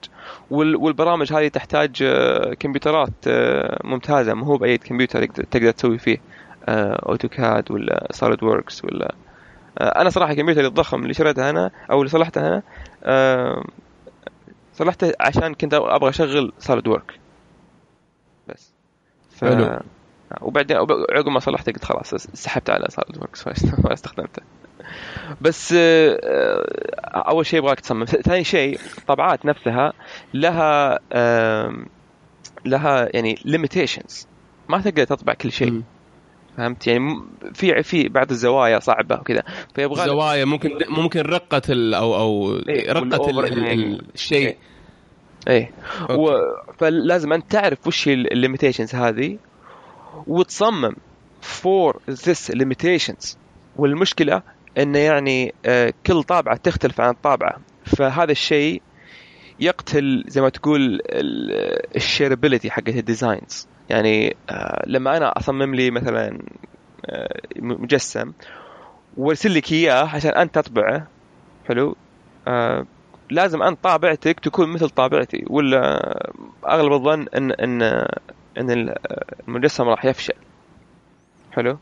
والبرامج 0.52 1.34
هذه 1.34 1.48
تحتاج 1.48 2.04
آه، 2.04 2.54
كمبيوترات 2.54 3.28
آه، 3.28 3.80
ممتازة. 3.84 4.34
مو 4.34 4.46
هو 4.46 4.58
بأي 4.58 4.78
كمبيوتر 4.78 5.26
تقدر 5.26 5.72
تسوي 5.72 5.98
فيه 5.98 6.18
AutoCAD 6.70 7.72
ولا 7.72 8.08
SolidWorks 8.12 8.86
ولا 8.86 9.16
أنا 9.82 10.10
صراحة 10.10 10.34
كمبيوتري 10.34 10.68
الضخم 10.68 11.02
اللي 11.04 11.14
شريته 11.14 11.50
أنا 11.50 11.72
أو 11.92 12.00
اللي 12.00 12.10
صلحته 12.10 12.48
أنا 12.48 12.64
صلحته 14.76 15.14
عشان 15.20 15.54
كنت 15.54 15.74
أبغى 15.74 16.10
أشغل 16.10 16.54
SolidWorks 16.60 17.20
بس. 18.48 18.74
ف... 19.30 19.46
حلو. 19.46 19.80
وبعدين 20.42 20.78
عقب 20.78 21.28
ما 21.30 21.40
صلحته 21.40 21.72
قلت 21.72 21.86
خلاص 21.86 22.16
سحبت 22.16 22.70
على 22.70 22.86
SolidWorks 22.90 23.48
ما 23.86 23.94
استخدمته. 23.94 24.42
بس 25.42 25.74
آه، 25.78 26.66
أول 27.16 27.46
شيء 27.46 27.60
يبغاك 27.60 27.80
تصمم. 27.80 28.06
ثاني 28.06 28.44
شيء 28.44 28.80
الطبعات 28.98 29.46
نفسها 29.46 29.94
لها 30.34 31.00
لها 32.66 33.10
يعني 33.14 33.40
limitations 33.46 34.28
ما 34.70 34.82
تقدر 34.82 35.04
تطبع 35.04 35.34
كل 35.34 35.52
شيء. 35.52 35.84
فهمت؟ 36.58 36.88
يعني 36.88 37.22
في 37.54 37.84
في 37.84 38.10
بعض 38.10 38.32
الزوايا 38.32 38.80
صعبة 38.80 39.16
وكذا. 39.16 39.44
فيبغى 39.76 40.06
زوايا 40.06 40.46
ممكن 40.46 40.70
ممكن 40.90 41.22
رقة 41.22 41.62
ال 41.70 41.94
أو 41.94 42.16
أو 42.16 42.58
إيه 42.70 42.92
رقة 42.92 43.30
الشيء. 44.14 44.38
إيه, 44.38 44.58
إيه. 45.48 45.72
و... 46.10 46.32
فلازم 46.78 47.34
أنت 47.34 47.52
تعرف 47.52 47.88
وش 47.88 48.08
هي 48.08 48.14
ال 48.14 48.21
limitations 48.21 48.96
هذه 48.96 49.38
وتصمم 50.28 50.96
for 51.42 52.02
this 52.10 52.52
limitations 52.52 53.38
والمشكلة 53.76 54.42
إنه 54.78 55.00
يعني 55.00 55.54
آه، 55.66 55.94
كل 56.06 56.24
طابعة 56.24 56.58
تختلف 56.58 57.02
عن 57.02 57.10
الطابعه 57.10 57.58
فهذا 57.86 58.32
الشيء 58.32 58.82
يقتل 59.60 60.24
زي 60.28 60.42
ما 60.42 60.50
تقول 60.50 61.02
ال 61.96 62.02
shareability 62.02 62.72
حقت 62.72 62.96
ال 62.96 63.05
designs 63.05 63.68
يعني 63.90 64.36
آه، 64.50 64.84
لما 64.88 65.18
أنا 65.18 65.38
أصمم 65.38 65.76
لي 65.76 65.92
مثلا 65.92 66.40
آه، 67.06 67.42
مجسم 67.60 68.32
وأرسل 69.18 69.54
لك 69.54 69.72
إياه 69.72 70.16
عشان 70.16 70.32
أنت 70.32 70.56
تطبعه 70.56 71.08
حلو؟ 71.68 71.96
آه 72.48 72.86
لازم 73.30 73.64
انت 73.64 73.84
طابعتك 73.84 74.40
تكون 74.40 74.70
مثل 74.70 74.90
طابعتي 74.90 75.46
ولا 75.50 76.00
أغلب 76.68 76.94
الظن 76.94 77.28
إن 77.36 77.52
إن 77.52 77.82
إن 78.58 78.96
المجسم 79.48 79.84
راح 79.84 80.06
يفشل. 80.06 80.34
حلو؟ 81.52 81.78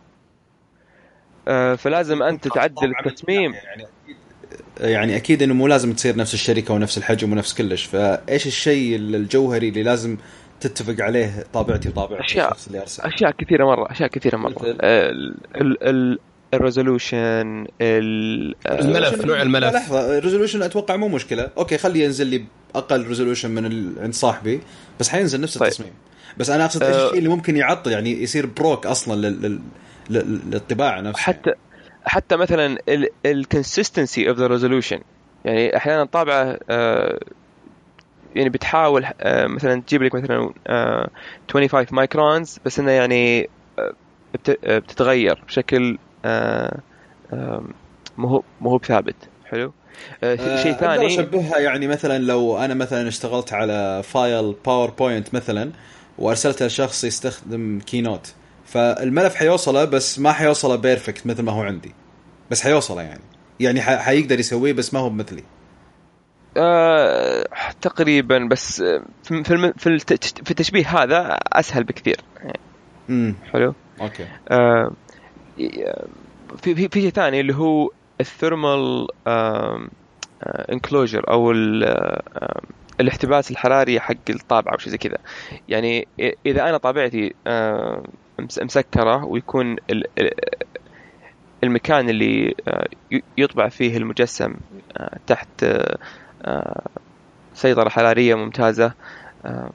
آه 1.48 1.76
فلازم 1.76 2.24
أنت 2.24 2.48
تعدل 2.48 2.94
التصميم. 3.06 3.54
يعني 3.54 3.84
أكيد 3.84 4.18
يعني 4.80 5.16
أكيد 5.16 5.44
إنه 5.44 5.54
مو 5.54 5.68
لازم 5.68 5.94
تصير 5.94 6.18
نفس 6.18 6.34
الشركة 6.34 6.74
ونفس 6.74 6.98
الحجم 6.98 7.32
ونفس 7.32 7.54
كلش. 7.54 7.86
فإيش 7.86 8.48
الشيء 8.48 8.96
الجوهري 8.96 9.70
اللي 9.70 9.84
لازم 9.84 10.18
تتفق 10.64 11.04
عليه 11.04 11.44
طابعتي 11.54 11.90
وطابعتي 11.90 12.24
اشياء 12.24 12.58
أشياء 13.00 13.32
كثيرة 13.32 13.66
مرة 13.66 13.92
أشياء 13.92 14.10
كثيرة 14.10 14.38
مرة. 14.38 14.76
ال 16.54 16.64
resolution 16.64 17.68
الملف 17.82 19.26
نوع 19.26 19.42
الملف. 19.42 19.74
لحظة. 19.74 20.18
ال 20.18 20.22
resolution 20.22 20.62
أتوقع 20.62 20.96
مو 20.96 21.08
مشكلة. 21.08 21.50
okay 21.58 21.78
خليه 21.78 22.04
ينزل 22.04 22.28
لي 22.28 22.46
باقل 22.74 23.08
resolution 23.08 23.52
من 23.52 23.66
ال... 23.66 23.94
عند 24.00 24.14
صاحبي 24.14 24.62
بس 25.00 25.10
حينزل 25.10 25.42
نفس 25.42 25.58
طيب. 25.58 25.68
التصميم. 25.68 25.92
بس 26.38 26.50
أنا 26.50 26.66
أقصد 26.66 26.84
إيش 26.84 26.96
الشيء 26.96 27.18
اللي 27.18 27.30
ممكن 27.30 27.58
يعطل 27.58 27.92
يعني 27.92 28.24
يصير 28.24 28.46
broke 28.46 28.86
أصلا 28.86 29.28
لل... 29.28 29.60
لل... 30.10 30.40
للطباعة 30.52 31.02
نفسها. 31.02 31.24
حتى 31.24 31.54
حتى 32.06 32.36
مثلا 32.36 32.78
ال 33.26 33.35
consistency 33.35 34.30
of 34.30 34.38
the 34.38 34.48
resolution 34.48 35.00
يعني 35.46 35.78
أحيانا 35.78 36.06
طابعة 36.06 36.60
آه 36.70 37.20
يعني 38.36 38.50
بتحاول 38.50 39.06
آه 39.22 39.48
مثلا 39.48 39.82
تجيب 39.82 40.04
لك 40.04 40.16
مثلا 40.16 40.54
آه 40.68 41.10
25 41.52 41.88
microns 41.92 42.60
بس 42.66 42.80
إنه 42.80 42.92
يعني 42.92 43.50
آه 43.80 43.94
بتتغير 44.78 45.44
بشكل 45.48 45.98
آه 46.26 46.80
مو 48.18 48.44
مو 48.62 48.78
بثابت. 48.78 49.16
حلو؟ 49.46 49.74
آه 50.24 50.36
شيء 50.36 50.72
آه، 50.72 50.78
ثاني 50.78 51.06
أشبهها 51.06 51.60
يعني 51.60 51.88
مثلا 51.88 52.20
لو 52.20 52.58
أنا 52.58 52.74
مثلا 52.74 53.08
اشتغلت 53.08 53.54
على 53.54 54.04
file 54.04 54.56
PowerPoint 54.66 55.34
مثلا 55.36 55.72
وارسلته 56.18 56.66
لشخص 56.66 57.04
يستخدم 57.04 57.80
Keynote 57.86 58.34
فالملف 58.66 59.36
حيوصله 59.36 59.86
بس 59.86 60.20
ما 60.20 60.32
حيوصله 60.32 60.76
perfect 60.76 61.28
مثل 61.28 61.44
ما 61.44 61.52
هو 61.52 61.62
عندي. 61.62 61.94
بس 62.52 62.62
حيوصله 62.62 63.02
يعني. 63.02 63.22
يعني 63.60 63.82
حيقدر 63.82 64.40
يسويه 64.40 64.74
بس 64.74 64.94
ما 64.94 65.00
هو 65.00 65.10
بمثلي. 65.10 65.44
آه 66.58 67.46
تقريبا 67.82 68.48
بس 68.52 68.82
في 69.24 69.44
في 69.44 69.74
في 70.44 70.52
التشبيه 70.52 70.88
هذا 70.88 71.38
أسهل 71.54 71.84
بكثير. 71.84 72.18
امم 73.10 73.36
حلو؟ 73.52 73.74
okay. 74.02 74.28
آه 74.52 74.92
في 76.58 76.76
في 76.76 76.88
في 76.90 77.02
شيء 77.02 77.10
ثاني 77.10 77.40
اللي 77.40 77.56
هو 77.56 77.90
ال 78.22 78.33
thermal 78.33 79.08
enclosure 80.48 81.32
أو 81.32 81.52
الاحتباس 83.00 83.52
الحراري 83.52 84.00
حق 84.00 84.16
الطابعة 84.30 84.74
أو 84.74 84.78
شيء 84.78 84.92
زي 84.92 84.98
كذا. 84.98 85.18
يعني 85.70 86.08
إذا 86.46 86.70
أنا 86.70 86.78
طابعتي 86.78 87.34
مسكرة 88.62 89.26
ويكون 89.26 89.76
المكان 91.64 92.10
اللي 92.10 92.56
يطبع 93.38 93.70
فيه 93.70 93.98
المجسم 93.98 94.56
تحت 95.28 95.66
سيطرة 97.54 97.90
حرارية 97.90 98.36
ممتازة. 98.36 98.94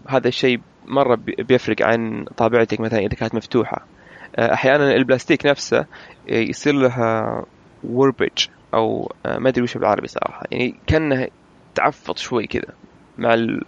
هذا 0.08 0.28
الشيء 0.28 0.60
مرة 0.86 1.14
بيفرق 1.38 1.82
عن 1.82 2.24
طابعتك 2.36 2.80
مثلا 2.80 2.98
إذا 2.98 3.14
كانت 3.14 3.34
مفتوحة. 3.34 3.86
أحيانا 4.38 4.94
البلاستيك 4.94 5.46
نفسه 5.46 5.86
يصير 6.28 6.74
لها 6.74 7.44
وربج 7.84 8.48
أو 8.74 9.12
ما 9.26 9.48
أدري 9.48 9.62
وش 9.62 9.76
بالعربي 9.76 10.08
صراحة. 10.08 10.42
يعني 10.50 10.74
كأنه 10.86 11.28
تعفط 11.74 12.18
شوي 12.18 12.46
كذا 12.46 12.74
مع 13.18 13.34
ال 13.34 13.64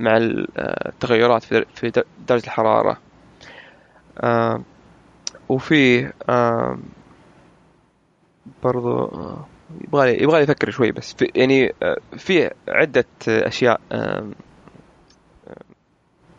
مع 0.00 0.16
التغيرات 0.16 1.42
في 1.44 2.02
درجة 2.28 2.44
الحرارة. 2.44 2.96
وفي 5.48 6.12
برضو 8.62 9.10
يبغى 9.80 10.22
يبغى 10.22 10.42
يفكر 10.42 10.70
شوي 10.70 10.92
بس 10.92 11.14
في 11.14 11.30
يعني 11.34 11.72
في 12.16 12.50
عدة 12.68 13.04
أشياء 13.28 13.80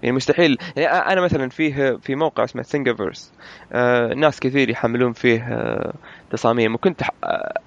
يعني 0.03 0.15
مستحيل. 0.15 0.57
يعني 0.75 0.88
أنا 1.13 1.21
مثلا 1.21 1.49
فيه 1.49 1.97
في 2.01 2.15
موقع 2.15 2.43
اسمه 2.43 2.61
ثينجفيرس 2.61 3.33
آه 3.73 4.13
ناس 4.13 4.39
كثير 4.39 4.69
يحملون 4.69 5.13
فيه 5.13 5.41
آه 5.41 5.93
تصاميم 6.31 6.73
وكنت 6.73 7.01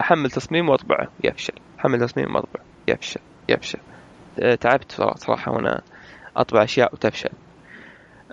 أحمل 0.00 0.30
تصميم 0.30 0.68
وأطبعه. 0.68 1.08
يفشل 1.24 1.54
أحمل 1.78 2.00
تصميم 2.00 2.34
وأطبعه. 2.34 2.64
يفشل 2.88 3.20
يفشل 3.48 3.78
آه 4.40 4.54
تعبت 4.54 4.92
صراحة 5.16 5.52
وأنا 5.52 5.82
أطبع 6.36 6.64
أشياء 6.64 6.94
وتفشل. 6.94 7.30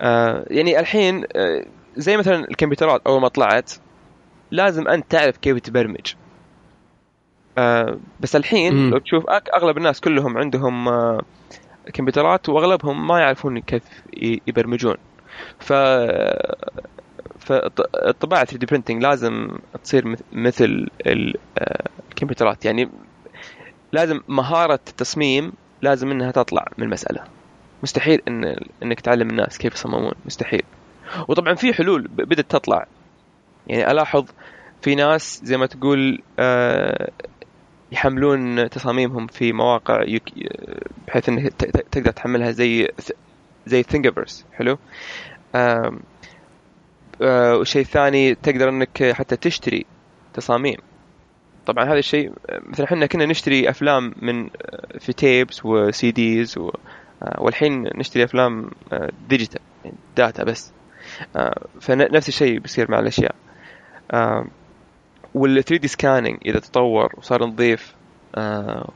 آه 0.00 0.44
يعني 0.50 0.80
الحين 0.80 1.24
آه 1.36 1.64
زي 1.96 2.16
مثلا 2.16 2.48
الكمبيوترات 2.50 3.00
أول 3.06 3.20
ما 3.20 3.28
طلعت 3.28 3.72
لازم 4.50 4.88
أنت 4.88 5.10
تعرف 5.10 5.36
كيف 5.36 5.58
تبرمج. 5.58 6.14
آه 7.58 7.98
بس 8.20 8.36
الحين 8.36 8.74
م. 8.74 8.90
لو 8.90 8.98
تشوف 8.98 9.24
أغلب 9.54 9.76
الناس 9.78 10.00
كلهم 10.00 10.38
عندهم 10.38 10.88
آه 10.88 11.20
كمبيوترات 11.92 12.48
وأغلبهم 12.48 13.06
ما 13.06 13.20
يعرفون 13.20 13.58
كيف 13.60 13.82
يبرمجون. 14.46 14.96
ف 15.60 15.72
فالطباعه 17.40 18.44
3 18.44 18.58
دي 18.58 18.66
برينتنج 18.66 19.02
لازم 19.02 19.58
تصير 19.84 20.16
مثل 20.32 20.88
الكمبيوترات. 21.06 22.64
يعني 22.64 22.88
لازم 23.92 24.20
مهارة 24.28 24.80
التصميم 24.88 25.52
لازم 25.82 26.10
إنها 26.10 26.30
تطلع 26.30 26.66
من 26.78 26.84
المسألة. 26.84 27.24
مستحيل 27.82 28.22
إن 28.28 28.60
إنك 28.82 29.00
تعلم 29.00 29.30
الناس 29.30 29.58
كيف 29.58 29.74
يصممون. 29.74 30.12
مستحيل. 30.26 30.62
وطبعا 31.28 31.54
في 31.54 31.74
حلول 31.74 32.08
بدأت 32.08 32.50
تطلع. 32.50 32.86
يعني 33.66 33.90
ألاحظ 33.90 34.24
في 34.82 34.94
ناس 34.94 35.40
زي 35.44 35.56
ما 35.56 35.66
تقول 35.66 36.22
آه 36.38 37.10
يحملون 37.92 38.70
تصاميمهم 38.70 39.26
في 39.26 39.52
مواقع 39.52 40.02
يك... 40.02 40.32
بحيث 41.08 41.28
انك 41.28 41.52
تقدر 41.92 42.10
تحملها 42.10 42.50
زي 42.50 42.88
زي 43.66 43.82
ثينجفرس 43.82 44.44
حلو. 44.52 44.78
آه 45.54 45.98
والشيء 47.20 47.82
الثاني 47.82 48.34
تقدر 48.34 48.68
إنك 48.68 49.12
حتى 49.12 49.36
تشتري 49.36 49.86
تصاميم. 50.34 50.76
طبعا 51.66 51.84
هذا 51.84 51.98
الشيء 51.98 52.32
مثلا 52.66 52.86
إحنا 52.86 53.06
كنا 53.06 53.26
نشتري 53.26 53.70
أفلام 53.70 54.14
من 54.22 54.48
في 54.98 55.12
tapes 55.12 55.64
و 55.64 56.10
CDs 56.10 56.58
و... 56.58 56.70
آه 57.22 57.42
والحين 57.42 57.82
نشتري 57.96 58.24
أفلام 58.24 58.70
آه 58.92 59.10
digital 59.28 59.60
يعني 59.84 59.96
data 60.16 60.44
بس. 60.44 60.72
آه 61.36 61.66
فنفس 61.80 62.28
الشيء 62.28 62.58
بيصير 62.58 62.90
مع 62.90 62.98
الأشياء. 62.98 63.34
آه 64.10 64.46
وال 65.36 65.64
3D 65.64 65.88
scanning 65.88 66.38
إذا 66.46 66.58
تطور 66.58 67.12
وصار 67.18 67.44
نظيف 67.46 67.94
آه 68.34 68.88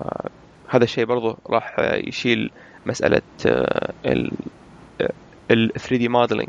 آه 0.00 0.30
هذا 0.68 0.84
الشيء 0.84 1.04
برضو 1.04 1.38
راح 1.50 1.76
يشيل 1.78 2.50
مسألة 2.86 3.22
آه 3.46 3.92
ال 4.06 5.72
3D 5.78 6.08
modeling 6.08 6.48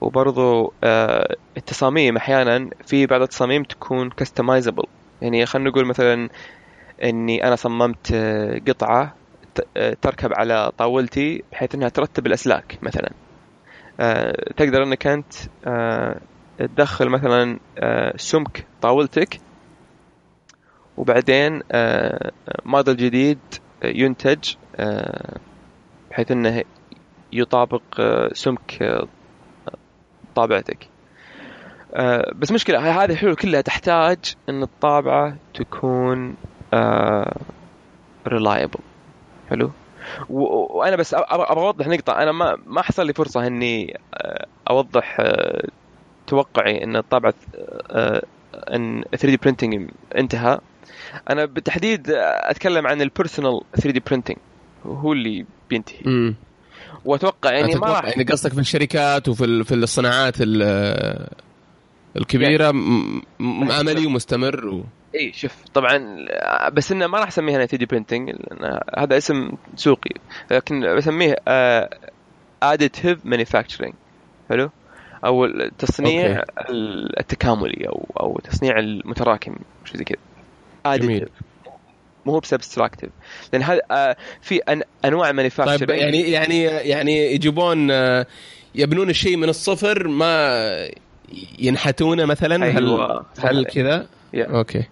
وبرضو 0.00 0.72
آه 0.84 1.36
التصاميم 1.56 2.16
أحيانا 2.16 2.70
في 2.86 3.06
بعض 3.06 3.22
التصاميم 3.22 3.62
تكون 3.62 4.10
كستمايزبل 4.10 4.84
يعني 5.22 5.46
خلينا 5.46 5.70
نقول 5.70 5.86
مثلا 5.86 6.28
إني 7.04 7.44
أنا 7.46 7.56
صممت 7.56 8.14
قطعة 8.68 9.14
تركب 10.02 10.32
على 10.32 10.72
طاولتي 10.78 11.42
بحيث 11.52 11.74
إنها 11.74 11.88
ترتب 11.88 12.26
الأسلاك 12.26 12.78
مثلا. 12.82 13.10
آه 14.00 14.32
تقدر 14.56 14.82
إنك 14.82 15.06
أنت 15.06 15.34
آه 15.66 16.20
تدخل 16.58 17.08
مثلا 17.08 17.58
آه، 17.78 18.16
سمك 18.16 18.66
طاولتك 18.82 19.40
وبعدين 20.96 21.62
موديل 22.64 22.96
جديد 22.96 23.38
ينتج 23.84 24.54
بحيث 26.10 26.30
إنه 26.30 26.62
يطابق 27.32 27.82
سمك 28.32 28.98
طابعتك. 30.34 30.88
بس 32.34 32.52
مشكلة 32.52 33.04
هذه 33.04 33.10
الحلول 33.10 33.36
كلها 33.36 33.60
تحتاج 33.60 34.18
إن 34.48 34.62
الطابعة 34.62 35.36
تكون 35.54 36.36
reliable 38.28 38.80
حلو؟ 39.50 39.70
وأنا 40.30 40.96
بس 40.96 41.14
أبغى 41.14 41.46
أوضح 41.46 41.86
نقطة. 41.86 42.12
أنا 42.12 42.32
ما 42.32 42.58
ما 42.66 42.82
حصل 42.82 43.06
لي 43.06 43.12
فرصة 43.12 43.46
إني 43.46 44.00
أوضح 44.70 45.20
توقعي 46.26 46.84
إن 46.84 46.96
الطابعة 46.96 47.34
آه، 47.90 48.22
إن 48.54 49.04
3D 49.10 49.36
printing 49.36 49.90
انتهى. 50.18 50.58
أنا 51.30 51.44
بالتحديد 51.44 52.06
أتكلم 52.10 52.86
عن 52.86 53.02
ال 53.02 53.60
personal 53.74 53.90
3D 53.90 54.00
printing 54.00 54.36
هو 54.86 55.12
اللي 55.12 55.46
بينتهي. 55.70 56.00
امم 56.06 56.34
وأتوقع 57.04 57.52
يعني 57.52 57.74
ما 57.74 57.86
راح 57.86 58.04
يعني 58.04 58.24
قصدك 58.24 58.52
في 58.52 58.60
الشركات 58.60 59.28
وفي 59.28 59.44
ال- 59.44 59.64
في 59.64 59.74
الصناعات 59.74 60.34
ال- 60.40 61.28
الكبيرة 62.16 62.70
م- 62.72 63.22
م- 63.38 63.72
عملي 63.72 64.06
ومستمر 64.06 64.66
و... 64.68 64.84
اي 65.14 65.32
شوف 65.32 65.54
طبعا 65.74 66.16
بس 66.72 66.92
إنه 66.92 67.06
ما 67.06 67.18
راح 67.18 67.28
اسميها 67.28 67.56
أنا 67.56 67.66
3D 67.66 67.86
printing 67.86 68.32
هذا 68.98 69.16
اسم 69.16 69.52
سوقي. 69.76 70.10
لكن 70.50 70.96
بسميه 70.96 71.36
additive 72.62 73.18
manufacturing 73.26 73.92
حلو؟ 74.48 74.70
أو 75.24 75.44
التصنيع 75.44 76.38
okay. 76.38 76.42
التكاملي 77.20 77.88
أو 77.88 78.06
أو 78.20 78.38
تصنيع 78.38 78.78
المتراكم 78.78 79.56
شيء 79.84 79.96
زي 79.96 80.04
كذا 80.04 80.96
جميل. 80.96 81.28
مو 82.26 82.32
هو 82.32 82.40
ب 82.40 82.46
subtractive 82.46 83.10
لأن 83.52 83.62
هذا 83.62 83.80
آه، 83.90 84.16
في 84.40 84.58
أن 84.58 84.82
أنواع 85.04 85.32
manufacturing 85.32 85.88
طيب 85.88 85.98
يعني 85.98 86.20
يعني 86.30 86.62
يعني 86.64 87.34
يجيبون 87.34 87.90
آه، 87.90 88.26
يبنون 88.74 89.10
الشيء 89.10 89.36
من 89.36 89.48
الصفر 89.48 90.08
ما 90.08 90.88
ينحتونه 91.58 92.24
مثلا 92.24 92.64
أيوة. 92.64 93.26
هل 93.38 93.56
هل 93.56 93.64
كذا؟ 93.64 94.06
Yeah. 94.36 94.50
okay 94.50 94.84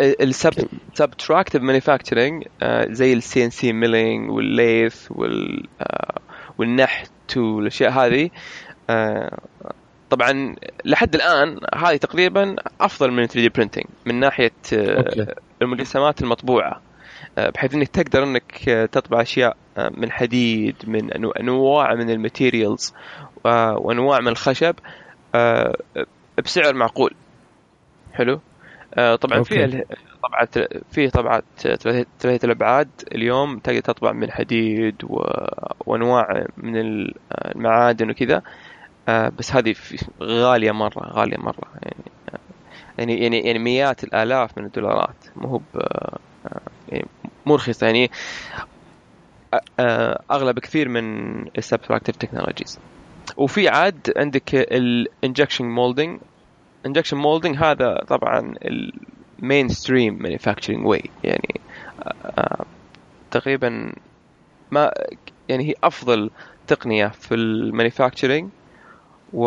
ال 0.00 0.13
subtractive 0.13 1.62
manufacturing 1.62 2.44
زي 2.90 3.12
ال 3.12 3.44
CNC 3.44 3.50
milling 3.50 3.72
وال 3.72 4.30
lathe 4.30 5.06
وال 5.10 5.66
آه، 5.80 6.20
والنحت 6.58 7.36
والأشياء 7.36 7.90
هذه 7.90 8.24
آه، 8.24 8.30
طبعا 10.10 10.56
لحد 10.84 11.14
الآن 11.14 11.58
هذه 11.74 11.96
تقريبا 11.96 12.56
أفضل 12.80 13.10
من 13.10 13.26
3D 13.26 13.48
printing 13.48 13.84
من 14.06 14.14
ناحية 14.20 14.52
آه، 14.72 14.98
okay. 14.98 15.26
المجسمات 15.62 16.22
المطبوعة 16.22 16.80
آه، 17.38 17.50
بحيث 17.50 17.74
إنك 17.74 17.88
تقدر 17.88 18.22
إنك 18.24 18.68
آه، 18.68 18.86
تطبع 18.86 19.20
أشياء 19.22 19.56
آه، 19.78 19.90
من 19.96 20.12
حديد 20.12 20.76
من 20.86 21.12
أنواع 21.40 21.94
من 21.94 22.10
ال 22.10 22.18
materials 22.18 22.94
آه، 23.46 23.76
وأنواع 23.78 24.20
من 24.20 24.28
الخشب 24.28 24.74
آه، 25.34 25.74
بسعر 26.44 26.74
معقول 26.74 27.14
حلو 28.12 28.40
آه، 28.94 29.16
طبعا. 29.16 29.42
في 29.42 29.84
طبعات 30.22 30.58
في 30.92 31.08
طبعات 31.10 31.44
ثلاثية 31.58 32.06
ثلاثية 32.20 32.46
الأبعاد 32.46 32.88
اليوم 33.14 33.58
تقدر 33.58 33.80
تطبع 33.80 34.12
من 34.12 34.30
حديد. 34.30 34.94
وأنواع 35.86 36.46
من 36.56 36.76
ال- 36.76 37.14
المعادن 37.54 38.10
وكذا 38.10 38.42
آه، 39.08 39.28
بس 39.38 39.52
هذه 39.52 39.74
غالية 40.22 40.72
مرة 40.72 41.12
غالية 41.12 41.38
مرة. 41.38 41.68
يعني 41.82 42.04
آه، 42.34 42.38
يعني 42.98 43.22
يعني 43.22 43.40
يعني 43.40 43.58
مئات 43.58 44.04
الآلاف 44.04 44.58
من 44.58 44.64
الدولارات. 44.64 45.16
مو 45.36 45.48
هو 45.48 45.60
آه، 45.76 46.18
يعني 46.88 47.06
مو 47.46 47.54
رخيصه 47.54 47.86
يعني 47.86 48.10
أغلى 50.30 50.52
بكثير 50.52 50.88
من 50.88 51.38
ال 51.58 51.63
subtractive 51.63 52.16
technologies 52.16 52.78
وفي 53.36 53.68
عاد 53.68 54.12
عندك 54.16 54.54
ال 54.54 54.65
injection 54.65 55.64
molding 55.64 56.20
injection 56.86 57.16
molding 57.16 57.56
هذا 57.56 58.04
طبعا 58.08 58.54
ال 59.42 59.68
mainstream 59.68 60.22
manufacturing 60.22 60.86
way 60.86 61.10
يعني 61.24 61.60
تقريبا 63.30 63.92
ما 64.70 64.92
يعني 65.48 65.68
هي 65.68 65.74
أفضل 65.84 66.30
تقنية 66.66 67.06
في 67.06 67.34
ال 67.34 67.42
manufacturing 67.42 68.48
و 69.32 69.46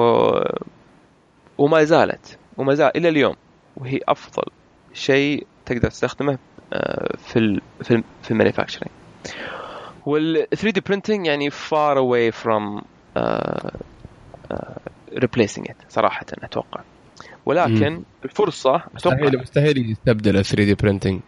وما 1.58 1.84
زالت 1.84 2.38
وما 2.58 2.76
زال 2.76 2.98
إلى 2.98 3.10
اليوم 3.10 3.36
وهي 3.78 4.00
أفضل 4.08 4.52
شيء 4.94 5.48
تقدر 5.66 5.90
تستخدمه 5.90 6.38
آه، 6.74 7.18
في 7.18 7.62
في 7.84 8.04
في 8.24 8.32
ال 8.32 8.36
manufacturing 8.36 8.91
وال 10.06 10.48
3D 10.56 10.82
printing 10.82 11.28
يعني 11.28 11.52
far 11.52 11.96
away 11.98 12.36
from 12.44 12.82
uh, 13.18 13.70
uh, 14.52 14.80
replacing 15.16 15.64
it 15.64 15.76
صراحة 15.90 16.26
أتوقع. 16.44 16.82
ولكن 17.46 17.90
مم. 17.94 18.04
الفرصة 18.26 18.84
مستحيل 18.96 19.28
أتوقع 19.28 19.42
مستحيل 19.42 19.92
يستبدل 19.92 20.38
ال 20.38 20.46
3D 20.45 20.76
printing 20.76 21.20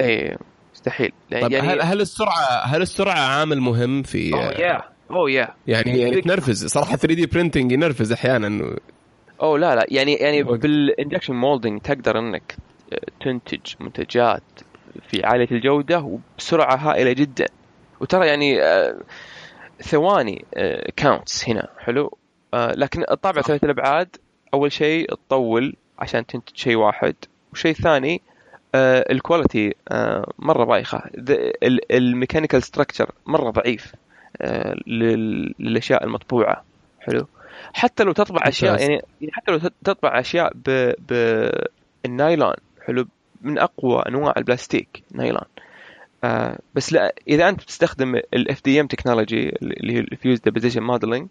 إيه 0.00 0.38
مستحيل. 0.74 1.12
طيب 1.32 1.52
يعني 1.52 1.68
هل 1.68 1.82
هل 1.82 2.00
السرعة 2.00 2.64
هل 2.64 2.82
السرعة 2.82 3.18
عامل 3.18 3.60
مهم 3.60 4.02
في 4.02 4.34
اوه 4.34 4.42
يا 4.42 4.82
اوه 5.10 5.30
يا 5.30 5.54
يعني 5.66 5.98
يعني 5.98 6.20
تنرفز 6.20 6.66
صراحة 6.66 6.96
3D 6.96 7.26
printing 7.26 7.72
ينرفز 7.72 8.12
أحيانا. 8.12 8.76
اوه 9.42 9.58
لا 9.58 9.74
لا. 9.74 9.86
يعني 9.88 10.14
يعني. 10.14 10.42
بال 10.42 10.59
injection 10.59 11.34
molding 11.34 11.80
تقدر 11.80 12.18
إنك 12.18 12.56
تنتج 13.20 13.74
منتجات 13.80 14.42
في 15.08 15.24
عالية 15.24 15.48
الجودة 15.50 16.00
وبسرعة 16.00 16.76
هائلة 16.76 17.12
جدا. 17.12 17.46
وترى 18.00 18.26
يعني 18.26 18.62
آه، 18.62 19.00
ثواني 19.82 20.44
counts 20.96 21.48
هنا. 21.48 21.68
حلو؟ 21.78 22.18
آه، 22.54 22.72
لكن 22.72 23.04
الطابع 23.10 23.42
ثلاث 23.42 23.64
الأبعاد 23.64 24.16
أول 24.54 24.72
شيء 24.72 25.14
تطول 25.14 25.76
عشان 25.98 26.26
تنتج 26.26 26.56
شيء 26.56 26.76
واحد. 26.76 27.14
وشيء 27.52 27.72
ثاني 27.72 28.22
آه، 28.74 29.04
ال 29.10 29.18
quality 29.18 29.74
آه، 29.88 30.32
مرة 30.38 30.64
بايخة. 30.64 31.02
ال 31.92 31.98
mechanical 31.98 32.62
structure 32.62 33.10
مرة 33.26 33.50
ضعيف. 33.50 33.92
آه، 33.94 33.98
للأشياء 34.86 36.04
المطبوعة. 36.04 36.64
حلو. 37.00 37.26
حتى 37.74 38.04
لو 38.04 38.12
تطبع 38.12 38.40
أشياء. 38.48 38.80
يعني 38.80 39.02
حتى 39.32 39.52
لو 39.52 39.58
تط- 39.58 39.72
تطبع 39.84 40.20
أشياء 40.20 40.52
ب 40.54 40.92
بالنايلون 42.04 42.54
حلو 42.86 43.06
من 43.42 43.58
أقوى 43.58 44.02
أنواع 44.08 44.34
البلاستيك 44.36 45.02
نايلون. 45.12 45.42
آه 46.24 46.58
بس 46.74 46.92
لا 46.92 47.14
إذا 47.28 47.48
أنت 47.48 47.62
بتستخدم 47.62 48.14
ال 48.16 48.64
FDM 48.64 48.86
technology 48.86 49.48
اللي 49.62 49.92
هي 49.94 49.98
ال 49.98 50.05
fused 50.05 50.40
deposition 50.40 50.82
modeling 50.82 51.28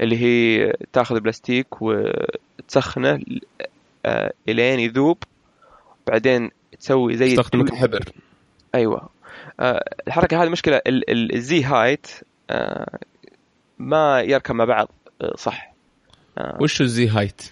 اللي 0.00 0.16
هي 0.22 0.72
تاخذ 0.92 1.14
البلاستيك 1.14 1.66
وتسخنه 1.82 3.20
آه 4.06 4.32
إلين 4.48 4.80
يذوب 4.80 5.18
بعدين 6.06 6.50
تسوي 6.80 7.16
زي 7.16 7.30
تستخدمه 7.36 7.64
التو- 7.64 7.70
كحبر. 7.70 8.00
أيوه. 8.74 9.08
آه 9.60 9.84
الحركة 10.08 10.42
هذه 10.42 10.48
مشكلة 10.48 10.76
ال- 10.86 11.10
ال- 11.10 11.34
ال 11.34 11.49
Z 11.49 11.64
height 11.64 12.06
آه 12.06 12.22
ما 13.78 14.20
يركب 14.20 14.54
مع 14.54 14.64
بعض 14.64 14.88
آه 15.22 15.34
صح. 15.36 15.74
آه. 16.38 16.58
وش 16.60 16.80
ال 16.80 16.94
Z 16.94 17.08
height؟ 17.08 17.42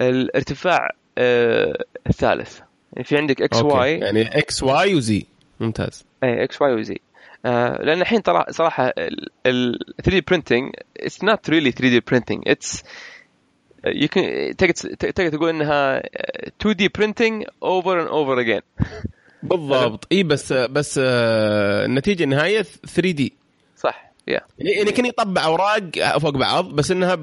الارتفاع 0.00 0.90
آه 1.18 1.84
الثالث. 2.06 2.60
يعني 2.92 3.04
في 3.04 3.16
عندك 3.16 3.42
X. 3.42 3.62
Y 3.62 3.98
يعني 3.98 4.38
X 4.38 4.62
Y 4.62 4.94
و 4.94 5.10
Z 5.10 5.26
ممتاز. 5.60 6.04
اي 6.24 6.44
X 6.44 6.62
Y 6.62 6.72
و 6.74 6.86
Z 6.86 6.98
آه 7.46 7.82
لأن 7.82 8.00
الحين 8.00 8.22
ترى 8.22 8.44
صراحة 8.50 8.92
ال 9.46 9.78
3D 10.04 10.22
printing 10.30 10.72
it's 11.02 11.18
not 11.26 11.38
really 11.48 11.70
3D 11.70 12.00
printing. 12.00 12.52
It's 12.52 12.82
يمكن 13.86 14.54
تقدر 14.58 14.72
تقدر 14.94 15.28
تقول 15.28 15.48
إنها 15.48 16.02
2D 16.60 16.88
printing 16.88 17.44
over 17.62 18.04
and 18.04 18.10
over 18.10 18.38
again. 18.44 18.84
بالضبط. 19.42 20.06
إي 20.12 20.22
بس 20.22 20.52
بس 20.52 21.00
آه، 21.02 21.84
النتيجة 21.86 22.24
النهائيه 22.24 22.62
3D. 22.62 23.32
يعني 24.26 24.44
يعني 24.58 24.92
كان 24.92 25.06
يطبع 25.06 25.44
أوراق 25.44 26.18
فوق 26.18 26.30
بعض 26.36 26.64
بس 26.74 26.90
إنها 26.90 27.14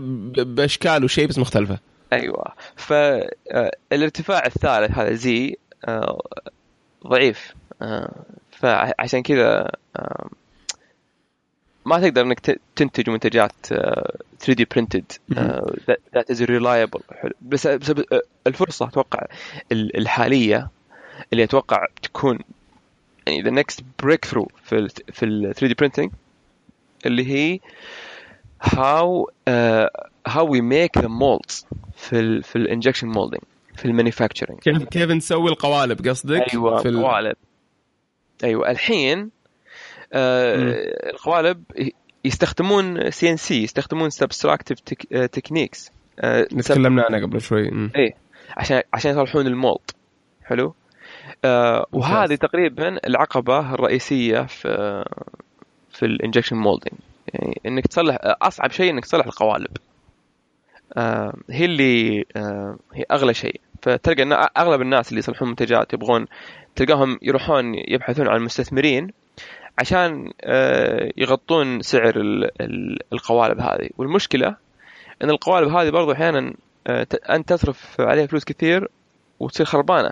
بأشكال 0.43 1.03
و 1.03 1.08
shapes 1.08 1.37
مختلفة. 1.39 1.79
أيوه. 2.13 2.45
فالارتفاع 2.75 4.45
الثالث 4.45 4.91
هذا 4.97 5.13
زي 5.13 5.55
آه، 5.87 6.21
ضعيف. 7.07 7.53
آه، 7.81 8.11
فعشان 8.51 9.21
كذا 9.23 9.71
آه، 9.95 10.29
ما 11.85 11.99
تقدر 11.99 12.21
إنك 12.21 12.59
تنتج 12.75 13.09
منتجات 13.09 13.51
آه، 13.71 14.15
3 14.39 14.53
دي 14.53 14.67
آه، 15.37 15.73
that 16.17 16.35
is 16.35 16.37
reliable. 16.39 17.13
حلو. 17.21 17.31
بس 17.41 17.67
آه، 17.67 17.79
الفرصة 18.47 18.87
أتوقع 18.87 19.25
ال- 19.71 19.97
الحالية 19.97 20.69
اللي 21.33 21.43
أتوقع 21.43 21.85
تكون 22.01 22.39
يعني 23.27 23.43
the 23.43 23.63
next 23.63 23.75
breakthrough 24.03 24.47
في 24.63 24.75
ال 24.75 24.89
في 25.13 25.25
ال 25.25 25.53
3 25.55 25.67
دي 25.67 25.75
printing 25.85 26.09
اللي 27.05 27.25
هي 27.31 27.59
how 28.63 29.25
uh, 29.49 29.87
how 30.29 30.43
we 30.43 30.61
make 30.61 31.01
the 31.01 31.09
molds 31.09 31.65
في 31.95 32.19
ال 32.19 32.43
في 32.43 32.55
ال 32.55 32.61
injection 32.61 33.13
molding 33.13 33.43
في 33.75 33.85
ال 33.85 33.91
manufacturing 33.91 34.59
كيف 34.59 34.83
كيف 34.83 35.09
نسوي 35.09 35.49
القوالب 35.49 36.07
قصدك؟ 36.07 36.53
أيوه 36.53 36.81
في 36.81 36.89
ال... 36.89 37.03
قوالب 37.03 37.35
أيوه 38.43 38.71
الحين 38.71 39.29
آه. 40.13 41.09
القوالب 41.09 41.63
يستخدمون 42.25 43.11
CNC 43.11 43.63
يستخدمون 43.63 44.09
subtractive 44.09 44.79
techniques 45.09 45.91
تكلمنا 46.59 47.03
عنها 47.03 47.19
قبل 47.19 47.41
شوي. 47.41 47.69
إيه 47.95 48.13
عشان 48.57 48.81
عشان 48.93 49.11
يصلحون 49.11 49.47
ال 49.47 49.56
mold 49.56 49.91
حلو 50.43 50.73
آه 51.45 51.85
وهذه. 51.91 52.35
تقريبا 52.35 53.07
العقبة 53.07 53.73
الرئيسية 53.73 54.41
في 54.41 55.03
في 56.01 56.07
ال 56.07 56.12
injection 56.12 56.55
molding 56.55 56.99
يعني 57.33 57.61
إنك 57.65 57.87
تصلح 57.87 58.17
أصعب 58.21 58.71
شيء 58.71 58.91
إنك 58.91 59.05
تصلح 59.05 59.25
القوالب. 59.25 59.77
هي 61.49 61.65
اللي 61.65 62.19
هي 62.93 63.05
أغلى 63.11 63.33
شيء. 63.33 63.61
فتلقى 63.81 64.23
إن 64.23 64.33
أغلب 64.57 64.81
الناس 64.81 65.09
اللي 65.09 65.19
يصلحون 65.19 65.49
منتجات 65.49 65.93
يبغون 65.93 66.25
تلقاهم 66.75 67.19
يروحون 67.21 67.75
يبحثون 67.87 68.27
عن 68.27 68.35
المستثمرين 68.35 69.11
عشان 69.79 70.31
يغطون 71.17 71.81
سعر 71.81 72.13
القوالب 73.13 73.59
هذه. 73.59 73.89
والمشكلة 73.97 74.55
إن 75.23 75.29
القوالب 75.29 75.67
هذه 75.67 75.89
برضو 75.89 76.11
أحيانا 76.11 76.53
أنت 77.29 77.53
تصرف 77.53 78.01
عليها 78.01 78.25
فلوس 78.25 78.43
كثير 78.43 78.87
وتصير 79.39 79.65
خربانة. 79.65 80.11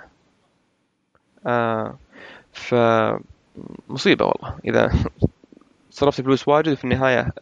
ف 2.54 2.76
مصيبه 3.90 4.26
والله. 4.26 4.60
إذا 4.66 4.92
صرفت 6.00 6.22
فلوس 6.22 6.48
واجد 6.48 6.72
وفي 6.72 6.84
النهاية 6.84 7.34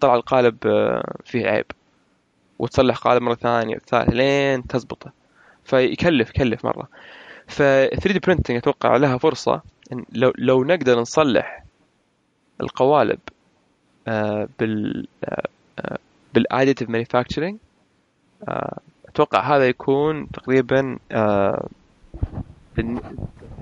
طلع 0.00 0.14
القالب 0.14 0.56
فيه 1.24 1.46
عيب. 1.46 1.66
وتصلح 2.58 2.96
قالب 2.96 3.22
مرة 3.22 3.34
ثانية 3.34 3.76
وثالثه 3.76 4.12
لين 4.12 4.66
تزبطه. 4.66 5.12
فيكلف 5.64 6.30
يكلف 6.30 6.64
مرة. 6.64 6.88
ف 7.46 7.56
3D 7.56 8.18
printing 8.18 8.56
أتوقع 8.56 8.96
لها 8.96 9.18
فرصة 9.18 9.62
لو 10.12 10.32
لو 10.38 10.64
نقدر 10.64 11.00
نصلح 11.00 11.64
القوالب 12.60 13.18
آه، 14.08 14.48
بال 14.58 15.06
آه، 15.24 15.98
بال 16.34 16.45
additive 16.45 16.90
manufacturing 16.90 17.56
أتوقع 19.08 19.56
هذا 19.56 19.68
يكون 19.68 20.30
تقريبا 20.30 20.98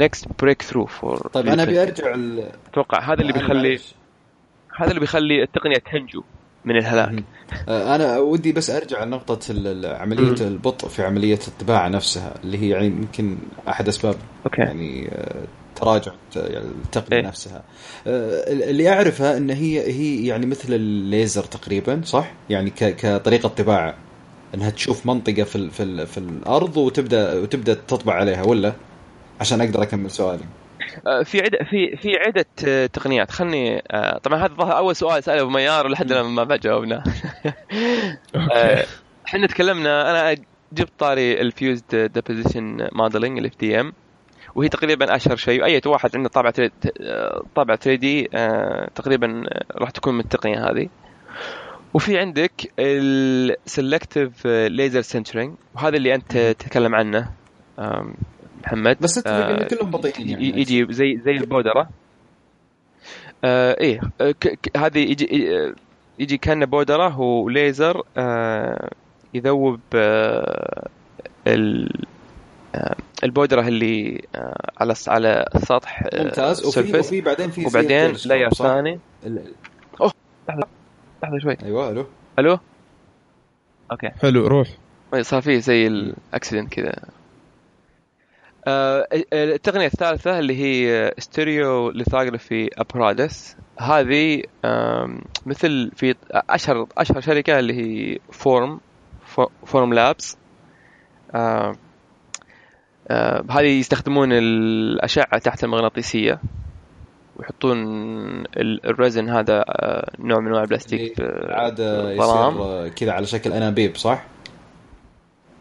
next 0.00 0.26
breakthrough 0.40 0.86
for 0.86 1.28
طيب 1.32 1.46
أنا 1.46 1.62
ابي 1.62 1.82
ارجع 1.82 2.16
أتوقع 2.72 3.12
هذا 3.12 3.20
اللي 3.20 3.32
بيخلي 3.32 3.78
هذا 4.76 4.88
اللي 4.88 5.00
بيخلي 5.00 5.42
التقنية 5.42 5.78
تنجو 5.92 6.22
من 6.64 6.76
الهلاك. 6.76 7.24
آه، 7.68 7.94
أنا 7.94 8.18
ودي 8.18 8.52
بس 8.52 8.70
أرجع 8.70 9.04
لنقطة 9.04 9.38
عملية 9.84 10.46
البطء 10.46 10.88
في 10.88 11.02
عملية 11.02 11.38
الطباعة 11.48 11.88
نفسها 11.88 12.34
اللي 12.44 12.58
هي 12.58 12.68
يعني 12.68 12.86
يمكن 12.86 13.38
أحد 13.68 13.88
أسباب 13.88 14.16
okay. 14.46 14.62
يعني 14.62 15.08
آه، 15.12 15.44
تراجع 15.76 16.12
التقنية 16.36 17.20
إيه؟ 17.20 17.26
نفسها. 17.26 17.62
آه، 18.06 18.52
اللي 18.70 18.88
أعرفها 18.88 19.36
إن 19.36 19.50
هي 19.50 19.80
هي 19.80 20.26
يعني 20.26 20.46
مثل 20.46 20.74
الليزر 20.74 21.44
تقريبا 21.44 22.00
صح؟ 22.04 22.32
يعني 22.50 22.70
كطريقة 22.70 23.48
طباعة 23.48 23.94
إنها 24.54 24.70
تشوف 24.70 25.06
منطقة 25.06 25.42
في 25.42 25.70
في, 25.70 26.06
في 26.06 26.18
الأرض 26.18 26.76
وتبدا 26.76 27.40
وتبدأ 27.40 27.74
تطبع 27.74 28.14
عليها 28.14 28.42
ولا؟ 28.42 28.72
عشان 29.40 29.60
أقدر 29.60 29.82
أكمل 29.82 30.10
سؤالي. 30.10 30.44
آه، 31.06 31.22
في 31.22 31.40
عدة 31.40 31.58
في 31.64 31.96
في 31.96 32.16
عدة 32.16 32.46
آه، 32.68 32.86
تقنيات. 32.86 33.30
خلني 33.30 33.82
آه، 33.90 34.18
طبعا 34.18 34.38
هذا 34.38 34.54
ظهر 34.54 34.76
أول 34.76 34.96
سؤال 34.96 35.24
سأله 35.24 35.40
ابو 35.40 35.50
ميار 35.50 35.88
لحد 35.88 36.12
ما 36.12 36.44
ما 36.44 36.56
جاوبنا 36.56 37.04
إحنا 39.26 39.46
تكلمنا 39.46 40.10
أنا 40.10 40.42
جبت 40.72 40.92
طاري 40.98 41.40
ال 41.40 42.12
fused 42.14 42.88
deposition 42.92 43.38
modeling 43.38 43.52
ال 43.60 43.80
FDM 43.80 43.92
وهي 44.54 44.68
تقريبا 44.68 45.16
أشهر 45.16 45.36
شيء. 45.36 45.62
واي 45.62 45.80
واحد 45.86 46.16
عنده 46.16 46.28
طابعه 46.28 46.54
طابعه 47.54 47.76
3D 47.76 48.28
تقريبا 48.94 49.44
راح 49.76 49.90
تكون 49.90 50.14
من 50.14 50.20
التقنية 50.20 50.70
هذه. 50.70 50.88
وفي 51.94 52.18
عندك 52.18 52.72
ال 52.78 52.95
selective 52.95 54.46
laser 54.46 55.00
sintering 55.00 55.54
وهذا 55.74 55.96
اللي 55.96 56.14
أنت 56.14 56.32
تتكلم 56.32 56.94
عنه. 56.94 57.30
محمد. 58.72 58.96
بس 59.00 59.18
اتفق 59.18 59.32
آه 59.32 59.68
كلهم 59.68 59.90
بطيئين 59.90 60.28
يعني. 60.28 60.60
يجي 60.60 60.86
زي 60.92 61.20
زي 61.24 61.32
البودرة. 61.36 61.88
آه 63.44 63.76
إيه 63.80 64.00
آه 64.20 64.34
هذه 64.76 64.98
يجي 64.98 65.48
يجي 66.18 66.38
كأنه 66.38 66.66
بودرة 66.66 67.20
وليزر 67.20 68.02
آه 68.16 68.90
يذوب 69.34 69.80
آه 69.94 70.88
البودرة 73.24 73.68
اللي 73.68 74.22
آه 74.34 74.70
على 74.80 74.94
على 75.08 75.44
السطح 75.54 76.02
آه 76.02 76.22
ممتاز. 76.22 76.66
وفي 76.66 76.98
وفي 76.98 77.20
بعدين 77.20 77.50
في 77.50 77.66
وبعدين 77.66 78.12
layer 78.26 78.50
ثاني. 78.50 79.00
أوه 80.00 80.12
لحظة 80.48 80.66
لحظة 81.22 81.38
شوي. 81.38 81.56
أيوه 81.62 81.90
ألو. 81.90 82.06
ألو؟ 82.38 82.58
okay. 83.92 84.08
حلو 84.08 84.46
روح. 84.46 84.68
صار 85.20 85.42
فيه 85.42 85.58
زي 85.58 85.86
ال 85.86 85.96
accident 85.96 86.72
كذا. 86.72 86.92
آه، 88.66 89.08
التقنية 89.32 89.86
الثالثة 89.86 90.38
اللي 90.38 90.56
هي 90.56 91.12
stereolithography 91.18 92.70
apparatus. 92.78 93.56
هذه 93.78 94.42
مثل 95.46 95.90
في 95.96 96.14
أشهر 96.32 96.86
أشهر 96.98 97.20
شركة 97.20 97.58
اللي 97.58 97.74
هي 97.74 98.18
Form 98.32 98.80
Formlabs. 99.66 100.36
هذه 103.50 103.78
يستخدمون 103.78 104.32
الأشعة 104.32 105.38
تحت 105.38 105.64
المغناطيسية 105.64 106.40
ويحطون 107.38 107.78
ال 108.56 108.68
resin 108.68 109.28
هذا 109.28 109.64
آه، 109.68 110.10
نوع 110.18 110.40
من 110.40 110.46
أنواع 110.46 110.62
البلاستيك 110.62 111.20
عادة 111.50 112.12
يصير 112.12 112.88
كذا 112.88 113.12
على 113.12 113.26
شكل 113.26 113.52
أنابيب 113.52 113.96
صح؟ 113.96 114.24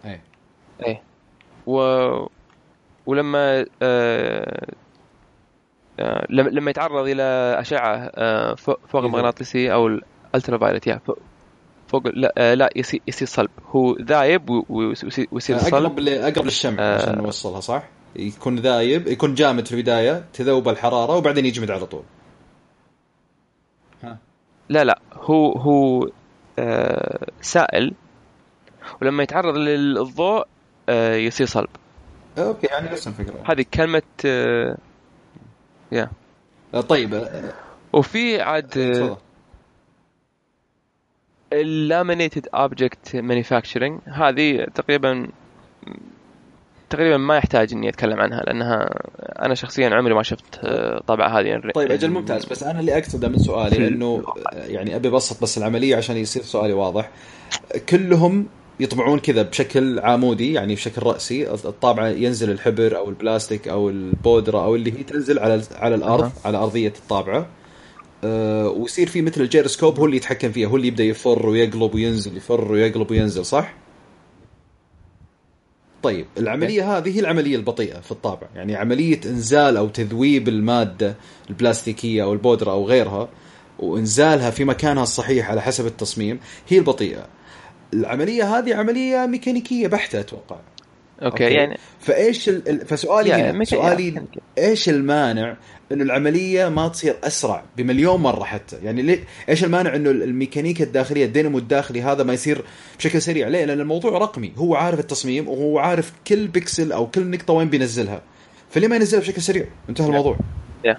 إيه. 0.05 0.21
إيه. 0.85 1.01
و 1.67 1.79
ولما 3.07 3.65
آه، 3.81 4.67
آه، 5.99 6.25
لما 6.29 6.71
يتعرض 6.71 7.07
إلى 7.07 7.55
أشعة 7.59 8.11
آه، 8.15 8.55
فوق 8.55 8.95
المغناطيسيه 8.95 9.73
أو 9.73 9.87
ال 9.87 10.57
ultraviolet 10.57 10.87
يا 10.87 10.99
فوق 11.87 12.07
لا, 12.07 12.55
لا 12.55 12.69
يصير 12.75 13.27
صلب. 13.27 13.49
هو 13.69 13.95
ذايب 14.01 14.63
ويصير 14.69 15.57
صلب. 15.57 15.73
أقرب 15.73 15.99
أقرب 15.99 16.45
للشمع 16.45 16.83
عشان 16.83 17.17
نوصلها 17.17 17.59
صح؟ 17.59 17.83
يكون 18.15 18.55
ذايب 18.55 19.07
يكون 19.07 19.33
جامد 19.33 19.67
في 19.67 19.75
البداية 19.75 20.25
تذوب 20.33 20.69
الحرارة 20.69 21.15
وبعدين 21.15 21.45
يجمد 21.45 21.71
على 21.71 21.85
طول. 21.85 22.03
ها. 24.03 24.17
لا 24.69 24.83
لا 24.83 24.99
هو 25.13 25.51
هو 25.51 26.09
آه 26.59 27.27
سائل 27.41 27.93
ولما 29.01 29.23
يتعرض 29.23 29.57
للضوء 29.57 30.45
آه 30.89 31.15
يصير 31.15 31.47
صلب. 31.47 31.69
okay 32.43 32.67
يعني 32.67 32.89
نفس 32.89 33.07
الفكرة. 33.07 33.43
هذه 33.45 33.65
كلمة 33.73 34.01
آه 34.25 34.77
يا 35.91 36.09
آه، 36.73 36.81
طيب 36.81 37.13
آه، 37.13 37.53
وفي 37.93 38.41
عاد 38.41 38.77
ال 41.53 41.62
laminated 41.62 42.47
object 42.53 43.15
manufacturing 43.15 43.99
هذه 44.05 44.65
تقريبا 44.75 45.27
تقريبا 46.89 47.17
ما 47.17 47.37
يحتاج 47.37 47.73
إني 47.73 47.89
أتكلم 47.89 48.19
عنها 48.19 48.41
لأنها 48.41 48.89
أنا 49.45 49.55
شخصيا 49.55 49.89
عمري 49.95 50.13
ما 50.13 50.23
شفت 50.23 50.65
طابعه 51.07 51.39
هذه. 51.39 51.45
يعني 51.45 51.71
طيب 51.71 51.91
أجل 51.91 52.09
ممتاز 52.09 52.45
بس 52.45 52.63
أنا 52.63 52.79
اللي 52.79 52.97
اقصده 52.97 53.27
من 53.27 53.37
سؤالي 53.37 53.87
انه 53.87 54.23
يعني 54.53 54.95
أبي 54.95 55.07
أبسط 55.07 55.43
بس 55.43 55.57
العملية 55.57 55.95
عشان 55.95 56.17
يصير 56.17 56.43
سؤالي 56.43 56.73
واضح. 56.73 57.09
كلهم 57.89 58.47
يطبعون 58.79 59.19
كذا 59.19 59.41
بشكل 59.41 59.99
عامودي 59.99 60.53
يعني 60.53 60.75
بشكل 60.75 61.03
رأسي. 61.03 61.51
الطابعة 61.53 62.07
ينزل 62.07 62.51
الحبر 62.51 62.97
أو 62.97 63.09
البلاستيك 63.09 63.67
أو 63.67 63.89
البودرة 63.89 64.63
أو 64.63 64.75
اللي 64.75 64.91
هي 64.99 65.03
تنزل 65.03 65.39
على 65.39 65.61
على 65.71 65.95
الأرض 65.95 66.23
أه. 66.23 66.31
على 66.45 66.57
أرضية 66.57 66.93
الطابعة. 66.99 67.47
أه 68.23 68.69
ويصير 68.69 69.07
في 69.07 69.21
مثل 69.21 69.41
الجيروسكوب 69.41 69.99
هو 69.99 70.05
اللي 70.05 70.17
يتحكم 70.17 70.51
فيها 70.51 70.67
هو 70.67 70.75
اللي 70.75 70.87
يبدأ 70.87 71.03
يفر 71.03 71.49
ويقلب 71.49 71.95
وينزل 71.95 72.37
يفر 72.37 72.71
ويقلب 72.71 73.11
وينزل 73.11 73.45
صح؟ 73.45 73.73
طيب 76.03 76.25
العملية 76.37 76.97
هذه 76.97 77.15
هي 77.15 77.19
العملية 77.19 77.55
البطيئة 77.55 77.99
في 77.99 78.11
الطابع 78.11 78.47
يعني 78.55 78.75
عملية 78.75 79.19
إنزال 79.25 79.77
أو 79.77 79.87
تذويب 79.87 80.47
المادة 80.47 81.15
البلاستيكية 81.49 82.23
أو 82.23 82.33
البودرة 82.33 82.71
أو 82.71 82.87
غيرها 82.87 83.29
وإنزالها 83.79 84.49
في 84.49 84.65
مكانها 84.65 85.03
الصحيح 85.03 85.51
على 85.51 85.61
حسب 85.61 85.85
التصميم 85.85 86.39
هي 86.67 86.77
البطيئة. 86.77 87.27
العملية 87.93 88.57
هذه 88.57 88.75
عملية 88.75 89.25
ميكانيكية 89.25 89.87
بحتة 89.87 90.19
أتوقع. 90.19 90.55
okay, 91.23 91.43
okay. 91.43 91.55
يعني 91.55 91.77
فإيش 91.99 92.49
ال... 92.49 92.85
فسؤالي 92.85 93.33
هنا 93.33 93.63
سؤالي 93.63 94.21
إيش 94.57 94.89
المانع 94.89 95.57
إنه 95.91 96.03
العملية 96.03 96.69
ما 96.69 96.87
تصير 96.87 97.15
أسرع 97.23 97.63
بمليون 97.77 98.21
مرة 98.21 98.43
حتى؟ 98.43 98.77
يعني 98.83 99.01
ليه 99.01 99.23
إيش 99.49 99.63
المانع 99.63 99.95
إنه 99.95 100.09
الميكانيكا 100.11 100.83
الداخلية 100.83 101.25
الدينامو 101.25 101.57
الداخلي 101.57 102.01
هذا 102.01 102.23
ما 102.23 102.33
يصير 102.33 102.61
بشكل 102.97 103.21
سريع؟ 103.21 103.47
ليه؟ 103.47 103.65
لأن 103.65 103.79
الموضوع 103.79 104.17
رقمي. 104.17 104.53
هو 104.57 104.75
عارف 104.75 104.99
التصميم 104.99 105.47
وهو 105.47 105.79
عارف 105.79 106.13
كل 106.27 106.47
بكسل 106.47 106.91
أو 106.91 107.07
كل 107.07 107.31
نقطة 107.31 107.53
وين 107.53 107.69
بينزلها. 107.69 108.21
فليه 108.69 108.87
ما 108.87 108.95
ينزلها 108.95 109.21
بشكل 109.21 109.41
سريع؟ 109.41 109.65
انتهى 109.89 110.07
الموضوع. 110.07 110.37
yeah. 110.87 110.97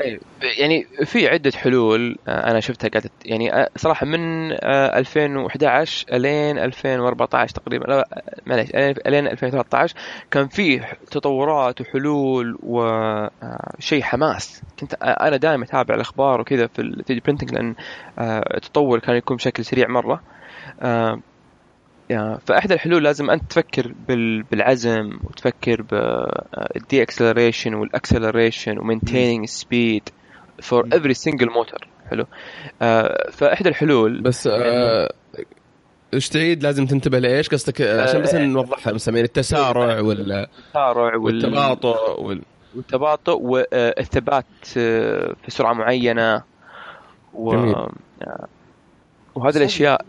طيب 0.00 0.20
يعني 0.58 0.86
في 1.04 1.28
عدة 1.28 1.52
حلول 1.56 2.16
آه، 2.28 2.50
أنا 2.50 2.60
شفتها 2.60 2.88
قاعدة 2.88 3.10
يعني 3.24 3.54
آه، 3.54 3.68
صراحة 3.76 4.06
من 4.06 4.52
2011 4.62 6.06
آه، 6.10 6.18
لين 6.18 6.58
2014 6.58 7.54
تقريبا 7.54 7.84
لا 7.84 8.22
معليش 8.46 8.70
لين 9.06 9.26
2013 9.26 9.94
كان 10.30 10.48
في 10.48 10.80
تطورات 11.10 11.80
وحلول 11.80 12.58
وشيء 12.62 14.02
حماس. 14.02 14.62
كنت 14.80 14.94
أنا 15.02 15.36
دائما 15.36 15.64
أتابع 15.64 15.94
الأخبار 15.94 16.40
وكذا 16.40 16.66
في 16.66 16.82
ال 16.82 17.04
3D 17.04 17.20
printing 17.24 17.54
لأن 17.54 17.74
التطور 18.54 18.98
كان 18.98 19.16
يكون 19.16 19.36
بشكل 19.36 19.64
سريع 19.64 19.88
مرة. 19.88 20.22
فإحدى 22.46 22.74
الحلول 22.74 23.04
لازم 23.04 23.30
أنت 23.30 23.50
تفكر 23.50 23.94
بالعزم 24.50 25.18
وتفكر 25.24 25.82
بال 25.82 27.02
deceleration 27.02 27.74
وال 27.74 27.89
acceleration 27.89 28.78
و 28.78 28.84
maintaining 28.84 29.46
speed 29.46 30.08
for 30.62 30.88
every 30.92 31.14
single 31.14 31.50
motor 31.50 31.88
حلو. 32.10 32.26
آه 32.82 33.30
فإحدى 33.30 33.68
الحلول 33.68 34.20
بس 34.20 34.46
آه 34.46 35.12
إيش 36.14 36.28
تعيد 36.28 36.62
لازم 36.62 36.86
تنتبه 36.86 37.18
لإيش 37.18 37.48
قصدك؟ 37.48 37.82
عشان 37.82 38.22
بس 38.22 38.34
نوضحها 38.34 38.92
مسمين 38.92 39.24
التسارع 39.24 40.00
وال 40.00 40.32
التسارع 40.32 41.16
والتباطؤ 41.16 42.20
وال... 42.20 42.42
والتباطؤ 42.76 43.40
والثبات 43.42 44.44
في 44.64 45.34
سرعة 45.48 45.72
معينة. 45.72 46.42
و 47.34 47.52
جميل. 47.52 47.76
وهذه 49.34 49.56
الأشياء 49.56 50.04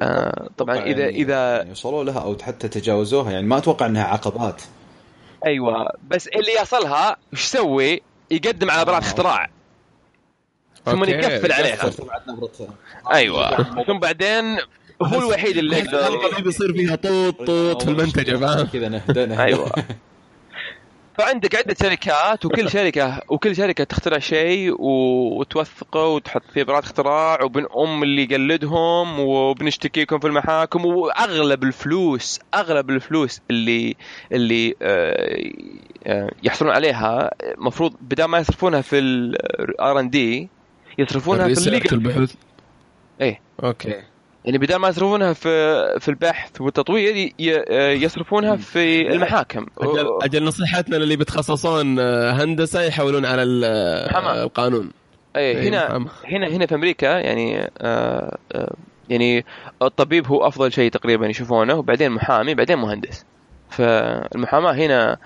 طبعا 0.57 0.77
اذا 0.77 0.99
يعني 0.99 1.15
اذا 1.15 1.63
يوصلوا 1.63 2.03
لها 2.03 2.19
أو 2.19 2.37
حتى 2.41 2.67
تجاوزوها 2.67 3.31
يعني 3.31 3.47
ما 3.47 3.57
أتوقع 3.57 3.85
إنها 3.85 4.03
عقبات. 4.03 4.61
أيوه 5.45 5.89
بس 6.07 6.27
اللي 6.27 6.51
يصلها 6.61 7.17
وش 7.33 7.43
يسوي؟ 7.43 8.01
يقدم 8.31 8.71
على 8.71 8.85
براءة 8.85 8.99
اختراع. 8.99 9.49
ثم 10.85 11.03
يقفل 11.03 11.51
عليها. 11.51 11.91
أيوه. 13.13 13.63
ثم 13.83 13.99
بعدين 13.99 14.57
هو 15.01 15.19
الوحيد 15.19 15.57
اللي 15.57 15.79
يقدر. 15.79 16.41
بيصير 16.41 16.73
فيها 16.73 16.95
طوط 16.95 17.37
طوط 17.43 17.83
في 17.83 17.89
المنتجة 17.89 18.37
فاهم؟ 18.37 18.67
كذا 18.67 18.89
نهدى. 18.89 19.41
أيوه. 19.41 19.71
فعندك 21.17 21.55
عدة 21.55 21.75
شركات 21.81 22.45
وكل 22.45 22.69
شركة 22.77 23.21
وكل 23.29 23.55
شركة 23.55 23.83
تخترع 23.83 24.19
شيء 24.19 24.75
وتوثقه 24.79 26.07
وتحط 26.07 26.43
فيه 26.53 26.63
براءة 26.63 26.79
اختراع 26.79 27.43
وبنأم 27.43 28.03
اللي 28.03 28.23
يقلدهم 28.23 29.19
وبنشتكيكم 29.19 30.19
في 30.19 30.27
المحاكم 30.27 30.85
وأغلب 30.85 31.63
الفلوس 31.63 32.39
أغلب 32.53 32.89
الفلوس 32.89 33.41
اللي 33.49 33.95
اللي 34.31 34.75
آه، 34.81 35.51
آه، 36.07 36.31
يحصلون 36.43 36.71
عليها 36.71 37.31
المفروض 37.43 37.95
بدل 38.01 38.25
ما 38.25 38.39
يصرفونها 38.39 38.81
في 38.81 38.99
ال 38.99 39.99
R&D 39.99 40.49
يصرفونها 40.97 41.53
في 41.53 41.93
البحوث. 41.93 42.33
إيه. 43.21 43.39
okay. 43.63 44.10
يعني 44.45 44.57
بدل 44.57 44.75
ما 44.75 44.89
يصرفونها 44.89 45.33
في 45.33 45.49
في 45.99 46.09
البحث 46.09 46.61
والتطوير 46.61 47.33
يصرفونها 48.03 48.55
في 48.55 49.13
المحاكم. 49.13 49.65
أجل, 49.77 50.19
أجل 50.21 50.43
نصيحتنا 50.43 50.95
للي 50.95 51.15
بيتخصصون 51.15 51.99
آه، 51.99 52.31
هندسة 52.31 52.81
يحولون 52.81 53.25
على 53.25 53.65
آه، 53.65 54.43
القانون. 54.43 54.91
أي 55.35 55.69
هنا 55.69 56.07
هنا 56.25 56.47
هنا 56.47 56.65
في 56.65 56.75
أمريكا 56.75 57.05
يعني 57.05 57.71
آه 57.81 58.37
آه 58.51 58.73
يعني 59.09 59.45
الطبيب 59.81 60.27
هو 60.27 60.47
أفضل 60.47 60.71
شيء 60.71 60.91
تقريبا 60.91 61.27
يشوفونه 61.27 61.75
وبعدين 61.75 62.11
محامي 62.11 62.55
بعدين 62.55 62.77
مهندس. 62.77 63.25
فالمحاماة 63.69 64.73
هنا 64.73 65.17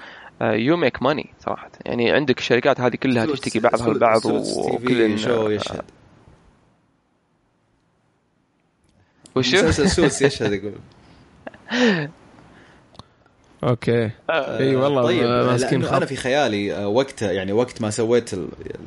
يو 0.41 0.77
ميك 0.77 1.01
ماني 1.01 1.33
صراحة. 1.39 1.69
يعني 1.85 2.11
عندك 2.11 2.39
الشركات 2.39 2.81
هذه 2.81 2.95
كلها 2.95 3.25
تشتكي 3.25 3.59
بعضها 3.59 3.87
البعض 3.87 4.25
وكل 4.25 5.19
شو 5.19 5.49
يشهد 5.49 5.83
وش 9.35 9.53
مسلسل 9.53 9.89
سوس 9.89 10.21
يشهد 10.21 10.53
يقول؟ 10.53 10.73
أوكي. 13.63 14.09
آه 14.29 14.59
إي 14.59 14.75
والله 14.75 15.03
طيب 15.03 15.23
ماسكين 15.23 15.85
أنا 15.85 16.05
في 16.05 16.15
خيالي 16.15 16.73
آه، 16.73 16.87
وقت 16.87 17.21
يعني 17.21 17.51
وقت 17.51 17.81
ما 17.81 17.89
سويت 17.89 18.33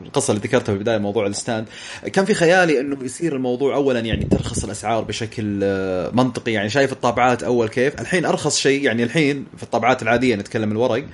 القصة 0.06 0.30
اللي 0.30 0.42
ذكرتها 0.42 0.72
في 0.72 0.72
البداية 0.72 0.98
موضوع 0.98 1.26
الستاند. 1.26 1.66
كان 2.12 2.24
في 2.24 2.34
خيالي 2.34 2.80
إنه 2.80 3.04
يصير 3.04 3.36
الموضوع 3.36 3.74
اولا 3.74 4.00
يعني 4.00 4.24
ترخص 4.24 4.64
الأسعار 4.64 5.04
بشكل 5.04 5.60
آه، 5.62 6.10
منطقي. 6.14 6.52
يعني 6.52 6.68
شايف 6.68 6.92
الطابعات 6.92 7.42
أول 7.42 7.68
كيف؟ 7.68 8.00
الحين 8.00 8.24
أرخص 8.24 8.58
شيء 8.58 8.82
يعني 8.82 9.02
الحين 9.02 9.46
في 9.56 9.62
الطابعات 9.62 10.02
العادية 10.02 10.34
نتكلم 10.34 10.72
الورق. 10.72 11.04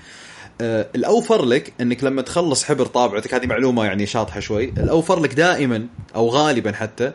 الأوفر 0.60 1.44
لك 1.44 1.72
إنك 1.80 2.04
لما 2.04 2.22
تخلص 2.22 2.64
حبر 2.64 2.86
طابعتك 2.86 3.34
هذه 3.34 3.46
معلومة 3.46 3.84
يعني 3.84 4.06
شاطحة 4.06 4.40
شوي. 4.40 4.64
الأوفر 4.64 5.20
لك 5.20 5.34
دائما 5.34 5.86
أو 6.14 6.28
غالبا 6.28 6.72
حتى 6.72 7.12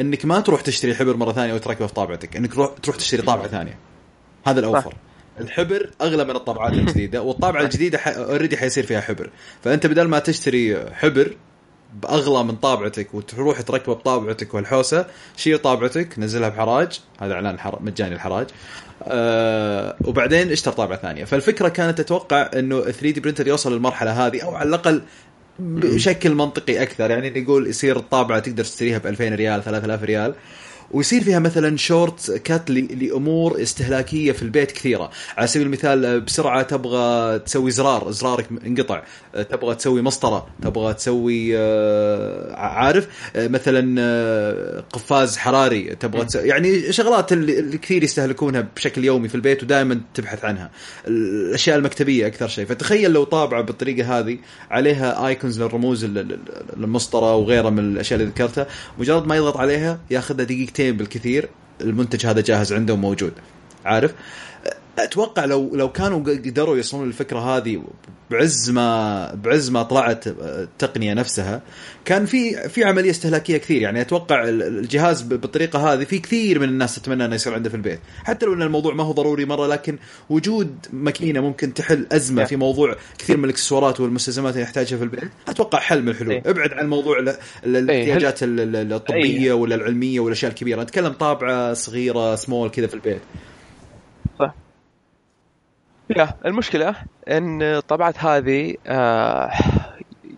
انك 0.00 0.24
ما 0.24 0.40
تروح 0.40 0.60
تشتري 0.60 0.94
حبر 0.94 1.16
مرة 1.16 1.32
ثانية 1.32 1.54
وتركبه 1.54 1.86
في 1.86 1.94
طابعتك 1.94 2.36
انك 2.36 2.54
تروح 2.54 2.96
تشتري 2.96 3.22
طابعة 3.22 3.48
ثانية. 3.48 3.78
هذا 4.46 4.60
الأوفر. 4.60 4.94
الحبر 5.40 5.90
أغلى 6.00 6.24
من 6.24 6.36
الطابعات 6.36 6.72
الجديدة 6.72 7.22
والطابعة 7.22 7.62
الجديدة 7.62 7.98
اوريدي. 7.98 8.56
حيصير 8.56 8.86
فيها 8.86 9.00
حبر. 9.00 9.30
فأنت 9.64 9.86
بدل 9.86 10.08
ما 10.08 10.18
تشتري 10.18 10.90
حبر 10.92 11.36
بأغلى 12.02 12.44
من 12.44 12.56
طابعتك 12.56 13.14
وتروح 13.14 13.60
تركبه 13.60 13.94
بطابعتك 13.94 14.54
والحوسة 14.54 15.06
شيل 15.36 15.58
طابعتك 15.58 16.18
نزلها 16.18 16.48
بحراج. 16.48 17.00
هذا 17.20 17.34
إعلان 17.34 17.58
حر... 17.58 17.78
مجاني 17.82 18.14
الحراج. 18.14 18.46
آه 19.02 19.96
وبعدين 20.04 20.52
اشتر 20.52 20.72
طابعة 20.72 20.98
ثانية. 20.98 21.24
فالفكرة 21.24 21.68
كانت 21.68 22.00
أتوقع 22.00 22.50
إنه 22.54 22.80
3D 22.80 23.20
printer 23.20 23.48
يوصل 23.48 23.72
للمرحلة 23.72 24.26
هذه 24.26 24.42
أو 24.42 24.54
على 24.54 24.68
الأقل 24.68 25.02
بشكل 25.60 26.34
منطقي 26.34 26.82
أكثر. 26.82 27.10
يعني 27.10 27.40
نقول 27.40 27.66
يصير 27.66 27.96
الطابعه 27.96 28.38
تقدر 28.38 28.64
تشتريها 28.64 28.98
ب 28.98 29.06
2000 29.06 29.34
ريال 29.34 29.64
3000 29.64 30.02
ريال. 30.02 30.34
ويصير 30.90 31.22
فيها 31.24 31.38
مثلا 31.38 31.76
shortcut 31.76 32.70
لأمور 32.70 33.62
استهلاكية 33.62 34.32
في 34.32 34.42
البيت 34.42 34.72
كثيرة. 34.72 35.10
على 35.36 35.46
سبيل 35.46 35.66
المثال 35.66 36.20
بسرعة 36.20 36.62
تبغى 36.62 37.38
تسوي 37.38 37.70
زرار 37.70 38.10
زرارك 38.10 38.48
انقطع. 38.66 39.02
تبغى 39.50 39.74
تسوي 39.74 40.02
مسطرة 40.02 40.46
تبغى 40.62 40.94
تسوي 40.94 41.58
آه، 41.58 42.54
عارف؟ 42.56 43.08
آه، 43.36 43.48
مثلا 43.48 43.96
آه، 44.00 44.84
قفاز 44.92 45.36
حراري 45.36 45.96
تبغى 46.00 46.24
تسوي 46.24 46.48
يعني 46.48 46.92
شغلات 46.92 47.32
اللي 47.32 47.78
كثير 47.78 48.04
يستهلكونها 48.04 48.68
بشكل 48.76 49.04
يومي 49.04 49.28
في 49.28 49.34
البيت 49.34 49.62
ودائما 49.62 50.00
تبحث 50.14 50.44
عنها. 50.44 50.70
الأشياء 51.06 51.76
المكتبية 51.76 52.26
أكثر 52.26 52.48
شيء. 52.48 52.66
فتخيل 52.66 53.10
لو 53.10 53.24
طابعة 53.24 53.62
بالطريقة 53.62 54.18
هذه 54.18 54.38
عليها 54.70 55.26
ايكونز 55.26 55.62
للرموز 55.62 56.04
المسطرة 56.76 57.36
وغيرها 57.36 57.70
من 57.70 57.92
الأشياء 57.92 58.20
اللي 58.20 58.30
ذكرتها. 58.30 58.66
مجرد 58.98 59.26
ما 59.26 59.36
يضغط 59.36 59.56
عليها 59.56 60.00
ياخذها 60.10 60.44
دقيقتين 60.44 60.79
بالكثير 60.80 61.48
المنتج 61.80 62.26
هذا 62.26 62.40
جاهز 62.40 62.72
عنده 62.72 62.94
وموجود 62.94 63.32
عارف؟ 63.84 64.14
أتوقع 65.04 65.44
لو 65.44 65.76
لو 65.76 65.92
كانوا 65.92 66.18
قدروا 66.18 66.76
يوصلون 66.76 67.06
للفكرة 67.06 67.38
هذه 67.38 67.82
بعز 68.30 68.70
ما 68.70 69.34
بعز 69.34 69.70
ما 69.70 69.82
طلعت 69.82 70.26
التقنية 70.26 71.14
نفسها 71.14 71.62
كان 72.04 72.26
في 72.26 72.68
في 72.68 72.84
عملية 72.84 73.10
استهلاكية 73.10 73.56
كثير. 73.56 73.82
يعني 73.82 74.00
أتوقع 74.00 74.44
الجهاز 74.48 75.22
بالطريقة 75.22 75.92
هذه 75.92 76.04
في 76.04 76.18
كثير 76.18 76.58
من 76.58 76.68
الناس 76.68 76.94
تتمنى 76.94 77.24
أنه 77.24 77.34
يصير 77.34 77.54
عنده 77.54 77.70
في 77.70 77.76
البيت. 77.76 78.00
حتى 78.24 78.46
لو 78.46 78.52
إن 78.54 78.62
الموضوع 78.62 78.94
ما 78.94 79.04
هو 79.04 79.12
ضروري 79.12 79.44
مرة 79.44 79.66
لكن 79.66 79.98
وجود 80.30 80.86
ماكينة 80.92 81.40
ممكن 81.40 81.74
تحل 81.74 82.06
أزمة 82.12 82.44
في 82.44 82.56
موضوع 82.56 82.96
كثير 83.18 83.36
من 83.36 83.44
الإكسسوارات 83.44 84.00
والمستلزمات 84.00 84.52
اللي 84.52 84.62
يحتاجها 84.62 84.96
في 84.96 85.04
البيت. 85.04 85.30
أتوقع 85.48 85.78
حل 85.78 86.02
من 86.02 86.08
الحلول. 86.08 86.32
إيه. 86.32 86.42
ابعد 86.46 86.72
عن 86.72 86.88
موضوع 86.88 87.18
الاحتياجات 87.66 88.38
الطبية 88.42 89.52
ولا 89.52 89.74
العلمية 89.74 90.20
والأشياء 90.20 90.50
الكبيرة. 90.50 90.82
نتكلم 90.82 91.12
طابعة 91.12 91.74
صغيرة 91.74 92.34
سمول 92.34 92.70
كذا 92.70 92.86
في 92.86 92.94
البيت. 92.94 93.20
يا 96.16 96.34
المشكلة 96.46 96.94
إن 97.28 97.62
الطبعات 97.62 98.24
هذه 98.24 98.74
آه 98.86 99.50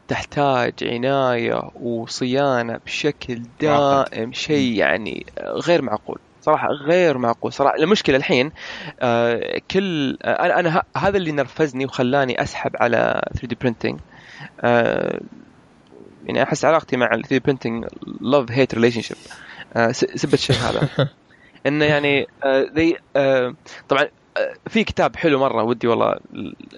تحتاج 0.09 0.73
عناية 0.83 1.71
وصيانة 1.75 2.81
بشكل 2.87 3.43
دائم 3.61 4.33
شيء 4.33 4.77
يعني 4.77 5.27
غير 5.41 5.83
معقول 5.83 6.19
صراحة 6.41 6.69
غير 6.69 7.19
معقول. 7.19 7.53
صراحة 7.53 7.77
المشكلة 7.77 8.17
الحين 8.17 8.53
آه 9.01 9.61
كل 9.71 10.19
آه 10.23 10.45
أنا 10.45 10.61
أنا 10.61 10.83
هذا 10.97 11.17
اللي 11.17 11.33
نرفزني 11.33 11.85
وخلاني 11.85 12.43
أسحب 12.43 12.71
على 12.77 13.23
3D 13.33 13.57
printing 13.61 14.01
آه 14.61 15.21
يعني 16.27 16.43
أحس 16.43 16.65
علاقتي 16.65 16.97
مع 16.97 17.07
ال 17.15 17.23
3D 17.23 17.39
printing 17.41 17.85
love-hate 18.21 18.75
relationship 18.75 19.17
سبة 19.93 20.35
الشيء 20.35 20.57
هذا. 20.57 20.89
إنه 21.67 21.85
يعني 21.85 22.27
آه 22.45 22.95
آه 23.17 23.55
طبعا 23.89 24.09
في 24.69 24.85
كتاب 24.85 25.17
حلو 25.17 25.39
مرة 25.39 25.63
ودي 25.63 25.87
والله 25.87 26.17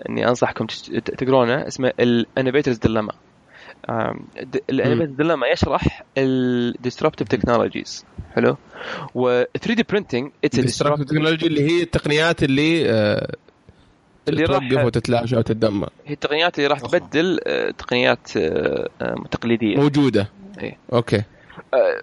إني 0.09 0.29
أنصحكم 0.29 0.67
تقرونه 1.05 1.69
اسمه 1.69 1.93
ال 2.01 2.07
Innovator's 2.07 2.77
Dilemma 2.79 3.13
ال 4.71 4.75
Innovator's 4.75 5.17
Dilemma 5.17 5.47
يشرح 5.47 6.03
ال 6.19 6.29
disruptive 6.29 7.29
technologies 7.29 8.05
حلو؟ 8.35 8.57
و 9.15 9.43
3D 9.43 9.75
printing 9.75 9.83
it's 9.83 10.31
ال 10.45 10.59
disruptive 10.59 11.07
technology 11.07 11.47
اللي 11.47 11.71
هي 11.71 11.83
التقنيات 11.83 12.43
اللي 12.43 12.91
آه 12.91 13.35
اللي 14.29 14.45
راح 14.45 14.85
وتتلاشى 14.85 15.37
وتتدمر 15.37 15.89
هي 16.07 16.15
التقنيات 16.15 16.59
اللي 16.59 16.69
راح 16.69 16.81
تبدل 16.81 17.41
آه 17.47 17.71
تقنيات 17.71 18.37
آه 18.37 18.89
تقليديه 19.31 19.77
موجودة. 19.77 20.29
إيه. 20.61 20.79
okay. 20.93 21.23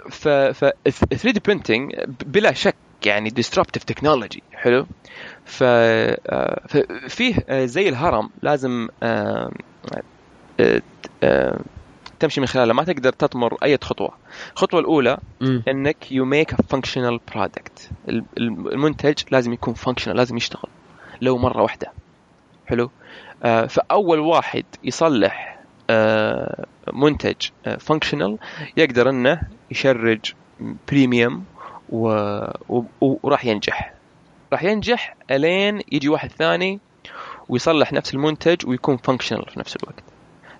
ف 0.09 0.27
ف 0.27 0.65
3D 0.89 1.39
printing 1.45 1.95
بلا 2.25 2.53
شك 2.53 2.75
يعني 3.05 3.29
disruptive 3.29 3.83
technology 3.83 4.43
حلو. 4.53 4.85
ف 5.45 5.63
آه، 5.63 6.61
فيه 7.07 7.35
آه، 7.49 7.65
زي 7.65 7.89
الهرم 7.89 8.29
لازم 8.41 8.87
آه، 9.03 9.51
تمشي 12.19 12.41
من 12.41 12.47
خلاله. 12.47 12.73
ما 12.73 12.83
تقدر 12.83 13.11
تطمر 13.13 13.57
أي 13.63 13.77
خطوة. 13.81 14.13
الخطوة 14.53 14.79
الأولى 14.79 15.17
م. 15.41 15.59
إنك 15.67 16.11
you 16.11 16.25
make 16.25 16.53
a 16.53 16.57
functional 16.69 17.19
product 17.35 17.89
ال- 18.09 18.23
ال- 18.37 18.73
المنتج 18.73 19.23
لازم 19.31 19.53
يكون 19.53 19.73
functional 19.73 20.17
لازم 20.17 20.37
يشتغل. 20.37 20.69
لو 21.21 21.37
مرة 21.37 21.61
واحدة. 21.61 21.91
حلو. 22.65 22.91
فأول 23.67 24.19
واحد 24.19 24.63
يصلح 24.83 25.59
منتج 26.93 27.35
functional 27.79 28.37
يقدر 28.77 29.09
إنه 29.09 29.41
ي 29.71 29.78
charge 29.78 30.19
premium 30.89 31.45
و... 31.91 32.07
و... 32.69 32.83
وراح 33.01 33.45
ينجح. 33.45 33.93
راح 34.53 34.63
ينجح 34.63 35.15
ألين 35.31 35.81
يجي 35.91 36.09
واحد 36.09 36.31
ثاني 36.31 36.79
ويصلح 37.49 37.93
نفس 37.93 38.13
المنتج 38.13 38.67
ويكون 38.67 38.97
functional 38.97 39.45
في 39.49 39.59
نفس 39.59 39.75
الوقت. 39.75 40.03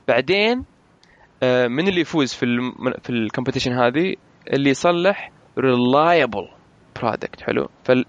بعدين 0.07 0.63
آه، 1.43 1.67
من 1.67 1.87
اللي 1.87 2.01
يفوز 2.01 2.33
في 2.33 2.43
الم... 2.43 2.93
في 3.03 3.09
ال 3.09 3.15
competition 3.15 3.73
هذه؟ 3.73 4.15
اللي 4.53 4.69
يصلح 4.69 5.31
reliable 5.57 6.47
product 6.95 7.41
حلو؟ 7.41 7.69
فال... 7.83 8.05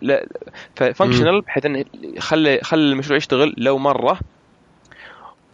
ف 0.76 0.82
functional 0.82 1.40
بحيث 1.40 1.66
انه 1.66 1.84
يخلي 2.02 2.60
خلي 2.62 2.92
المشروع 2.92 3.16
يشتغل 3.16 3.54
لو 3.58 3.78
مرة. 3.78 4.18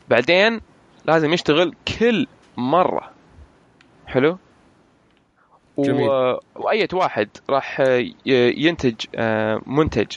بعدين 0.08 0.60
لازم 1.04 1.32
يشتغل 1.32 1.74
كل 1.98 2.26
مرة. 2.56 3.10
حلو؟ 4.06 4.38
جميل. 5.85 6.09
و... 6.09 6.41
وأي 6.57 6.88
واحد 6.93 7.29
راح 7.51 7.83
ينتج 8.26 8.95
آه، 9.14 9.61
منتج 9.66 10.16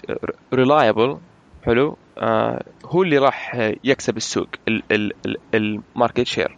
reliable 0.53 1.17
حلو 1.65 1.97
آه، 2.17 2.63
هو 2.85 3.03
اللي 3.03 3.17
راح 3.17 3.71
يكسب 3.83 4.17
السوق 4.17 4.47
ال 5.53 5.63
market 5.63 6.23
share 6.23 6.57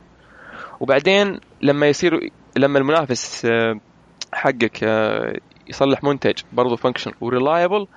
وبعدين 0.80 1.40
لما 1.62 1.88
يصير 1.88 2.30
لما 2.58 2.80
المنافس 2.80 3.46
آه، 3.46 3.80
حقك 4.34 4.84
يصلح 5.68 6.04
منتج 6.04 6.42
برضه 6.54 6.76
functional 6.76 7.12
و 7.22 7.29
reliable 7.29 7.88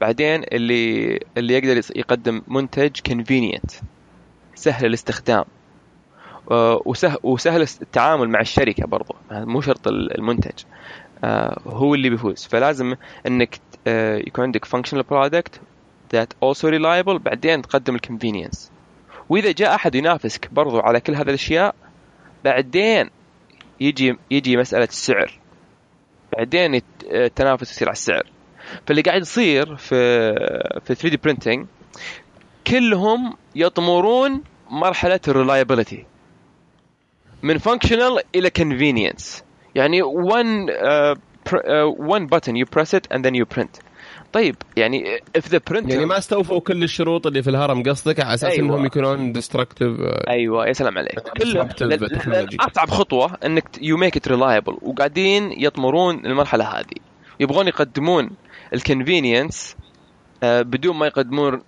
بعدين 0.00 0.44
اللي 0.52 1.20
اللي 1.36 1.54
يقدر 1.54 1.80
يقدم 1.96 2.42
منتج 2.48 2.90
convenient 3.06 3.70
سهل 4.54 4.86
الاستخدام 4.86 5.44
وسهل 6.86 7.16
وسهل 7.22 7.62
التعامل 7.62 8.28
مع 8.28 8.40
الشركة 8.40 8.86
برضه 8.86 9.14
مو 9.30 9.60
شرط 9.60 9.88
ال- 9.88 10.18
المنتج. 10.18 10.64
آه، 11.24 11.60
هو 11.66 11.94
اللي 11.94 12.10
بيفوز. 12.10 12.46
فلازم 12.46 12.94
إنك 13.26 13.58
آه، 13.86 14.16
يكون 14.16 14.44
عندك 14.44 14.64
functional 14.64 15.02
product 15.12 15.58
that 16.16 16.26
also 16.44 16.64
reliable 16.70 17.16
بعدين 17.22 17.62
تقدم 17.62 17.94
ال 17.94 18.01
convenience 18.01 18.72
وإذا 19.28 19.52
جاء 19.52 19.74
أحد 19.74 19.94
ينافسك 19.94 20.48
برضو 20.52 20.80
على 20.80 21.00
كل 21.00 21.14
هذه 21.14 21.28
الأشياء 21.28 21.74
بعدين 22.44 23.10
يجي 23.80 24.16
يجي 24.30 24.56
مسألة 24.56 24.84
السعر. 24.84 25.38
بعدين 26.36 26.80
التنافس 27.04 27.70
يصير 27.72 27.88
على 27.88 27.92
السعر. 27.92 28.22
فاللي 28.86 29.02
قاعد 29.02 29.20
يصير 29.20 29.76
في 29.76 29.96
في 30.84 30.94
3 30.94 31.08
دي 31.08 31.18
printing 31.26 31.66
كلهم 32.66 33.34
يطمرون 33.54 34.42
مرحلة 34.70 35.20
الريلايبيليتي 35.28 36.06
من 37.44 37.58
functional 37.58 38.22
إلى 38.34 38.50
convenience. 38.58 39.42
يعني 39.74 40.02
one 40.02 40.70
uh, 40.70 41.14
pr- 41.50 41.64
uh, 41.64 42.14
one 42.16 42.26
button 42.26 42.54
you 42.56 42.64
press 42.64 42.94
it 42.94 43.06
and 43.10 43.24
then 43.24 43.34
you 43.34 43.44
print. 43.58 43.80
طيب 44.32 44.56
يعني 44.76 45.18
if 45.38 45.42
the 45.42 45.60
printer 45.70 45.90
يعني 45.90 46.06
ما 46.06 46.18
استوفوا 46.18 46.60
كل 46.60 46.82
الشروط 46.82 47.26
اللي 47.26 47.42
في 47.42 47.50
الهرم 47.50 47.82
قصدك 47.82 48.20
على 48.20 48.34
أساس 48.34 48.52
أيوة. 48.52 48.66
إنهم 48.66 48.84
يكونون 48.86 49.32
disruptive 49.32 49.88
أيوه 50.28 50.66
يا 50.66 50.72
سلام 50.72 50.98
عليك. 50.98 51.20
كل. 51.20 51.66
أصعب 52.60 52.90
خطوة 52.90 53.36
إنك 53.46 53.64
you 53.82 53.96
make 53.96 54.16
it 54.16 54.28
reliable 54.28 54.78
وقاعدين 54.82 55.52
يطمرون 55.62 56.26
المرحلة 56.26 56.64
هذه. 56.64 56.96
يبغون 57.40 57.68
يقدمون 57.68 58.30
ال 58.74 58.82
convenience 58.82 59.76
بدون 60.42 60.96
ما 60.96 61.06
يقدمون 61.06 61.62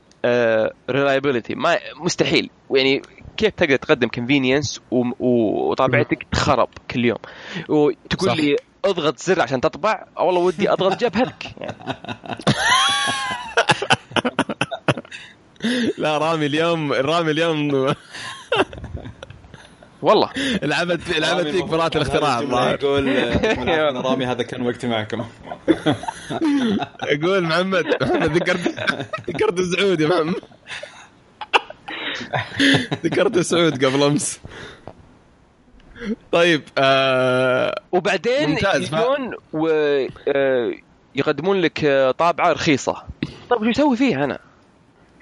reliability 0.91 1.55
ما 1.55 1.79
مستحيل. 2.01 2.51
يعني 2.71 3.03
كيف 3.37 3.55
تقدر 3.55 3.77
تقدم 3.77 4.09
convenience 4.09 4.81
وطابعتك 4.91 6.27
تخرب 6.33 6.69
كل 6.91 7.05
يوم؟ 7.05 7.19
وتقول 7.69 8.31
صح. 8.31 8.37
لي 8.37 8.57
اضغط 8.85 9.19
زر 9.19 9.43
عشان 9.43 9.61
تطبع؟ 9.61 10.05
والله 10.17 10.41
ودي 10.41 10.73
اضغط 10.73 11.01
جبهتك 11.01 11.45
يعني 11.61 11.77
لا 15.99 16.19
رامي 16.19 16.47
اليوم 16.47 16.93
رامي 16.93 17.31
اليوم 17.31 17.71
والله. 20.03 20.31
لعبت 20.63 21.19
لعبت 21.19 21.47
فيك 21.49 21.65
براءة 21.65 21.97
الاختراع 21.97 22.41
يقول 22.71 23.09
آه، 23.17 23.91
من 23.91 23.97
رامي 23.99 24.27
هذا 24.27 24.43
كان 24.43 24.63
وقتي 24.67 24.87
معكم. 24.87 25.25
يقول 27.03 27.43
محمد 27.43 27.85
محمد 28.03 28.33
ذكرت 28.37 28.69
ذكرت 29.31 29.61
سعود 29.61 30.01
يا 30.01 30.09
محمد. 30.09 30.35
ذكرت 33.05 33.39
سعود 33.39 33.85
قبل 33.85 34.03
أمس. 34.03 34.41
طيب 36.33 36.63
آه 36.79 37.81
وبعدين 37.93 38.51
ممتاز، 38.51 38.85
ف- 38.85 38.93
يجون 38.93 39.35
ويقدمون 41.17 41.61
لك 41.61 41.85
آه، 41.85 42.11
طابعة 42.11 42.53
رخيصة. 42.53 43.03
طيب 43.51 43.63
شو 43.65 43.71
أسوي 43.71 43.97
فيها 43.97 44.25
أنا؟ 44.25 44.39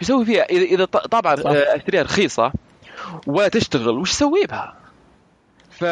شو 0.00 0.04
أسوي 0.04 0.24
فيها؟ 0.24 0.42
اذا 0.44 0.84
طابعة. 0.84 1.34
آه، 1.46 1.76
أشتريها 1.76 2.02
رخيصة 2.02 2.52
ولا 3.26 3.48
تشتغل 3.48 3.98
وش 3.98 4.10
أسوي 4.10 4.46
بها؟ 4.46 4.76
ف 5.70 5.84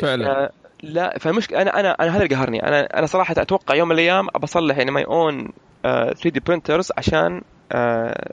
فعلا. 0.00 0.30
آه، 0.30 0.50
لا 0.82 1.18
فمشكلة 1.18 1.62
أنا 1.62 1.80
أنا 1.80 1.90
أنا 1.90 2.16
هذا 2.16 2.22
اللي 2.22 2.34
قهرني 2.34 2.62
أنا 2.62 2.98
أنا 2.98 3.06
صراحة 3.06 3.34
أتوقع 3.38 3.74
يوم 3.74 3.88
من 3.88 3.94
الأيام 3.94 4.28
ابى 4.34 4.44
اصلح 4.44 4.78
يعني 4.78 4.90
my 4.90 5.04
own 5.04 5.52
3D 5.82 6.40
printers 6.40 6.92
عشان 6.98 7.42
آه، 7.72 8.32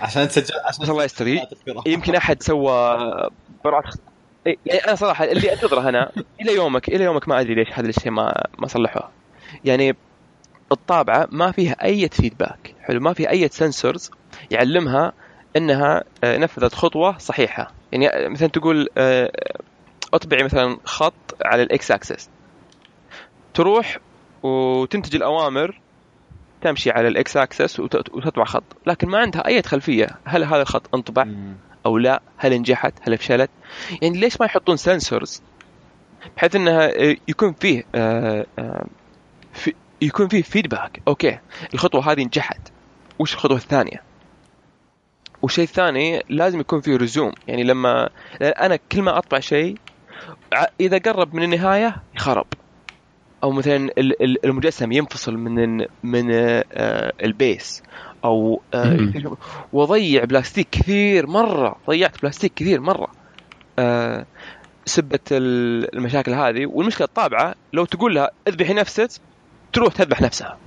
عشان 0.00 0.28
تسجل 0.28 0.54
عشان 0.64 0.90
الله 0.90 1.04
يستر 1.04 1.26
يمكن 1.86 2.14
أحد 2.14 2.42
سوى 2.42 2.98
براءة 3.64 3.92
يعني 4.46 4.84
أنا 4.84 4.94
صراحة 4.94 5.24
اللي 5.24 5.52
أنتظره 5.52 5.88
أنا 5.88 6.12
إلى 6.40 6.54
يومك 6.54 6.88
إلى 6.88 7.04
يومك 7.04 7.28
ما 7.28 7.40
أدري 7.40 7.54
ليش 7.54 7.68
هذا 7.72 7.88
الشيء 7.88 8.12
ما 8.12 8.44
ما 8.58 8.66
صلحوه 8.66 9.08
يعني 9.64 9.96
الطابعة 10.72 11.28
ما 11.32 11.52
فيها 11.52 11.76
أي 11.84 12.08
feedback 12.08 12.74
حلو 12.80 13.00
ما 13.00 13.12
فيها 13.12 13.30
أي 13.30 13.48
sensors 13.48 14.10
يعلمها 14.50 15.12
إنها 15.56 16.04
آه، 16.24 16.38
نفذت 16.38 16.74
خطوة 16.74 17.18
صحيحة. 17.18 17.72
يعني 17.92 18.08
آه، 18.08 18.28
مثلا 18.28 18.48
تقول 18.48 18.88
آه، 18.98 19.32
أطبعي 20.14 20.42
مثلا 20.42 20.76
خط 20.84 21.36
على 21.44 21.62
الإكس 21.62 21.90
أكسس. 21.90 22.30
تروح 23.54 23.98
وتنتج 24.42 25.16
الأوامر 25.16 25.80
تمشي 26.62 26.90
على 26.90 27.08
الإكس 27.08 27.36
أكسس 27.36 27.80
وتطبع 27.80 28.44
خط. 28.44 28.64
لكن 28.86 29.08
ما 29.08 29.18
عندها 29.18 29.46
أي 29.46 29.62
خلفية. 29.62 30.08
هل 30.24 30.44
هذا 30.44 30.62
الخط 30.62 30.94
أنطبع 30.94 31.26
أو 31.86 31.98
لا؟ 31.98 32.22
هل 32.36 32.58
نجحت 32.58 32.92
هل 33.02 33.18
فشلت؟ 33.18 33.50
يعني 34.02 34.18
ليش 34.18 34.40
ما 34.40 34.46
يحطون 34.46 34.76
sensors 34.76 35.42
بحيث 36.36 36.56
إنها 36.56 36.90
يكون 37.28 37.52
فيه 37.52 37.84
في 39.52 39.74
يكون 40.02 40.28
فيه 40.28 40.42
feedback 40.42 41.02
okay 41.08 41.38
الخطوة 41.74 42.12
هذه 42.12 42.24
نجحت. 42.24 42.60
وش 43.18 43.34
الخطوة 43.34 43.56
الثانية؟ 43.56 44.09
والشيء 45.42 45.64
الثاني 45.64 46.22
لازم 46.28 46.60
يكون 46.60 46.80
فيه 46.80 46.96
resume. 46.96 47.32
يعني 47.46 47.64
لما 47.64 48.08
أنا 48.42 48.76
كل 48.92 49.02
ما 49.02 49.18
أطبع 49.18 49.40
شيء 49.40 49.76
إذا 50.80 50.98
قرب 50.98 51.34
من 51.34 51.42
النهاية 51.42 51.96
خرب 52.16 52.46
أو 53.42 53.50
مثلا 53.50 53.76
ال- 53.76 54.22
ال- 54.22 54.46
المجسم 54.46 54.92
ينفصل 54.92 55.36
من 55.36 55.86
من 56.02 56.30
آه، 56.32 57.12
ال 57.22 57.32
base. 57.32 57.82
أو 58.24 58.62
آه، 58.74 58.84
مم. 58.84 59.36
وضيع 59.72 60.24
بلاستيك 60.24 60.68
كثير 60.70 61.26
مرة. 61.26 61.80
ضيعت 61.90 62.22
بلاستيك 62.22 62.54
كثير 62.54 62.80
مرة. 62.80 63.08
آه، 63.78 64.26
سبة 64.86 65.32
ال- 65.32 65.94
المشاكل 65.96 66.32
هذه. 66.34 66.66
والمشكلة 66.66 67.06
الطابعة 67.06 67.54
لو 67.72 67.84
تقول 67.84 68.14
لها 68.14 68.30
اذبحي 68.48 68.74
نفسك 68.74 69.08
تروح 69.72 69.92
تذبح 69.94 70.20
نفسها. 70.20 70.58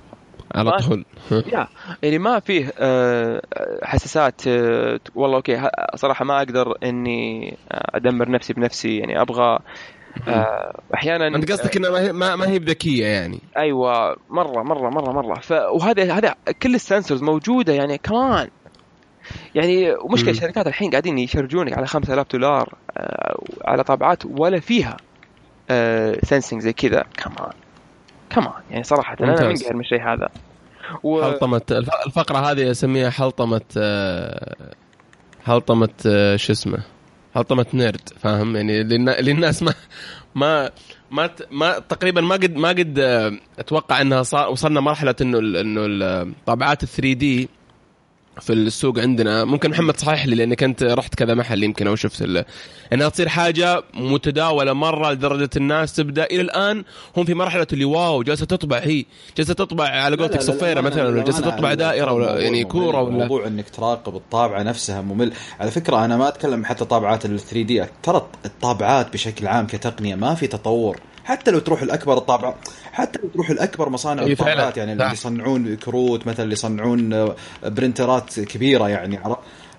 على 0.54 0.70
ما- 0.70 0.76
طول. 0.80 1.04
يا 1.52 1.68
يعني 2.02 2.18
ما 2.18 2.40
فيه 2.40 2.72
آه، 2.78 3.42
حساسات 3.82 4.46
آه، 4.48 5.00
والله 5.14 5.36
okay 5.36 5.68
صراحة 5.94 6.24
ما 6.24 6.38
أقدر 6.38 6.74
إني 6.84 7.56
آه، 7.72 7.96
أدمر 7.96 8.30
نفسي 8.30 8.52
بنفسي 8.52 8.96
يعني 8.98 9.20
أبغى 9.20 9.58
أحيانا 10.94 11.26
أنت 11.26 11.52
قصدك 11.52 11.76
انها 11.76 11.90
ما 11.90 12.00
هي 12.00 12.12
ما, 12.12 12.48
هي 12.48 12.58
بذكية 12.58 13.06
يعني. 13.06 13.38
أيوه 13.56 14.16
مرة 14.30 14.62
مرة 14.62 14.90
مرة 14.90 15.12
مرة. 15.12 15.34
ف 15.34 15.50
وهذا 15.52 16.12
هذا 16.12 16.34
كل 16.62 16.74
السنسورز 16.74 17.22
موجودة 17.22 17.72
يعني 17.72 17.98
كمان. 17.98 18.48
يعني 19.54 19.94
ومشكله 19.94 20.30
مم. 20.30 20.36
الشركات 20.36 20.66
الحين 20.66 20.90
قاعدين 20.90 21.18
يشرجونك 21.18 21.72
على 21.78 21.86
5000 21.86 22.26
دولار 22.32 22.74
على 23.64 23.84
طابعات 23.84 24.22
ولا 24.26 24.60
فيها 24.60 24.96
سنسنج 26.24 26.60
زي 26.62 26.72
كذا. 26.72 27.04
كمان 27.16 27.52
كمان 28.34 28.52
يعني 28.70 28.84
صراحة 28.84 29.16
أنا 29.20 29.30
ممتاز. 29.30 29.46
منقهر 29.62 29.74
من 29.74 29.80
الشيء 29.80 30.02
هذا 30.02 30.28
و... 31.02 31.22
حلطمة 31.22 31.62
الف- 31.70 31.90
الفقرة 32.06 32.38
هذه 32.50 32.70
اسميها 32.70 33.10
حلطمة 33.10 33.60
آه، 33.78 34.56
حلطمة 35.44 35.88
آه، 36.06 36.36
شو 36.36 36.52
اسمه 36.52 36.78
حلطمة 37.34 37.66
نيرد 37.74 38.08
فاهم 38.18 38.56
يعني 38.56 38.82
للنا- 38.84 39.20
للناس 39.20 39.62
ما 39.62 39.74
ما 40.34 40.70
ما. 41.10 41.30
ما 41.50 41.78
تقريبا 41.78 42.20
ما 42.20 42.34
قد 42.34 42.56
ما 42.56 42.68
قد 42.68 42.98
آه، 42.98 43.32
أتوقع 43.58 44.00
إنها 44.00 44.22
صار 44.22 44.50
وصلنا 44.50 44.80
مرحلة 44.80 45.14
إنه. 45.20 45.38
إنه 45.38 45.80
الطابعات 45.86 46.82
ال 46.82 46.88
3 46.88 47.12
دي 47.12 47.48
في 48.40 48.52
السوق 48.52 48.98
عندنا. 48.98 49.44
ممكن 49.44 49.70
محمد 49.70 50.00
صحح 50.00 50.26
لي 50.26 50.34
لاني 50.34 50.56
كنت 50.56 50.82
رحت 50.82 51.14
كذا 51.14 51.34
محل 51.34 51.62
يمكن 51.62 51.86
أو 51.86 51.96
شفت 51.96 52.22
ال... 52.22 52.44
انها 52.92 53.08
تصير 53.08 53.28
حاجة 53.28 53.82
متداولة 53.94 54.72
مرة 54.72 55.12
لدرجة 55.12 55.50
الناس 55.56 55.92
تبدأ 55.92 56.24
إلى 56.24 56.40
الآن 56.40 56.84
هم 57.16 57.24
في 57.24 57.34
مرحلة 57.34 57.66
اللي 57.72 57.84
wow 57.84 58.22
جالسه 58.22 58.46
تطبع 58.46 58.78
هي 58.78 59.04
جالسه 59.36 59.54
تطبع 59.54 59.84
على 59.88 60.16
قولتك 60.16 60.40
صفيرة 60.40 60.80
مثلا 60.80 61.08
ولا 61.08 61.22
جالسه 61.24 61.50
تطبع 61.50 61.74
دائرة 61.74 62.12
ولا 62.12 62.40
يعني 62.40 62.64
كورة 62.64 63.02
ولا 63.02 63.14
موضوع 63.14 63.46
إنك 63.46 63.68
تراقب 63.68 64.16
الطابعة 64.16 64.62
نفسها 64.62 65.00
ممل. 65.00 65.32
على 65.60 65.70
فكرة 65.70 66.04
أنا 66.04 66.16
ما 66.16 66.28
أتكلم 66.28 66.64
حتى 66.64 66.84
طابعات 66.84 67.24
ال 67.24 67.40
3D 67.40 67.84
ترى 68.02 68.26
الطابعات 68.44 69.12
بشكل 69.12 69.46
عام 69.46 69.66
كتقنية 69.66 70.14
ما 70.14 70.34
في 70.34 70.46
تطور. 70.46 71.00
حتى 71.24 71.50
لو 71.50 71.58
تروح 71.58 71.82
الأكبر 71.82 72.18
الطابعه 72.18 72.54
حتى 72.92 73.18
لو 73.22 73.28
تروح 73.28 73.50
الأكبر 73.50 73.88
مصانع 73.88 74.22
الطابعات. 74.22 74.76
يعني. 74.76 74.92
اللي 74.92 75.12
يصنعون 75.12 75.76
كروت 75.76 76.26
مثلا 76.26 76.42
اللي 76.44 76.52
يصنعون 76.52 77.12
آه، 77.12 77.36
printerات 77.64 78.40
كبيرة 78.40 78.88
يعني 78.88 79.20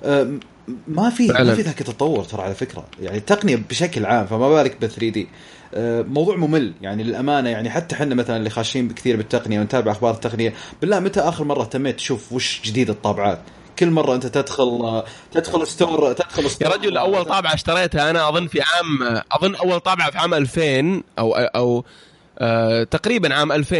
آه، 0.03 0.39
ما 0.87 1.09
في. 1.09 1.27
ما 1.27 1.55
في 1.55 1.61
ذاك 1.61 1.81
التطور 1.81 2.23
ترى 2.23 2.41
على 2.41 2.55
فكرة 2.55 2.85
يعني 3.01 3.17
التقنية 3.17 3.63
بشكل 3.69 4.05
عام 4.05 4.25
فما 4.25 4.49
بالك 4.49 4.77
ب 4.81 4.85
3D 4.87 5.27
موضوع 6.03 6.35
ممل 6.35 6.73
يعني 6.81 7.03
للأمانة 7.03 7.49
يعني 7.49 7.69
حتى 7.69 7.95
إحنا 7.95 8.15
مثلا 8.15 8.37
اللي 8.37 8.49
خاشين 8.49 8.89
كثير 8.89 9.15
بالتقنية 9.15 9.59
ونتابع 9.59 9.91
أخبار 9.91 10.13
التقنية 10.13 10.53
بالله 10.81 10.99
متى 10.99 11.19
آخر 11.19 11.43
مرة 11.43 11.63
تميت 11.63 11.95
تشوف 11.95 12.33
وش 12.33 12.61
جديد 12.65 12.89
الطابعات 12.89 13.39
كل 13.79 13.89
مرة 13.89 14.15
أنت 14.15 14.27
تدخل 14.27 15.03
تدخل 15.31 15.67
store 15.67 16.13
تدخل 16.13 16.43
يا 16.43 16.47
store 16.47 16.73
رجل 16.73 16.97
أول 16.97 17.25
طابعة 17.25 17.53
اشتريتها 17.53 18.09
أنا 18.09 18.29
أظن 18.29 18.47
في 18.47 18.61
عام 18.61 19.21
أظن 19.31 19.55
أول 19.55 19.79
طابعة 19.79 20.11
في 20.11 20.17
عام 20.17 20.33
2000 20.33 21.03
أو 21.19 21.35
أو 21.35 21.85
آه 22.39 22.83
تقريبا 22.83 23.33
عام 23.33 23.51
2000 23.51 23.75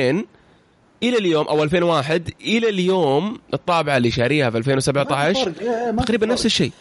إلى 1.03 1.17
اليوم 1.17 1.47
أو 1.47 1.63
2001 1.63 2.29
إلى 2.41 2.69
اليوم 2.69 3.39
الطابعة 3.53 3.97
اللي 3.97 4.11
شاريها 4.11 4.49
في 4.49 4.57
2017 4.57 5.51
تقريبا 5.97 6.25
نفس 6.25 6.45
الشيء. 6.45 6.71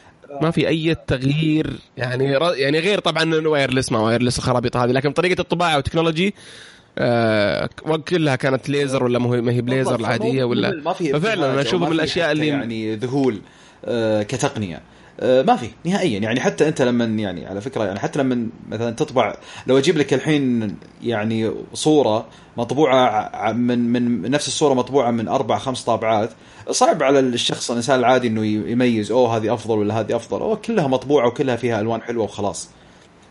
ما 0.42 0.50
في 0.50 0.68
أي 0.68 0.96
تغيير 1.06 1.70
يعني 1.96 2.24
يعني 2.56 2.78
غير 2.78 2.98
طبعا 2.98 3.22
إنه 3.22 3.48
wireless 3.48 3.92
ما 3.92 3.98
wireless 3.98 4.38
الخرابيط 4.38 4.76
هذه 4.76 4.90
لكن 4.90 5.12
طريقة 5.12 5.40
الطباعة 5.40 5.76
وال 5.76 5.86
technology 5.86 6.34
آه 6.98 7.68
كلها 8.08 8.36
كانت 8.36 8.68
ليزر 8.68 9.04
ولا 9.04 9.18
ما 9.18 9.52
هي 9.52 9.60
بليزر 9.60 10.00
العادية 10.00 10.44
ولا؟ 10.44 10.70
ما 10.70 10.92
في 10.92 11.12
ففعلا 11.12 11.52
أنا 11.52 11.60
أشوف 11.60 11.82
من 11.82 11.92
الأشياء 11.92 12.32
اللي 12.32 12.46
يعني 12.46 12.96
ذهول 12.96 13.40
آه، 13.84 14.22
كتقنية. 14.22 14.82
آه، 15.20 15.42
ما 15.42 15.56
في 15.56 15.70
نهائيا. 15.84 16.18
يعني 16.18 16.40
حتى 16.40 16.68
أنت 16.68 16.82
لما 16.82 17.04
يعني 17.04 17.46
على 17.46 17.60
فكرة 17.60 17.84
يعني 17.84 17.98
حتى 17.98 18.18
لما 18.18 18.46
مثلا 18.68 18.90
تطبع 18.90 19.36
لو 19.66 19.78
أجيب 19.78 19.98
لك 19.98 20.14
الحين 20.14 20.76
يعني 21.02 21.52
صورة 21.74 22.26
مطبوعة 22.56 23.52
من 23.52 23.78
من 23.78 24.30
نفس 24.30 24.48
الصورة 24.48 24.74
مطبوعة 24.74 25.10
من 25.10 25.28
أربع 25.28 25.58
خمس 25.58 25.84
طابعات 25.84 26.30
صعب 26.70 27.02
على 27.02 27.18
الشخص 27.18 27.70
الإنسان 27.70 27.98
العادي 27.98 28.28
إنه 28.28 28.46
يميز 28.46 29.10
أوه 29.10 29.36
هذه 29.36 29.54
أفضل 29.54 29.78
ولا 29.78 30.00
هذه 30.00 30.16
أفضل. 30.16 30.40
أوه 30.40 30.56
كلها 30.56 30.86
مطبوعة 30.86 31.26
وكلها 31.26 31.56
فيها 31.56 31.80
ألوان 31.80 32.02
حلوة 32.02 32.24
وخلاص. 32.24 32.68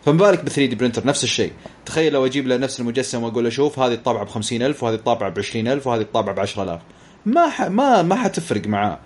فما 0.05 0.17
بالك 0.17 0.43
ب 0.43 0.49
3D 0.49 0.75
printer 0.75 1.07
نفس 1.07 1.23
الشيء. 1.23 1.51
تخيل 1.85 2.13
لو 2.13 2.25
أجيب 2.25 2.47
له 2.47 2.57
نفس 2.57 2.79
المجسم 2.79 3.23
وأقول 3.23 3.43
له 3.43 3.49
شوف 3.49 3.79
هذه 3.79 3.93
الطابعة 3.93 4.23
ب 4.25 4.29
50000 4.29 4.83
وهذه 4.83 4.95
الطابعة 4.95 5.29
ب 5.29 5.39
20000 5.39 5.87
وهذه 5.87 6.01
الطابعة 6.01 6.35
ب 6.35 6.39
10000 6.39 6.81
ما 7.25 7.49
ح... 7.49 7.61
ما 7.61 8.01
ما 8.01 8.15
حتفرق 8.15 8.67
معاه. 8.67 8.99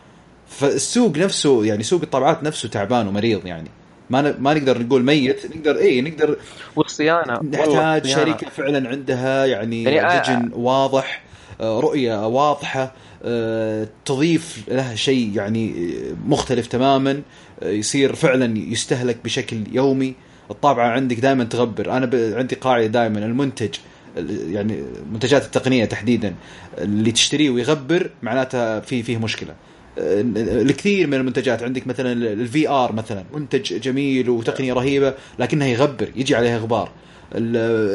فالسوق 0.47 1.17
نفسه 1.17 1.65
يعني 1.65 1.83
سوق 1.83 2.01
الطابعات 2.01 2.43
نفسه 2.43 2.69
تعبان 2.69 3.07
ومريض 3.07 3.45
يعني. 3.45 3.69
ما 4.09 4.21
ن... 4.21 4.35
ما 4.39 4.53
نقدر 4.53 4.81
نقول 4.81 5.03
ميت 5.03 5.55
نقدر 5.55 5.77
اي 5.77 6.01
نقدر 6.01 6.37
والصيانة 6.75 7.39
نحتاج. 7.43 8.07
شركة 8.07 8.49
فعلا 8.49 8.89
عندها 8.89 9.45
يعني, 9.45 9.83
يعني 9.83 9.95
يعني 9.97 10.49
آه- 10.51 10.57
واضح 10.57 11.23
آه، 11.61 11.79
رؤية 11.79 12.27
واضحة 12.27 12.91
آه، 13.23 13.87
تضيف 14.05 14.63
له 14.67 14.95
شيء 14.95 15.31
يعني 15.35 15.93
مختلف 16.25 16.67
تماما 16.67 17.21
يصير 17.61 18.15
فعلا 18.15 18.57
يستهلك 18.57 19.17
بشكل 19.23 19.63
يومي. 19.71 20.15
الطابعة 20.51 20.89
عندك 20.89 21.19
دائما 21.19 21.43
تغبر. 21.43 21.91
أنا 21.91 22.05
ب... 22.05 22.15
عندي 22.15 22.55
قاعدة 22.55 22.85
دائما 22.85 23.19
المنتج 23.25 23.75
ال- 24.17 24.51
يعني 24.51 24.83
منتجات 25.11 25.45
التقنية 25.45 25.85
تحديدا. 25.85 26.35
اللي 26.77 27.11
تشتريه 27.11 27.49
ويغبر 27.49 28.09
معناتها 28.21 28.79
في 28.79 29.03
فيه 29.03 29.17
مشكلة. 29.17 29.55
الكثير 29.97 31.07
من 31.07 31.13
المنتجات 31.13 31.63
عندك 31.63 31.87
مثلا 31.87 32.11
ال 32.11 32.69
VR 32.69 32.91
مثلا 32.93 33.23
منتج 33.33 33.79
جميل 33.79 34.29
وتقنية 34.29 34.73
رهيبة 34.73 35.13
لكنها 35.39 35.67
يغبر 35.67 36.09
يجي 36.15 36.35
عليها 36.35 36.57
غبار. 36.57 36.91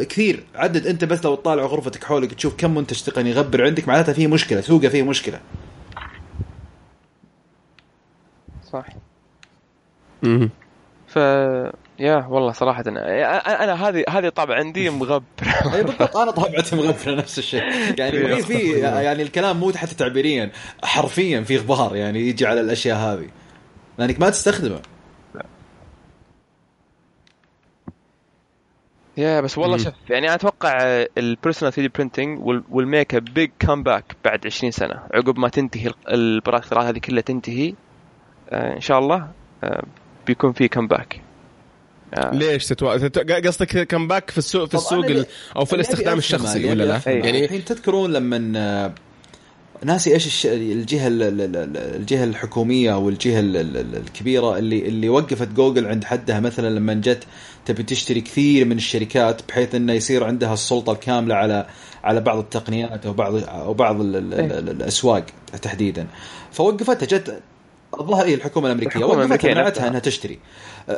كثير 0.05 0.45
عدد 0.55 0.87
أنت 0.87 1.05
بس 1.05 1.25
لو 1.25 1.35
تطالع 1.35 1.63
غرفتك 1.63 2.05
حولك 2.05 2.33
تشوف 2.35 2.55
كم 2.57 2.75
منتج 2.75 3.01
تقني 3.03 3.31
يغبر 3.31 3.65
عندك 3.65 3.89
معناتها 3.89 4.13
فيه 4.13 4.27
مشكلة 4.27 4.61
سوقة 4.61 4.89
فيه 4.89 5.03
مشكلة. 5.03 5.41
صح 8.73 8.87
مهم. 10.23 10.51
ف 11.09 11.19
yeah 12.03 12.27
والله 12.29 12.53
صراحة 12.53 12.85
أنا, 12.87 13.65
أنا 13.65 13.89
هذه 13.89 14.05
هذه 14.09 14.29
طابع 14.29 14.55
عندي 14.55 14.91
مغبر. 14.91 15.23
أي 15.75 15.83
بالضبط 15.83 16.17
أنا 16.17 16.31
طبعتي 16.31 16.77
مغبرة 16.77 17.15
نفس 17.15 17.39
الشيء. 17.39 17.63
يعني 17.99 18.13
في 18.37 18.43
في 18.43 18.79
يعني 18.81 19.23
الكلام 19.23 19.61
مو 19.61 19.73
حتى 19.73 19.95
تعبيريا 19.95 20.51
حرفيا 20.85 21.41
في 21.41 21.59
غبار 21.59 21.97
يعني 21.97 22.21
يجي 22.21 22.47
على 22.47 22.61
الأشياء 22.61 22.97
هذه. 22.97 23.29
لأنك 23.99 24.21
ما 24.21 24.31
تستخدمه. 24.31 24.81
yeah 29.17 29.41
بس 29.41 29.59
والله. 29.59 29.77
شوف 29.77 29.95
يعني 30.11 30.27
أنا 30.27 30.35
أتوقع 30.35 30.79
ال 31.19 31.73
personal 31.73 31.83
3D 31.83 31.89
printing 31.89 32.39
will 32.73 32.87
make 32.87 33.15
a 33.15 33.19
big 33.19 33.51
comeback 33.59 34.05
بعد 34.25 34.47
20 34.47 34.71
سنة 34.71 35.03
عقب 35.15 35.39
ما 35.39 35.49
تنتهي 35.49 35.93
البراءة 36.09 36.59
الاختراع 36.59 36.89
هذه 36.89 36.99
كلها 36.99 37.23
تنتهي 37.23 37.75
آه، 38.51 38.75
إن 38.75 38.81
شاء 38.81 38.99
الله 38.99 39.29
آه، 39.65 39.83
بيكون 40.27 40.53
في 40.53 40.69
comeback 42.15 42.35
ليش 42.35 42.67
تتو... 42.67 42.97
تت... 42.97 43.19
قصدك 43.47 43.87
comeback 43.89 44.31
في 44.31 44.39
السوق 44.39 44.69
في 44.69 44.75
السوق 44.75 45.05
ال... 45.05 45.27
أو 45.57 45.65
في 45.65 45.77
الاستخدام 45.77 46.19
الشخصي 46.19 46.71
ولا 46.71 46.85
لا 46.85 46.97
أفهمه. 46.97 47.27
يعني 47.27 47.45
الحين 47.45 47.65
تذكرون 47.65 48.13
لما 48.13 48.53
آه، 48.57 48.95
ناسي 49.85 50.15
إيش 50.15 50.27
الش... 50.27 50.47
الجهة 50.47 51.07
ال- 51.09 51.23
ال- 51.23 51.41
ال- 51.57 51.77
الجهة 51.77 52.25
الحكومية 52.25 52.95
أو 52.95 53.09
الجهة 53.09 53.41
ال- 53.41 53.57
ال- 53.57 53.77
ال- 53.77 53.97
الكبيرة 53.97 54.59
اللي 54.59 54.89
اللي 54.89 55.09
وقفت 55.09 55.49
جوجل 55.49 55.87
عند 55.87 56.05
حدها 56.05 56.41
مثلا 56.41 56.71
لما 56.71 56.95
جت 56.95 57.25
تبي 57.67 57.83
تشتري 57.83 58.21
كثير 58.21 58.65
من 58.65 58.77
الشركات 58.77 59.43
بحيث 59.49 59.75
إنه 59.75 59.93
يصير 59.93 60.25
عندها 60.25 60.55
السلطة 60.55 60.93
الكاملة 60.93 61.35
على 61.35 61.67
على 62.05 62.21
بعض 62.21 62.39
التقنيات 62.39 63.07
أو 63.07 63.13
بعض 63.13 63.35
أو 63.49 63.75
بعض 63.75 64.01
إيه. 64.01 64.19
ال- 64.19 64.69
الأسواق 64.69 65.25
تحديدا 65.63 66.07
فوقفتها 66.53 67.07
جت 67.07 67.41
الظاهر 68.01 68.27
هي 68.27 68.35
الحكومة 68.35 68.67
الأمريكية 68.67 68.89
الحكومة 68.91 69.07
وقفتها 69.09 69.25
الأمريكية 69.25 69.49
منعتها 69.55 69.69
نفسها. 69.71 69.89
إنها 69.89 69.99
تشتري. 70.01 70.39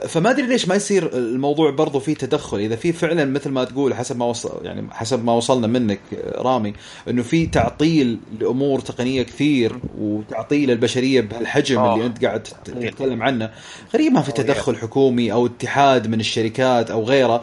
فما 0.09 0.31
أدري 0.31 0.47
ليش 0.47 0.69
ما 0.69 0.75
يصير 0.75 1.13
الموضوع 1.17 1.71
برضو 1.71 2.01
فيه 2.01 2.15
تدخل. 2.15 2.59
إذا 2.59 2.77
في 2.77 2.93
فعلا 2.93 3.25
مثل 3.25 3.51
ما 3.51 3.65
تقول 3.65 3.95
حسب 3.95 4.17
ما 4.17 4.25
وصل 4.25 4.61
يعني 4.65 4.87
حسب 4.91 5.25
ما 5.25 5.33
وصلنا 5.33 5.67
منك 5.67 6.01
رامي 6.35 6.73
إنه 7.09 7.23
في 7.23 7.47
تعطيل 7.47 8.19
لأمور 8.41 8.81
تقنية 8.81 9.23
كثير 9.23 9.79
وتعطيل 9.99 10.71
البشرية 10.71 11.21
بهالحجم 11.21 11.79
آه. 11.79 11.95
اللي 11.95 12.07
أنت 12.07 12.25
قاعد 12.25 12.43
تت- 12.43 12.55
تتكلم 12.71 13.23
عنه. 13.23 13.51
غريب 13.95 14.13
ما 14.13 14.23
في 14.23 14.33
تدخل 14.33 14.77
حكومي 14.77 15.33
أو 15.33 15.47
اتحاد 15.47 16.07
من 16.09 16.21
الشركات 16.21 16.91
أو 16.91 17.05
غيره. 17.05 17.43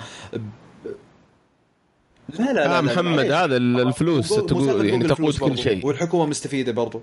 لا 2.39 2.45
لا 2.45 2.53
لا, 2.53 2.65
آه 2.65 2.67
لا 2.67 2.81
محمد 2.81 3.03
معليش. 3.15 3.31
هذا 3.31 3.57
ال- 3.57 3.79
الفلوس 3.87 4.29
تقول 4.29 4.89
يعني 4.89 5.07
تقود 5.07 5.37
كل. 5.37 5.57
شيء. 5.57 5.85
والحكومة 5.85 6.25
مستفيدة 6.25 6.71
برضو. 6.71 7.01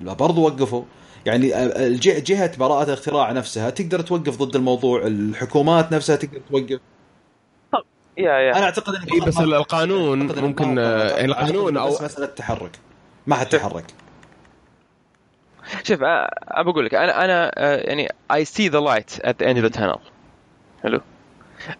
لا 0.00 0.12
برضو 0.12 0.44
وقفوا. 0.46 0.82
يعني 1.26 1.64
الج- 1.86 2.22
جهة 2.24 2.56
براءة 2.58 2.84
الاختراع 2.84 3.32
نفسها 3.32 3.70
تقدر 3.70 4.00
توقف 4.00 4.42
ضد 4.42 4.56
الموضوع 4.56 5.06
الحكومات 5.06 5.92
نفسها 5.92 6.16
تقدر 6.16 6.40
توقف. 6.50 6.80
يا 8.18 8.32
يا. 8.32 8.56
أنا 8.56 8.64
أعتقد 8.64 8.94
ان 8.94 9.02
إيه 9.02 9.20
بس 9.20 9.38
القانون 9.38 10.22
أعتقد 10.22 10.38
إن 10.38 10.44
ممكن 10.44 10.78
آه، 10.78 11.02
أعتقد 11.02 11.24
القانون 11.24 11.76
أو 11.76 11.88
بس 11.88 12.02
مساله 12.02 12.26
تحرك 12.26 12.78
ما 13.26 13.36
حتتحرك 13.36 13.84
شوف. 15.82 16.02
آه، 16.02 16.06
أنا 16.54 16.62
بقول 16.62 16.86
لك 16.86 16.94
أنا 16.94 17.24
أنا 17.24 17.52
آه، 17.56 17.76
يعني 17.76 18.08
I 18.32 18.36
see 18.44 18.70
the 18.72 18.80
light 18.88 19.20
at 19.26 19.32
the 19.42 19.46
end 19.46 19.58
of 19.58 19.70
the 19.72 19.78
tunnel. 19.78 19.98
حلو؟ 20.82 21.00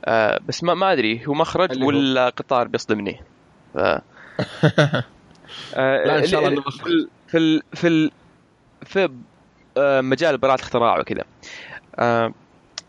آه، 0.04 0.40
بس 0.48 0.64
ما 0.64 0.74
ما 0.74 0.92
أدري 0.92 1.26
هو 1.26 1.34
مخرج؟ 1.34 1.82
ولا 1.82 2.28
قطار 2.28 2.68
بيصدمني؟ 2.68 3.20
ف 3.74 3.78
آه، 3.78 4.02
لا، 6.06 6.18
إن 6.18 6.26
شاء 6.26 6.40
الله 6.40 6.52
إنه 6.52 6.60
مخرج. 6.66 7.08
في 7.28 7.38
ال- 7.38 7.62
في 7.74 7.86
ال- 7.88 8.10
في 8.84 9.04
آه، 9.04 9.10
مجال 9.78 10.38
براءة 10.38 10.54
الاختراع 10.54 10.98
وكذا. 11.00 11.24
آه، 11.98 12.32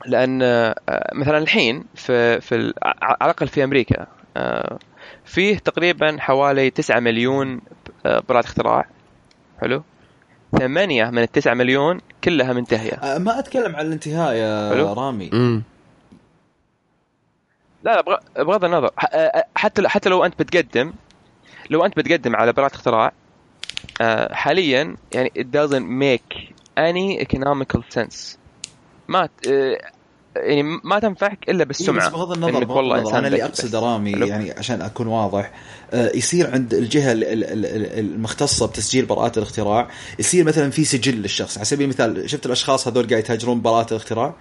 لأن 0.06 0.42
آه، 0.42 0.76
مثلا 1.14 1.38
الحين 1.38 1.86
في 1.96 2.42
في 2.42 2.74
على 2.84 3.18
الأقل 3.22 3.48
في 3.48 3.64
أمريكا 3.64 4.08
آه، 4.38 4.80
فيه 5.26 5.58
تقريبا 5.58 6.18
حوالي 6.20 6.70
9 6.70 7.00
مليون 7.00 7.62
آه، 8.06 8.24
براءة 8.30 8.46
اختراع. 8.46 8.86
حلو؟ 9.62 9.84
ثمانية 10.60 11.06
من 11.06 11.20
التسعة 11.22 11.54
مليون 11.54 12.02
كلها 12.24 12.54
منتهية. 12.54 13.18
ما 13.18 13.40
أتكلم 13.40 13.76
عن 13.76 13.86
الانتهاء 13.86 14.34
يا 14.34 14.70
حلو. 14.70 14.94
رامي. 14.94 15.30
مم. 15.34 15.64
لا 17.84 17.92
لا 17.96 18.02
بغ- 18.02 18.44
بغض 18.44 18.66
النظر. 18.66 18.90
آه، 19.14 19.46
حتى 19.56 19.90
حتى 19.90 20.10
لو 20.10 20.26
أنت 20.26 20.42
بتقدم 20.42 20.94
لو 21.70 21.86
أنت 21.86 21.98
بتقدم 22.00 22.36
على 22.36 22.54
براءة 22.54 22.76
اختراع 22.76 23.12
آه، 24.02 24.34
حاليا 24.34 24.96
يعني 25.14 25.32
it 25.40 25.44
doesn't 25.58 25.84
make 26.04 26.52
any 26.78 27.26
economical 27.26 27.82
sense. 28.00 28.38
ما 29.08 29.30
آه، 29.50 29.78
يعني 30.36 30.64
ما 30.84 31.00
تنفعك 31.00 31.50
إلا 31.50 31.60
إيه 31.60 31.66
بس 31.66 31.78
بالسمعة. 31.78 32.10
بغض 32.10 32.32
النظر 32.32 32.64
بغض 32.64 32.78
والله 32.78 32.98
النظر. 32.98 33.18
أنا 33.18 33.28
اللي 33.28 33.44
أقصد 33.46 33.68
بس. 33.68 33.76
رامي؟ 33.76 34.12
يعني 34.12 34.52
عشان 34.52 34.82
أكون 34.82 35.08
واضح 35.08 35.52
آه، 35.94 36.12
يصير 36.16 36.52
عند 36.52 36.74
الجهة 36.74 37.12
ال- 37.12 37.24
ال- 37.24 37.44
ال- 37.44 37.66
ال- 37.66 38.00
المختصة 38.00 38.68
بتسجيل 38.68 39.06
براءات 39.06 39.38
الاختراع 39.38 39.88
يصير 40.20 40.44
مثلا 40.46 40.72
في 40.72 40.86
سجل 40.86 41.16
للشخص. 41.16 41.58
على 41.58 41.66
سبيل 41.66 41.84
المثال 41.84 42.30
شفت 42.30 42.46
الأشخاص 42.46 42.88
هذول 42.88 43.08
قاعد 43.08 43.20
يتهاجرون 43.24 43.62
براءات 43.62 43.92
الاختراع؟ 43.92 44.34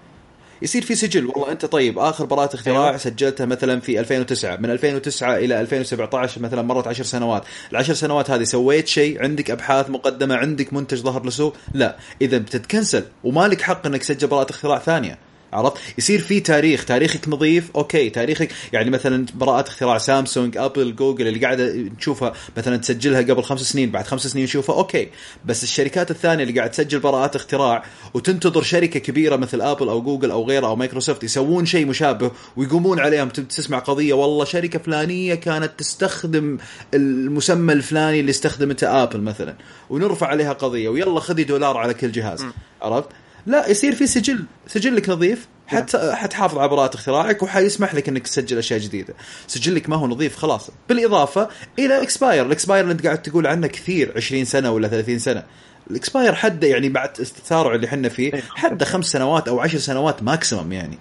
يصير 0.63 0.83
في 0.83 0.95
سجل. 0.95 1.27
والله 1.27 1.53
أنت 1.53 1.67
طيب 1.67 1.99
آخر 1.99 2.25
براءة 2.25 2.55
اختراع 2.55 2.89
أيوة. 2.89 2.97
سجلتها 2.97 3.47
مثلا 3.47 3.81
في 3.81 4.01
2009 4.01 4.57
من 4.57 4.71
2009 4.71 5.37
إلى 5.37 5.61
2017 5.61 6.43
مثلا 6.43 6.63
مرت 6.63 6.87
10 6.87 7.05
سنوات. 7.05 7.45
العشر 7.73 7.95
سنوات 7.95 8.31
هذه 8.31 8.45
سويت 8.45 8.89
شيء 8.89 9.23
عندك 9.23 9.51
أبحاث 9.51 9.91
مقدمة 9.91 10.35
عندك 10.35 10.73
منتج 10.73 10.99
ظهر 10.99 11.25
للسوق 11.25 11.57
لا. 11.75 11.97
إذا 12.23 12.39
بتتكنسل 12.39 13.05
ومالك 13.25 13.61
حق 13.61 13.87
إنك 13.87 14.01
تسجل 14.01 14.29
براءة 14.29 14.51
اختراع 14.51 14.79
ثانية. 14.79 15.26
عرفت؟ 15.53 15.77
يصير 15.99 16.21
في 16.21 16.41
تاريخ 16.41 16.85
تاريخك 16.85 17.29
نظيف 17.29 17.71
okay. 17.77 18.11
تاريخك 18.11 18.53
يعني 18.73 18.91
مثلا 18.91 19.27
براءة 19.35 19.69
اختراع 19.69 19.99
سامسونج 19.99 20.57
أبل 20.57 20.97
جوجل 20.97 21.29
اللي 21.29 21.41
قاعدة 21.41 21.73
نشوفها 21.99 22.33
مثلا 22.57 22.77
تسجلها 22.77 23.21
قبل 23.21 23.43
خمس 23.43 23.61
سنين 23.61 23.91
بعد 23.91 24.07
خمس 24.07 24.27
سنين 24.27 24.45
نشوفها 24.45 24.77
okay. 24.77 25.09
بس 25.45 25.63
الشركات 25.63 26.11
الثانية 26.11 26.43
اللي 26.43 26.59
قاعد 26.59 26.71
تسجل 26.71 26.99
براءات 26.99 27.37
اختراع 27.37 27.85
وتنتظر 28.15 28.63
شركة 28.63 29.01
كبيرة 29.01 29.37
مثل 29.37 29.61
أبل 29.61 29.89
أو 29.89 30.03
جوجل 30.03 30.31
أو 30.31 30.45
غيرها 30.45 30.69
أو 30.69 30.77
مايكروسوفت 30.77 31.25
يسوون 31.25 31.67
شيء 31.67 31.87
مشابه 31.87 32.31
ويقومون 32.57 33.01
عليهم 33.01 33.29
تسمع 33.29 33.79
قضية؟ 33.79 34.15
والله 34.15 34.45
شركة 34.45 34.79
فلانية 34.79 35.35
كانت 35.35 35.71
تستخدم 35.79 36.59
المسمى 36.95 37.73
الفلاني 37.73 38.21
اللي 38.21 38.31
استخدمته 38.31 39.03
أبل 39.03 39.21
مثلا. 39.21 39.55
ونرفع 39.91 40.27
عليها 40.27 40.53
قضية 40.53 40.89
ويلا 40.89 41.21
خذي 41.21 41.45
دولار 41.45 41.77
على 41.77 41.95
كل 41.95 42.13
جهاز. 42.13 42.45
عرفت؟ 42.83 43.09
لا 43.47 43.69
يصير 43.71 43.95
في 43.95 44.07
سجل 44.07 44.45
سجلك 44.67 45.09
نظيف 45.09 45.49
حتى 45.67 46.13
حتحافظ 46.15 46.59
على 46.59 46.69
براءة 46.69 46.95
اختراعك 46.95 47.43
وحيسمح 47.43 47.95
لك 47.95 48.09
إنك 48.09 48.23
تسجل 48.23 48.59
أشياء 48.59 48.79
جديدة. 48.81 49.15
سجلك 49.47 49.89
ما 49.89 49.97
هو 49.97 50.07
نظيف 50.07 50.37
خلاص. 50.37 50.71
بالإضافة 50.89 51.49
إلى 51.79 52.03
expire 52.03 52.47
ال 52.47 52.52
expire 52.52 52.83
اللي 52.83 52.93
أنت 52.93 53.07
قاعد 53.07 53.23
تقول 53.23 53.47
عنه 53.47 53.67
كثير 53.67 54.13
20 54.17 54.45
سنة 54.45 54.71
ولا 54.71 54.89
30 54.89 55.19
سنة. 55.19 55.43
ال 55.91 55.97
expire 55.97 56.35
حده 56.35 56.69
يعني 56.69 56.89
بعد 56.89 57.09
التسارع 57.21 57.75
اللي 57.75 57.87
إحنا 57.87 58.09
فيه 58.09 58.33
حده 58.55 58.85
خمس 58.85 59.07
سنوات 59.07 59.49
أو 59.49 59.61
عشر 59.61 59.79
سنوات 59.79 60.23
maximum 60.23 60.73
يعني. 60.73 60.99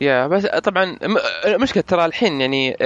yeah 0.00 0.26
بس 0.26 0.46
طبعا 0.46 0.84
م- 0.84 1.16
المشكلة 1.46 1.82
ترى 1.82 2.04
الحين 2.04 2.40
يعني 2.40 2.76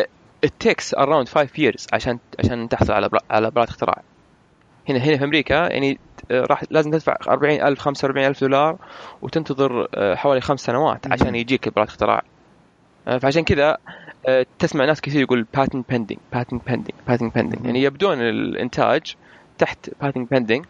it 0.46 0.50
takes 0.68 0.98
around 0.98 1.28
5 1.28 1.48
years 1.58 1.86
عشان 1.92 2.18
عشان 2.38 2.68
تحصل 2.68 2.92
على 2.92 3.08
برا- 3.08 3.22
على 3.30 3.50
براءة 3.50 3.68
اختراع 3.68 4.02
هنا 4.88 4.98
هنا 4.98 5.18
في 5.18 5.24
أمريكا 5.24 5.54
يعني 5.54 5.98
راح 6.30 6.62
لازم 6.70 6.90
تدفع 6.90 7.16
40000 7.28 7.78
45000 7.78 8.40
دولار 8.40 8.76
وتنتظر 9.22 9.88
آه، 9.94 10.14
حوالي 10.14 10.40
خمس 10.40 10.60
سنوات 10.60 11.12
عشان 11.12 11.34
يجيك 11.34 11.68
براءة 11.68 11.88
اختراع. 11.88 12.22
آه، 13.08 13.18
فعشان 13.18 13.44
كذا 13.44 13.76
آه، 14.28 14.46
تسمع 14.58 14.84
ناس 14.84 15.00
كثير 15.00 15.20
يقول 15.20 15.46
patent 15.56 15.94
pending 15.94 16.36
patent 16.36 16.58
pending 16.70 17.10
patent 17.10 17.30
pending. 17.38 17.64
يعني 17.66 17.82
يبدون 17.82 18.20
الإنتاج 18.20 19.14
تحت 19.58 19.90
patent 19.90 20.36
pending. 20.36 20.62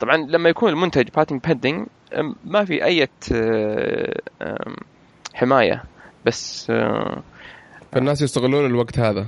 طبعا 0.00 0.16
لما 0.16 0.48
يكون 0.48 0.70
المنتج 0.70 1.08
pending 1.08 1.86
أم، 2.18 2.36
ما 2.44 2.64
في 2.64 2.84
أي 2.84 3.08
حماية. 5.34 5.82
بس 6.26 6.70
آه، 6.70 7.22
فالناس 7.92 8.22
يستغلون 8.22 8.66
الوقت 8.66 8.98
هذا. 8.98 9.26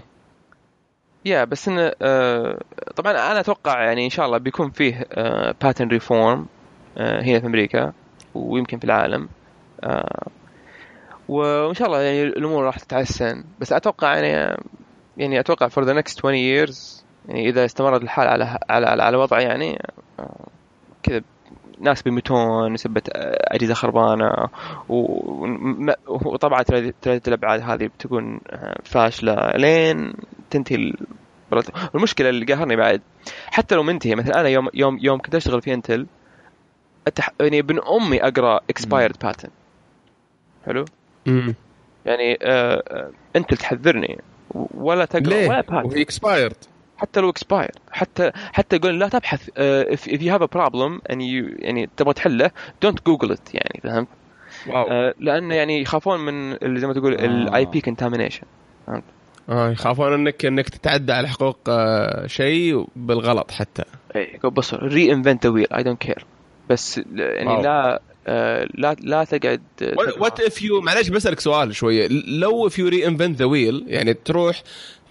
يا 1.24 1.44
بس 1.44 1.68
انه 1.68 1.92
آه، 2.02 2.60
طبعا 2.96 3.12
أنا 3.12 3.40
أتوقع 3.40 3.84
يعني 3.84 4.04
إن 4.04 4.10
شاء 4.10 4.26
الله 4.26 4.38
بيكون 4.38 4.70
فيه 4.70 5.06
باتن 5.62 5.88
ريفورم 5.88 6.46
هنا 6.98 7.40
في 7.40 7.46
أمريكا 7.46 7.92
ويمكن 8.34 8.78
في 8.78 8.84
العالم 8.84 9.28
آه، 9.84 10.26
وإن 11.28 11.74
شاء 11.74 11.86
الله 11.88 12.00
يعني 12.00 12.22
الأمور 12.22 12.64
راح 12.64 12.78
تتحسن. 12.78 13.44
بس 13.60 13.72
أتوقع 13.72 14.14
يعني 14.14 14.56
يعني 15.16 15.40
أتوقع 15.40 15.68
for 15.68 15.82
the 15.84 15.94
next 15.94 16.18
20 16.18 16.34
years 16.34 17.04
يعني 17.28 17.48
إذا 17.48 17.64
استمرت 17.64 18.02
الحال 18.02 18.28
على 18.28 18.58
على 18.70 18.86
على, 18.86 19.02
على 19.02 19.28
يعني 19.32 19.82
آه، 20.20 20.46
كذا 21.02 21.22
ناس 21.80 22.02
بيموتون 22.02 22.74
بسبة 22.74 23.02
أجهزة 23.14 23.74
خربانة 23.74 24.30
وطبعا 26.08 26.62
ثلاثة 26.62 27.28
الأبعاد 27.28 27.60
هذه 27.60 27.86
بتكون 27.86 28.40
آه، 28.50 28.76
فاشلة. 28.84 29.50
لين 29.50 30.12
تنتهي 30.54 30.76
ال- 30.76 31.06
المشكلة 31.94 32.28
اللي 32.28 32.44
قهرني 32.54 32.76
بعد 32.76 33.00
حتى 33.46 33.74
لو 33.74 33.82
منتهي 33.82 34.14
مثلا 34.14 34.40
أنا 34.40 34.48
يوم 34.48 34.68
يوم 34.74 34.98
يوم 35.02 35.18
كنت 35.18 35.34
أشتغل 35.34 35.62
في 35.62 35.74
انتل 35.74 36.06
أتح... 37.06 37.30
يعني 37.40 37.58
ابن 37.58 37.78
أمي 37.78 38.22
أقرأ 38.22 38.60
expired 38.72 39.26
pattern. 39.26 39.50
حلو؟ 40.66 40.84
امم 41.28 41.54
يعني 42.06 42.38
آه 42.42 42.82
آه 42.88 43.10
انتل 43.36 43.56
تحذرني. 43.56 44.18
ولا 44.54 45.04
تقرأ 45.04 45.26
ولا 45.26 45.34
ليه؟ 45.34 45.62
pattern. 45.62 45.84
وهي 45.84 46.02
اكسبايرد 46.02 46.56
حتى 46.96 47.20
لو 47.20 47.32
expired. 47.32 47.78
حتى 47.90 48.30
حتى 48.34 48.76
يقول 48.76 48.98
لا 48.98 49.08
تبحث 49.08 49.50
have 50.20 50.42
a 50.42 50.48
problem 50.58 51.12
and 51.12 51.16
you 51.16 51.62
يعني 51.62 51.88
تبغى 51.96 52.14
تحله 52.14 52.50
don't 52.86 52.98
google 53.10 53.30
it 53.30 53.54
يعني 53.54 53.80
فهمت؟ 53.82 54.08
واو. 54.66 54.84
uh, 54.84 55.14
لأن 55.18 55.50
يعني 55.52 55.82
يخافون 55.82 56.20
من 56.20 56.52
اللي 56.52 56.80
زي 56.80 56.86
ما 56.86 56.92
تقول 56.92 57.14
آه. 57.14 57.24
الاي 57.24 57.66
بي 57.66 57.80
contamination. 57.80 58.44
آه 59.48 59.70
يخافون 59.70 60.12
انك 60.12 60.44
إنك 60.44 60.68
تتعدى 60.68 61.12
على 61.12 61.28
حقوق 61.28 61.58
آه، 61.68 62.26
شيء 62.26 62.86
بالغلط 62.96 63.50
حتى 63.50 63.82
اي 64.16 64.38
بص 64.44 64.74
reinvent 64.74 65.38
the 65.46 65.50
wheel 65.50 65.76
I 65.76 65.80
don't 65.82 66.08
care 66.08 66.22
بس 66.70 67.00
يعني 67.14 67.48
wow. 67.50 67.62
لا 67.62 68.02
آه 68.26 68.66
لا 68.74 68.96
لا 69.00 69.24
تقعد. 69.24 69.62
what 70.18 70.40
if 70.40 70.62
you 70.62 70.80
معلش 70.80 71.08
بسالك 71.08 71.40
سؤال 71.40 71.74
شوية 71.74 72.08
لو 72.26 72.66
if 72.66 72.78
you 72.78 72.88
reinvent 72.88 73.38
the 73.38 73.44
wheel 73.44 73.84
يعني 73.86 74.14
تروح 74.14 74.62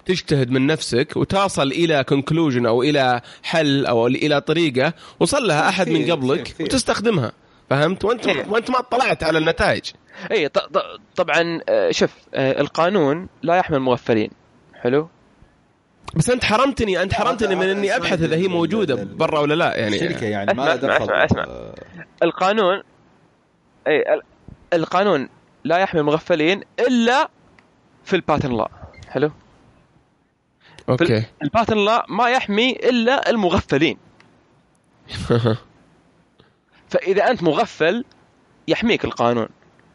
تجتهد 0.06 0.52
من 0.52 0.68
نفسك 0.68 1.14
وتصل 1.16 1.68
إلى 1.68 2.04
conclusion 2.04 2.66
أو 2.66 2.84
إلى 2.84 3.22
حل 3.44 3.86
أو 3.86 4.08
إلى 4.08 4.42
طريقة 4.42 4.94
وصل 5.20 5.48
لها 5.48 5.70
أحد 5.70 5.90
من 5.90 6.12
قبلك. 6.12 6.56
وتستخدمها 6.60 7.32
فهمت 7.70 8.06
وانت 8.06 8.28
إيه. 8.28 8.46
وأنت 8.50 8.70
ما 8.72 8.80
اطلعت 8.80 9.24
على 9.24 9.38
النتائج 9.38 9.84
اي 10.32 10.48
ط- 10.48 10.58
ط- 10.60 11.00
طبعا 11.16 11.60
آه، 11.70 11.92
شوف 11.92 12.16
آه، 12.34 12.62
القانون 12.62 13.28
لا 13.44 13.56
يحمي 13.56 13.78
المغفلين. 13.78 14.30
حلو؟ 14.76 15.10
بس 16.16 16.30
أنت 16.30 16.44
حرمتني 16.44 17.02
أنت 17.04 17.14
حرمتني 17.14 17.56
من 17.56 17.70
إني 17.70 17.96
أبحث 17.96 18.22
إذا 18.22 18.36
هي 18.36 18.48
موجودة 18.48 18.96
برا 19.04 19.40
ولا 19.40 19.54
لا 19.54 19.76
يعني. 19.76 19.96
الشركة 19.96 20.26
يعني 20.26 20.54
ما 20.54 20.64
اسمع- 20.76 20.76
دخل 20.76 21.04
اسمع- 21.04 21.26
اسمع. 21.26 21.44
آه، 21.44 21.74
القانون 22.24 22.84
اي 23.88 24.14
ال- 24.14 24.22
القانون 24.74 25.30
لا 25.64 25.78
يحمي 25.78 26.02
المغفلين 26.02 26.62
إلا 26.80 27.30
في 28.04 28.16
ال 28.16 28.21
patent 28.21 28.52
law 28.58 28.70
حلو؟ 29.10 29.32
okay. 30.90 31.24
ال 31.44 31.49
patent 31.49 31.78
law 31.78 32.06
ما 32.10 32.30
يحمي 32.30 32.72
إلا 32.72 33.30
المغفلين. 33.30 33.98
فإذا 36.90 37.30
أنت 37.32 37.44
مغفل 37.44 38.06
يحميك 38.68 39.06
القانون. 39.06 39.48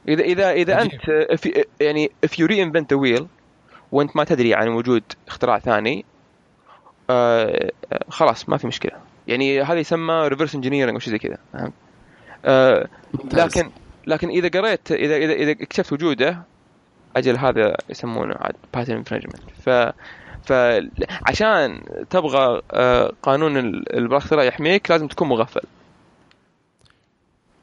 اذا 0.08 0.22
اذا 0.24 0.50
إذا 0.52 0.74
عجيب. 0.76 0.92
أنت 0.92 1.40
في 1.40 1.64
يعني 1.80 2.10
if 2.26 2.30
you 2.30 2.46
reinvent 2.48 2.84
the 2.94 2.98
wheel 3.00 3.24
وأنت 3.92 4.16
ما 4.16 4.24
تدري 4.24 4.54
عن 4.54 4.68
وجود 4.68 5.02
اختراع 5.28 5.58
ثاني 5.58 6.04
آه 7.10 7.70
آه، 7.92 8.04
خلاص 8.08 8.48
ما 8.48 8.56
في 8.56 8.66
مشكلة 8.66 8.92
يعني 9.28 9.62
هذا 9.62 9.78
يسمى 9.78 10.28
reverse 10.28 10.54
engineering 10.54 10.94
أو 10.94 10.98
شيء 10.98 11.10
زي 11.12 11.18
كذا 11.18 11.38
فهمت؟ 11.52 11.72
آه. 12.44 12.88
لكن 13.32 13.70
لكن 14.06 14.28
إذا 14.28 14.48
قريت 14.60 14.92
اذا 14.92 15.16
اذا 15.16 15.32
إذا 15.32 15.50
اكتشفت 15.50 15.92
وجوده 15.92 16.42
أجل 17.16 17.38
هذا 17.38 17.76
يسمونه 17.90 18.34
عاد 18.34 18.54
patent 18.74 18.96
infringement 18.96 19.42
ف 19.64 19.70
فعشان 20.44 21.82
تبغى 22.10 22.62
آه، 22.72 23.12
قانون 23.22 23.56
ال- 23.56 23.96
الاختراع 23.96 24.44
يحميك 24.44 24.90
لازم 24.90 25.06
تكون 25.06 25.28
مغفل 25.28 25.60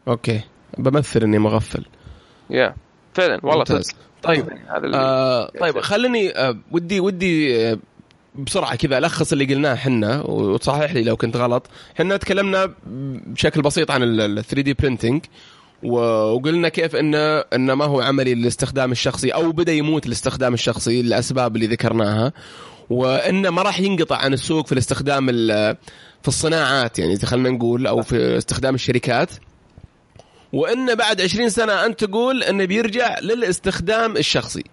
okay 0.08 0.42
بمثل 0.78 1.24
إني 1.24 1.40
مغفل 1.40 1.86
yeah 2.50 2.76
فعلا 3.14 3.40
والله 3.44 3.58
ممتاز. 3.58 3.92
طيب 4.24 4.48
يعني 4.48 4.62
هذا 4.70 4.92
آه 4.98 5.52
طيب 5.60 5.80
خليني 5.80 6.30
آه 6.38 6.58
ودي 6.72 7.00
ودي 7.00 7.58
آه 7.72 7.78
بسرعة 8.36 8.76
كذا 8.76 8.98
ألخص 8.98 9.32
اللي 9.32 9.46
قلناه 9.46 9.74
إحنا 9.74 10.22
وتصحح 10.22 10.92
لي 10.94 11.04
لو 11.04 11.18
كنت 11.18 11.38
غلط. 11.38 11.68
إحنا 11.96 12.18
تكلمنا 12.18 12.74
بشكل 13.26 13.62
بسيط 13.62 13.92
عن 13.92 14.04
ال 14.04 14.44
3D 14.46 14.74
printing 14.74 15.26
وقلنا 15.84 16.70
كيف 16.70 16.96
إنه 16.96 17.18
إنه 17.40 17.76
ما 17.76 17.86
هو 17.86 18.02
عملي 18.02 18.36
للاستخدام 18.36 18.92
الشخصي 18.92 19.30
أو 19.30 19.52
بدأ 19.52 19.72
يموت 19.74 20.06
الاستخدام 20.06 20.54
الشخصي 20.54 21.02
للاسباب 21.02 21.56
اللي 21.56 21.68
ذكرناها 21.68 22.34
وإنه 22.90 23.50
ما 23.50 23.62
راح 23.62 23.80
ينقطع 23.80 24.18
عن 24.18 24.34
السوق 24.34 24.66
في 24.66 24.72
الاستخدام 24.72 25.30
ال- 25.30 25.78
في 26.22 26.28
الصناعات 26.28 27.00
يعني 27.00 27.18
خلينا 27.20 27.50
نقول 27.50 27.88
أو 27.88 28.02
في 28.02 28.38
استخدام 28.38 28.76
الشركات. 28.76 29.30
وانه 30.54 30.94
بعد 30.94 31.22
20 31.22 31.50
سنة 31.50 31.86
انت 31.86 32.04
تقول 32.04 32.44
انه 32.44 32.66
بيرجع 32.66 33.20
للاستخدام 33.20 34.18
الشخصي. 34.18 34.64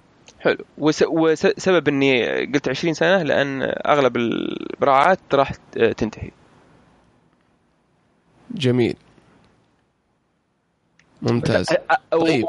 حلو. 0.41 0.65
وس... 0.79 1.05
وسبب 1.09 1.89
إني 1.89 2.45
قلت 2.47 2.69
20 2.69 2.95
سنة 2.95 3.23
لأن 3.23 3.63
أغلب 3.87 4.17
البراعات 4.17 5.19
راح 5.35 5.53
تنتهي. 5.97 6.31
جميل. 8.51 8.97
ممتاز. 11.23 11.67
طيب 12.11 12.45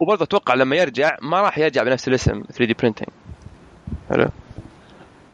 وبرضه 0.00 0.24
أتوقع 0.24 0.54
لما 0.54 0.76
يرجع 0.76 1.16
ما 1.22 1.40
راح 1.40 1.58
يرجع 1.58 1.82
بنفس 1.82 2.08
الاسم 2.08 2.42
3 2.42 2.64
دي 2.64 2.74
برينتنج 2.74 3.08
حلو. 4.10 4.28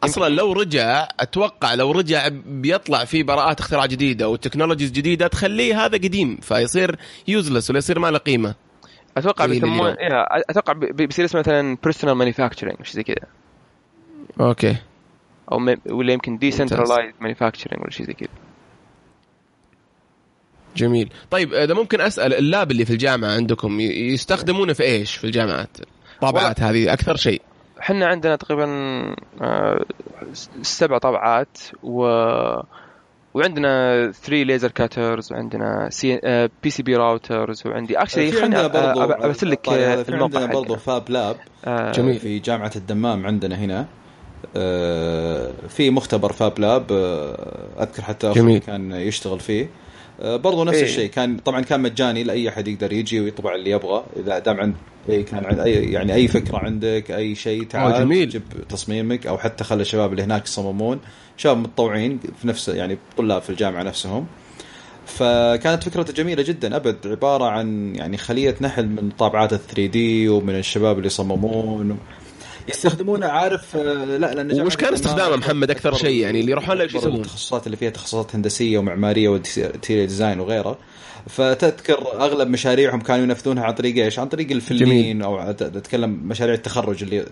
أصلا 0.05 0.29
لو 0.29 0.53
رجع 0.53 1.07
أتوقع 1.19 1.73
لو 1.73 1.91
رجع 1.91 2.27
بيطلع 2.45 3.05
في 3.05 3.23
براءات 3.23 3.59
اختراع 3.59 3.85
جديدة 3.85 4.29
و 4.29 4.34
technologies 4.34 4.91
جديدة 4.91 5.27
تخليه 5.27 5.85
هذا 5.85 5.97
قديم 5.97 6.37
فيصير 6.41 6.95
useless 7.27 7.69
ولا 7.69 7.77
يصير 7.77 7.99
ما 7.99 8.11
له 8.11 8.17
قيمة. 8.17 8.55
أتوقع 9.17 9.45
بيسمون 9.45 9.95
أتوقع 10.49 10.73
بيصير 10.73 11.25
اسمه 11.25 11.39
مثلا 11.39 11.77
personal 11.83 12.15
manufacturing 12.15 12.75
شيء 12.83 12.95
زي 12.95 13.03
كذا. 13.03 13.27
okay. 14.39 14.75
أو 15.51 15.75
ولا 15.85 16.13
يمكن 16.13 16.37
decentralized 16.37 17.13
manufacturing 17.21 17.81
ولا 17.81 17.91
شيء 17.91 18.05
زي 18.05 18.13
كذا. 18.13 18.29
جميل. 20.75 21.09
طيب 21.31 21.53
إذا 21.53 21.73
ممكن 21.73 22.01
أسأل 22.01 22.33
ال 22.33 22.42
lab 22.42 22.71
اللي 22.71 22.85
في 22.85 22.93
الجامعة 22.93 23.31
عندكم 23.31 23.79
يستخدمونه 23.79 24.73
في 24.73 24.83
إيش 24.83 25.15
في 25.15 25.23
الجامعات؟ 25.23 25.77
طابعات 26.21 26.61
هذه 26.61 26.93
أكثر 26.93 27.15
شيء. 27.15 27.41
إحنا 27.83 28.05
عندنا 28.05 28.35
تقريبا 28.35 28.65
آه، 29.41 29.85
سبع 30.61 30.97
طابعات 30.97 31.57
و 31.83 32.03
وعندنا 33.33 34.11
3 34.11 34.43
laser 34.43 34.71
cutters 34.71 35.33
وعندنا 35.33 35.89
C 35.89 36.19
PCB 36.63 36.95
routers 36.95 37.67
وعندي 37.67 37.97
actually 37.97 38.31
خليني 38.31 38.59
ارسل 38.59 39.51
لك 39.51 39.69
في 39.69 40.13
عندنا 40.13 40.45
برضه 40.45 40.75
fab 40.75 41.09
lab 41.09 41.35
آه. 41.65 41.91
جميل. 41.91 42.19
في 42.19 42.39
جامعة 42.39 42.71
الدمام 42.75 43.25
عندنا 43.25 43.55
هنا. 43.55 43.85
آه 44.55 45.51
في 45.69 45.89
مختبر 45.89 46.31
fab 46.33 46.59
lab 46.59 46.91
أذكر 47.79 48.01
حتى 48.03 48.31
أخوي 48.31 48.59
كان 48.59 48.91
يشتغل 48.91 49.39
فيه. 49.39 49.69
برضو 50.19 50.63
نفس 50.63 50.77
إيه. 50.77 50.83
الشيء. 50.83 51.09
كان 51.09 51.37
طبعا 51.37 51.61
كان 51.61 51.81
مجاني 51.81 52.23
لأي 52.23 52.49
أحد 52.49 52.67
يقدر 52.67 52.93
يجي 52.93 53.19
ويطبع 53.19 53.55
اللي 53.55 53.69
يبغى. 53.69 54.03
إذا 54.19 54.39
دام 54.39 54.59
عند 54.59 54.75
اي 55.09 55.23
كان 55.23 55.45
عند 55.45 55.59
اي 55.59 55.73
يعني 55.91 56.13
أي 56.13 56.27
فكرة 56.27 56.57
عندك 56.57 57.11
أي 57.11 57.35
شيء 57.35 57.63
تعال 57.63 57.93
جميل. 57.93 58.29
جيب 58.29 58.43
تصميمك 58.69 59.27
أو 59.27 59.37
حتى 59.37 59.63
خلي 59.63 59.81
الشباب 59.81 60.11
اللي 60.11 60.23
هناك 60.23 60.45
يصممون. 60.45 60.99
شباب 61.37 61.57
متطوعين 61.57 62.19
في 62.41 62.47
نفس 62.47 62.67
يعني 62.67 62.97
طلاب 63.17 63.41
في 63.41 63.49
الجامعة 63.49 63.83
نفسهم. 63.83 64.25
فكانت 65.05 65.83
فكرته 65.83 66.13
جميلة 66.13 66.43
جدا 66.43 66.75
أبد. 66.75 66.97
عبارة 67.05 67.45
عن 67.45 67.95
يعني 67.95 68.17
خلية 68.17 68.55
نحل 68.61 68.85
من 68.85 69.09
طابعات 69.19 69.53
ال 69.53 69.67
3D 69.67 70.29
ومن 70.29 70.55
الشباب 70.55 70.97
اللي 70.97 71.07
يصممون. 71.07 71.97
يستخدمونه 72.67 73.27
عارف 73.27 73.75
آه، 73.75 74.05
لا 74.05 74.33
لأن 74.33 74.61
وش 74.61 74.75
كان 74.75 74.93
استخدامه 74.93 75.35
محمد 75.35 75.71
أكثر 75.71 75.93
شيء 75.93 76.21
يعني 76.21 76.39
اللي 76.39 76.51
يروحون 76.51 76.77
له 76.77 76.83
يسوون 76.83 77.15
التخصصات 77.15 77.65
اللي 77.65 77.77
فيها 77.77 77.89
تخصصات 77.89 78.35
هندسية 78.35 78.77
ومعمارية 78.77 79.29
و 79.29 79.37
interior 79.37 80.05
design 80.05 80.39
وغيره 80.39 80.77
فتذكر 81.29 82.07
أغلب 82.19 82.47
مشاريعهم 82.47 83.01
كانوا 83.01 83.23
ينفذونها 83.23 83.63
عن 83.63 83.73
طريق 83.73 84.03
إيش؟ 84.03 84.19
عن 84.19 84.27
طريق 84.27 84.51
الفلين 84.51 84.87
جميل. 84.87 85.21
أو 85.21 85.39
أتكلم 85.39 86.19
مشاريع 86.23 86.55
التخرج 86.55 87.03
اللي 87.03 87.25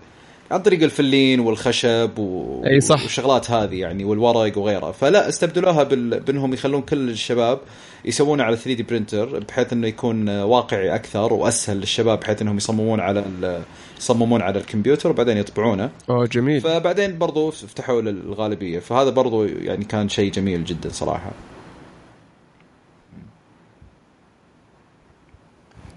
عن 0.51 0.59
طريق 0.61 0.83
الفلين 0.83 1.39
والخشب 1.39 2.19
و... 2.19 2.61
أي 2.65 2.81
صح. 2.81 3.01
والشغلات 3.01 3.51
هذه 3.51 3.79
يعني 3.79 4.03
والورق 4.03 4.57
وغيرها 4.57 4.91
فلا 4.91 5.29
استبدلوها 5.29 5.83
بال... 5.83 6.19
بأنهم 6.19 6.53
يخلون 6.53 6.81
كل 6.81 7.09
الشباب 7.09 7.59
يسوونه 8.05 8.43
على 8.43 8.55
3 8.55 8.73
دي 8.73 8.83
برينتر 8.83 9.39
بحيث 9.39 9.73
إنه 9.73 9.87
يكون 9.87 10.29
واقعي 10.29 10.95
أكثر 10.95 11.33
وأسهل 11.33 11.77
للشباب 11.77 12.19
بحيث 12.19 12.41
إنهم 12.41 12.57
يصممون 12.57 12.99
على 12.99 13.19
ال... 13.19 13.61
يصممون 13.97 14.41
على 14.41 14.59
الكمبيوتر 14.59 15.09
وبعدين 15.09 15.37
يطبعونه. 15.37 15.91
أوه 16.09 16.25
جميل. 16.25 16.61
فبعدين 16.61 17.17
برضو 17.17 17.51
فتحوا 17.51 18.01
للغالبيه 18.01 18.79
فهذا 18.79 19.09
برضو 19.09 19.43
يعني 19.43 19.85
كان 19.85 20.09
شيء 20.09 20.31
جميل 20.31 20.63
جدا 20.63 20.89
صراحة. 20.89 21.31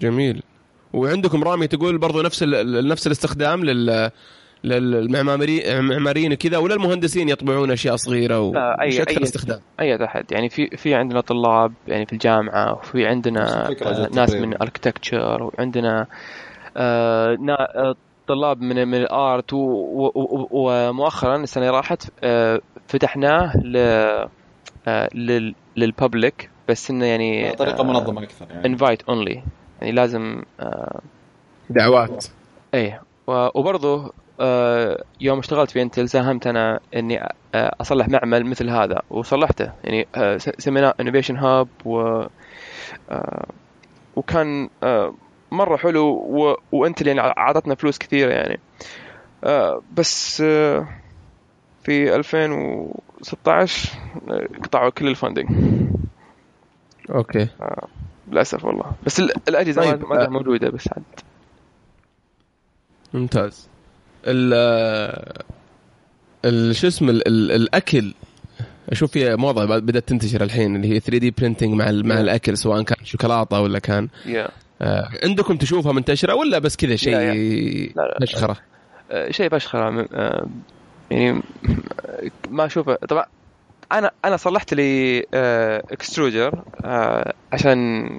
جميل. 0.01 0.43
وعندكم 0.93 1.43
رامي 1.43 1.67
تقول 1.67 1.97
برضو 1.97 2.21
نفس 2.21 2.43
نفس 2.43 3.07
الاستخدام 3.07 3.63
لل 3.63 4.11
للمعماريين 4.65 6.33
كذا 6.33 6.57
ولا 6.57 6.75
المهندسين 6.75 7.29
يطبعون 7.29 7.71
أشياء 7.71 7.95
صغيرة 7.95 8.39
و 8.39 8.55
اي 8.55 9.01
أكثر 9.01 9.17
أي 9.17 9.23
استخدام؟ 9.23 9.59
أي 9.79 10.05
أحد. 10.05 10.31
يعني 10.31 10.49
في 10.49 10.67
في 10.67 10.93
عندنا 10.93 11.21
طلاب 11.21 11.73
يعني 11.87 12.05
في 12.05 12.13
الجامعة 12.13 12.73
وفي 12.73 13.05
عندنا 13.05 13.69
آه 13.69 14.09
ناس 14.13 14.33
من 14.33 14.61
اركتكتشر 14.61 15.43
وعندنا 15.43 16.07
آه, 16.77 17.37
آه، 17.49 17.95
طلاب 18.27 18.61
من 18.61 18.87
من 18.87 18.97
الآرت 18.97 19.49
ومؤخرا 19.53 21.35
السنة 21.37 21.63
اللي 21.63 21.77
راحت 21.77 22.03
آه 22.23 22.61
فتحناه 22.87 23.57
ل 23.57 23.77
آه 24.87 25.09
لل 25.77 25.95
public 25.95 26.49
بس 26.69 26.91
إنه 26.91 27.05
يعني 27.05 27.51
طريقة 27.51 27.83
منظمة 27.83 28.23
أكثر 28.23 28.45
يعني. 28.49 28.65
invite 28.65 29.01
only 29.03 29.43
يعني 29.81 29.91
لازم 29.91 30.43
دعوات. 31.69 32.25
إيه 32.73 33.01
وبرضه 33.27 34.11
يوم 35.21 35.39
اشتغلت 35.39 35.71
في 35.71 35.81
Intel 35.81 36.09
ساهمت 36.09 36.47
أنا 36.47 36.79
اني 36.95 37.23
آه، 37.23 37.75
اصلح 37.81 38.09
معمل 38.09 38.45
مثل 38.45 38.69
هذا 38.69 39.01
وصلحته. 39.09 39.71
يعني 39.83 40.07
آه، 40.15 40.37
سميناه 40.37 40.93
innovation 40.99 41.37
hub 41.37 41.67
و 41.85 42.25
وكان 44.15 44.69
مرة 45.51 45.77
حلو 45.77 46.05
و 46.71 46.77
Intel 46.77 47.07
يعني 47.07 47.19
اعطتنا 47.19 47.75
فلوس 47.75 47.97
كثيرة 47.97 48.33
يعني. 48.33 48.59
بس 49.97 50.41
في 51.83 52.15
2016 52.15 53.89
قطعوا 54.63 54.89
كل 54.89 55.07
ال 55.07 55.12
funding 55.12 55.47
okay. 57.09 57.47
للأسف 58.27 58.65
والله. 58.65 58.91
بس 59.05 59.19
الأجهزة 59.19 59.81
طيب. 59.81 60.05
ما 60.05 60.29
موجودة 60.29 60.69
بس 60.69 60.87
عاد. 60.87 61.03
ممتاز. 63.13 63.69
ال 64.25 64.55
شو 66.75 66.87
اسمه 66.87 67.11
الأكل. 67.27 68.13
أشوف 68.89 69.11
في 69.11 69.35
موضة 69.35 69.79
بدأت 69.79 70.09
تنتشر 70.09 70.43
الحين 70.43 70.75
اللي 70.75 70.87
هي 70.87 70.99
3D 70.99 71.31
printing 71.31 71.73
مع 71.73 71.91
مع 71.91 72.19
الأكل 72.19 72.57
سواء 72.57 72.81
كان 72.81 73.05
شوكولاتة 73.05 73.61
ولا 73.61 73.79
كان. 73.79 74.09
Yeah. 74.25 74.51
آه 74.81 75.09
عندكم 75.23 75.57
تشوفها 75.57 75.91
منتشرة 75.91 76.33
ولا 76.35 76.59
بس 76.59 76.75
كذا 76.75 76.95
شيء 76.95 77.93
فشخره؟ 78.21 78.57
آه 79.11 79.31
شيء 79.31 79.49
فشخره 79.49 80.07
آه 80.13 80.47
يعني 81.11 81.41
ما 82.49 82.65
أشوفه. 82.65 82.95
طبعا 82.95 83.25
أنا 83.91 84.11
أنا 84.25 84.37
صلحت 84.37 84.73
لي 84.73 85.23
extruder 85.91 86.63
عشان 87.53 88.09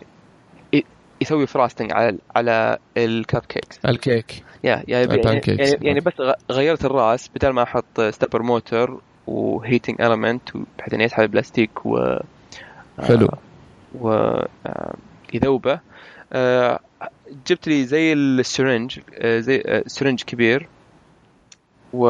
يسوي 1.21 1.47
frosting 1.47 1.93
على 1.93 2.19
على 2.37 2.79
ال 2.97 3.43
cupcakes 3.49 3.79
الكيك 3.87 4.45
yeah 4.65 4.83
يعني 4.89 5.07
يعني, 5.25 5.77
يعني, 5.83 6.01
بس 6.01 6.13
غيرت 6.51 6.85
الراس 6.85 7.31
بدل 7.37 7.49
ما 7.49 7.63
أحط 7.63 8.01
stepper 8.01 8.43
motor 8.43 9.01
و 9.27 9.36
heating 9.36 10.01
element 10.03 10.43
بحيث 10.79 10.95
إنه 10.95 11.05
يسحب 11.05 11.23
البلاستيك 11.23 11.87
و 11.87 12.17
حلو. 13.03 13.29
و 14.01 14.09
آه، 14.67 14.95
يذوبه. 15.35 15.81
آه، 16.33 16.81
جبت 17.47 17.69
لي 17.69 17.85
زي 17.85 18.13
ال 18.13 18.24
syringe 18.24 19.01
آه، 19.15 19.41
زي 19.41 19.83
syringe 19.87 20.23
كبير. 20.23 20.69
و 21.93 22.09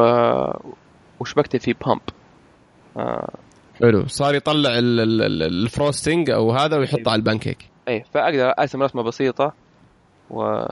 وشبكته 1.19 1.59
في 1.59 1.73
pump 1.73 2.01
حلو. 3.79 4.07
صار 4.07 4.35
يطلع 4.35 4.71
ال 4.77 4.94
frosting 4.94 6.29
أو 6.29 6.51
هذا 6.51 6.77
ويحطه. 6.77 7.11
على 7.11 7.19
البانكيك 7.19 7.57
اي 7.87 8.03
فأقدر 8.13 8.49
أرسم 8.49 8.83
رسمة 8.83 9.03
بسيطة 9.03 9.53
و 10.29 10.65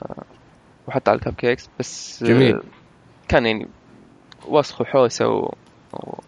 وحتى 0.88 1.10
على 1.10 1.18
ال 1.18 1.34
cupcakes 1.34 1.70
بس 1.78 2.24
جميل. 2.24 2.60
كان 3.28 3.46
يعني 3.46 3.68
وسخ 4.46 4.80
وحوسة 4.80 5.28
و... 5.28 5.54
و... 5.92 6.18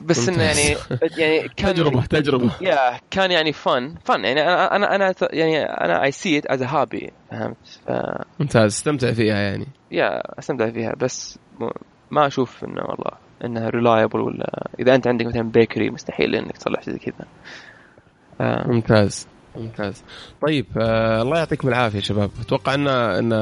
بس 0.00 0.28
إنه 0.28 0.42
يعني 0.42 0.76
يعني 1.18 1.48
كان 1.56 1.74
تجربة 1.74 2.04
تجربة. 2.06 2.50
yeah 2.60 3.00
كان 3.10 3.30
يعني 3.30 3.52
fun 3.52 3.94
fun 4.04 4.24
يعني 4.24 4.42
أنا 4.42 4.76
أنا 4.76 4.94
أنا 4.94 5.14
يعني 5.32 5.62
أنا 5.64 6.04
I 6.04 6.10
see 6.10 6.38
it 6.38 6.46
as 6.46 6.62
hobby 6.62 7.12
فهمت؟ 7.30 7.56
ف... 7.86 7.90
ممتاز 8.40 8.64
استمتع 8.72 9.12
فيها 9.12 9.36
يعني. 9.36 9.66
yeah 9.90 10.38
استمتع 10.38 10.70
فيها 10.70 10.94
بس 11.00 11.38
ما 12.10 12.26
أشوف 12.26 12.64
إنه 12.64 12.82
والله 12.82 13.12
إنها 13.44 13.70
reliable 13.70 14.20
ولا 14.20 14.68
إذا 14.78 14.94
أنت 14.94 15.06
عندك 15.06 15.26
مثلا 15.26 15.42
bakery 15.42 15.90
مستحيل 15.90 16.34
إنك 16.34 16.56
تصلح 16.56 16.82
زي 16.82 16.98
كذا. 16.98 17.26
آه. 18.40 18.66
ممتاز. 18.68 19.26
ممتاز. 19.56 20.02
طيب 20.46 20.66
آه 20.80 21.22
الله 21.22 21.38
يعطيكم 21.38 21.68
العافية 21.68 22.00
شباب. 22.00 22.30
أتوقع 22.40 22.74
ان 22.74 22.88
إن 22.88 23.32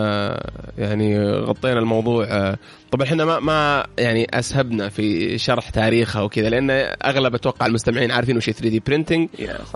يعني 0.78 1.28
غطينا 1.30 1.78
الموضوع 1.78 2.24
آه 2.30 2.56
طبعا 2.92 3.06
إحنا 3.06 3.24
ما 3.24 3.40
ما 3.40 3.86
يعني 3.98 4.26
أسهبنا 4.34 4.88
في 4.88 5.38
شرح 5.38 5.70
تاريخها 5.70 6.22
وكذا 6.22 6.48
لأن 6.48 6.70
أغلب 7.04 7.34
أتوقع 7.34 7.66
المستمعين 7.66 8.10
عارفين 8.10 8.36
وش 8.36 8.50
3 8.50 8.68
دي 8.68 8.80
برينتنج 8.86 9.28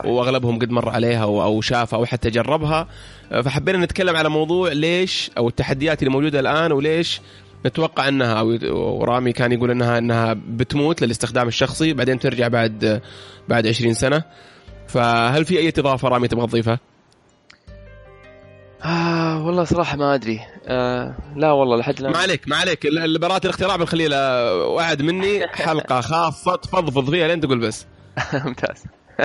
وأغلبهم 0.04 0.58
قد 0.58 0.70
مر 0.70 0.88
عليها 0.88 1.22
أو 1.22 1.60
شافها 1.60 1.98
أو 1.98 2.04
حتى 2.06 2.30
جربها. 2.30 2.88
آه 3.32 3.40
فحبينا 3.40 3.78
نتكلم 3.78 4.16
على 4.16 4.28
موضوع 4.28 4.72
ليش 4.72 5.30
أو 5.38 5.48
التحديات 5.48 6.02
اللي 6.02 6.12
موجودة 6.12 6.40
الآن 6.40 6.72
وليش 6.72 7.20
نتوقع 7.66 8.08
إنها 8.08 8.42
ورامي 8.72 9.32
كان 9.32 9.52
يقول 9.52 9.70
انها 9.70 9.98
إنها 9.98 10.34
بتموت 10.48 11.02
للاستخدام 11.02 11.48
الشخصي 11.48 11.92
بعدين 11.92 12.18
ترجع 12.18 12.48
بعد 12.48 13.00
بعد 13.48 13.66
20 13.66 13.94
سنة. 13.94 14.22
فهل 14.88 15.44
في 15.44 15.58
أي 15.58 15.68
اضافة 15.68 16.08
رامي 16.08 16.28
تبغى 16.28 16.46
تضيفها؟ 16.46 16.78
آه 18.84 19.46
والله 19.46 19.64
صراحة 19.64 19.96
ما 19.96 20.14
أدري. 20.14 20.40
آه 20.66 21.14
لا 21.36 21.52
والله 21.52 21.76
لحد 21.76 21.98
الآن. 21.98 22.12
ما 22.12 22.18
عليك 22.18 22.48
ما 22.48 22.56
عليك. 22.56 22.86
براءة 23.20 23.44
الاختراع 23.44 23.76
بنخليها 23.76 24.52
وعد 24.52 25.02
مني. 25.02 25.48
حلقة 25.66 26.00
خاصة 26.00 26.56
تفضفض 26.56 27.10
فيها 27.10 27.28
لين 27.28 27.40
تقول 27.40 27.58
بس. 27.58 27.86
ممتاز. 28.44 28.84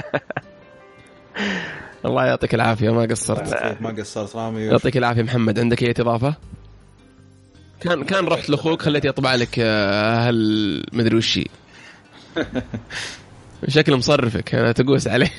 الله 2.05 2.25
يعطيك 2.25 2.55
العافية 2.55 2.89
ما 2.89 3.01
قصرت. 3.01 3.81
ما 3.81 3.89
قصرت 3.89 4.35
رامي. 4.35 4.61
يعطيك 4.61 4.97
العافية 4.97 5.21
محمد 5.21 5.59
عندك 5.59 5.83
أي 5.83 5.93
إضافة؟ 5.99 6.35
كان 7.81 8.03
كان 8.03 8.25
رحت 8.25 8.49
لأخوك 8.49 8.81
خليته 8.81 9.07
يطبع 9.07 9.35
لك 9.35 9.55
آه، 9.59 10.29
هل 10.29 10.85
مدري 10.93 11.15
وش 11.15 11.39
شكله 13.67 13.97
مصرفك 13.97 14.55
أنا 14.55 14.71
تقوس 14.71 15.07
عليه. 15.07 15.31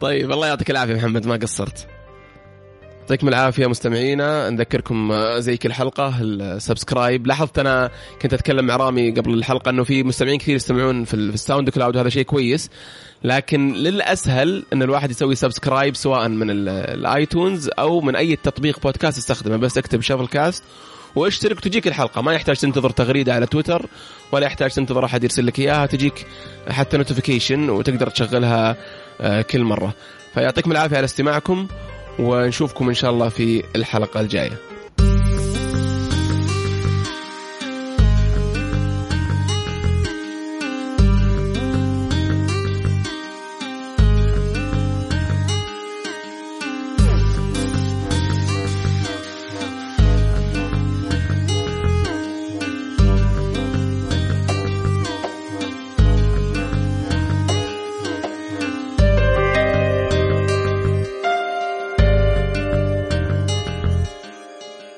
طيب 0.00 0.32
الله 0.32 0.46
يعطيك 0.46 0.70
العافية 0.70 0.94
محمد 0.94 1.26
ما 1.26 1.36
قصرت. 1.36 1.86
يعطيكم 3.00 3.28
العافية 3.28 3.66
مستمعينا 3.66 4.50
نذكركم 4.50 5.12
زي 5.38 5.56
كل 5.56 5.72
حلقة 5.72 6.14
ال 6.20 6.30
subscribe. 6.30 7.26
لاحظت 7.26 7.58
أنا 7.58 7.90
كنت 8.22 8.34
أتكلم 8.34 8.66
مع 8.66 8.76
رامي 8.76 9.10
قبل 9.10 9.34
الحلقة 9.34 9.70
إنه 9.70 9.84
في 9.84 10.02
مستمعين 10.02 10.38
كثير 10.38 10.54
يستمعون 10.54 11.04
في 11.04 11.14
ال 11.14 11.70
SoundCloud 11.70 11.96
وهذا 11.96 12.08
شيء 12.08 12.24
كويس. 12.24 12.70
لكن 13.24 13.72
للأسهل 13.72 14.64
إن 14.72 14.82
الواحد 14.82 15.10
يسوي 15.10 15.34
subscribe 15.34 15.96
سواء 15.96 16.28
من 16.28 16.50
ال 16.68 16.83
iTunes 16.83 17.70
أو 17.78 18.00
من 18.00 18.16
أي 18.16 18.36
تطبيق 18.36 18.80
بودكاست 18.80 19.18
يستخدمه 19.18 19.56
بس 19.56 19.78
اكتب 19.78 20.00
شافل 20.00 20.26
كاست 20.26 20.64
واشترك 21.16 21.60
تجيك 21.60 21.86
الحلقة. 21.86 22.22
ما 22.22 22.32
يحتاج 22.32 22.56
تنتظر 22.56 22.90
تغريدة 22.90 23.34
على 23.34 23.46
تويتر 23.46 23.86
ولا 24.32 24.46
يحتاج 24.46 24.70
تنتظر 24.70 25.04
أحد 25.04 25.24
يرسل 25.24 25.46
لك 25.46 25.58
إياها 25.58 25.86
تجيك 25.86 26.26
حتى 26.68 26.96
نوتيفيكيشن 26.96 27.70
وتقدر 27.70 28.10
تشغلها 28.10 28.76
آه، 29.20 29.42
كل 29.42 29.64
مرة. 29.64 29.94
فيعطيكم 30.34 30.72
العافية 30.72 30.96
على 30.96 31.04
استماعكم 31.04 31.66
ونشوفكم 32.18 32.88
إن 32.88 32.94
شاء 32.94 33.10
الله 33.10 33.28
في 33.28 33.64
الحلقة 33.76 34.20
الجاية. 34.20 34.58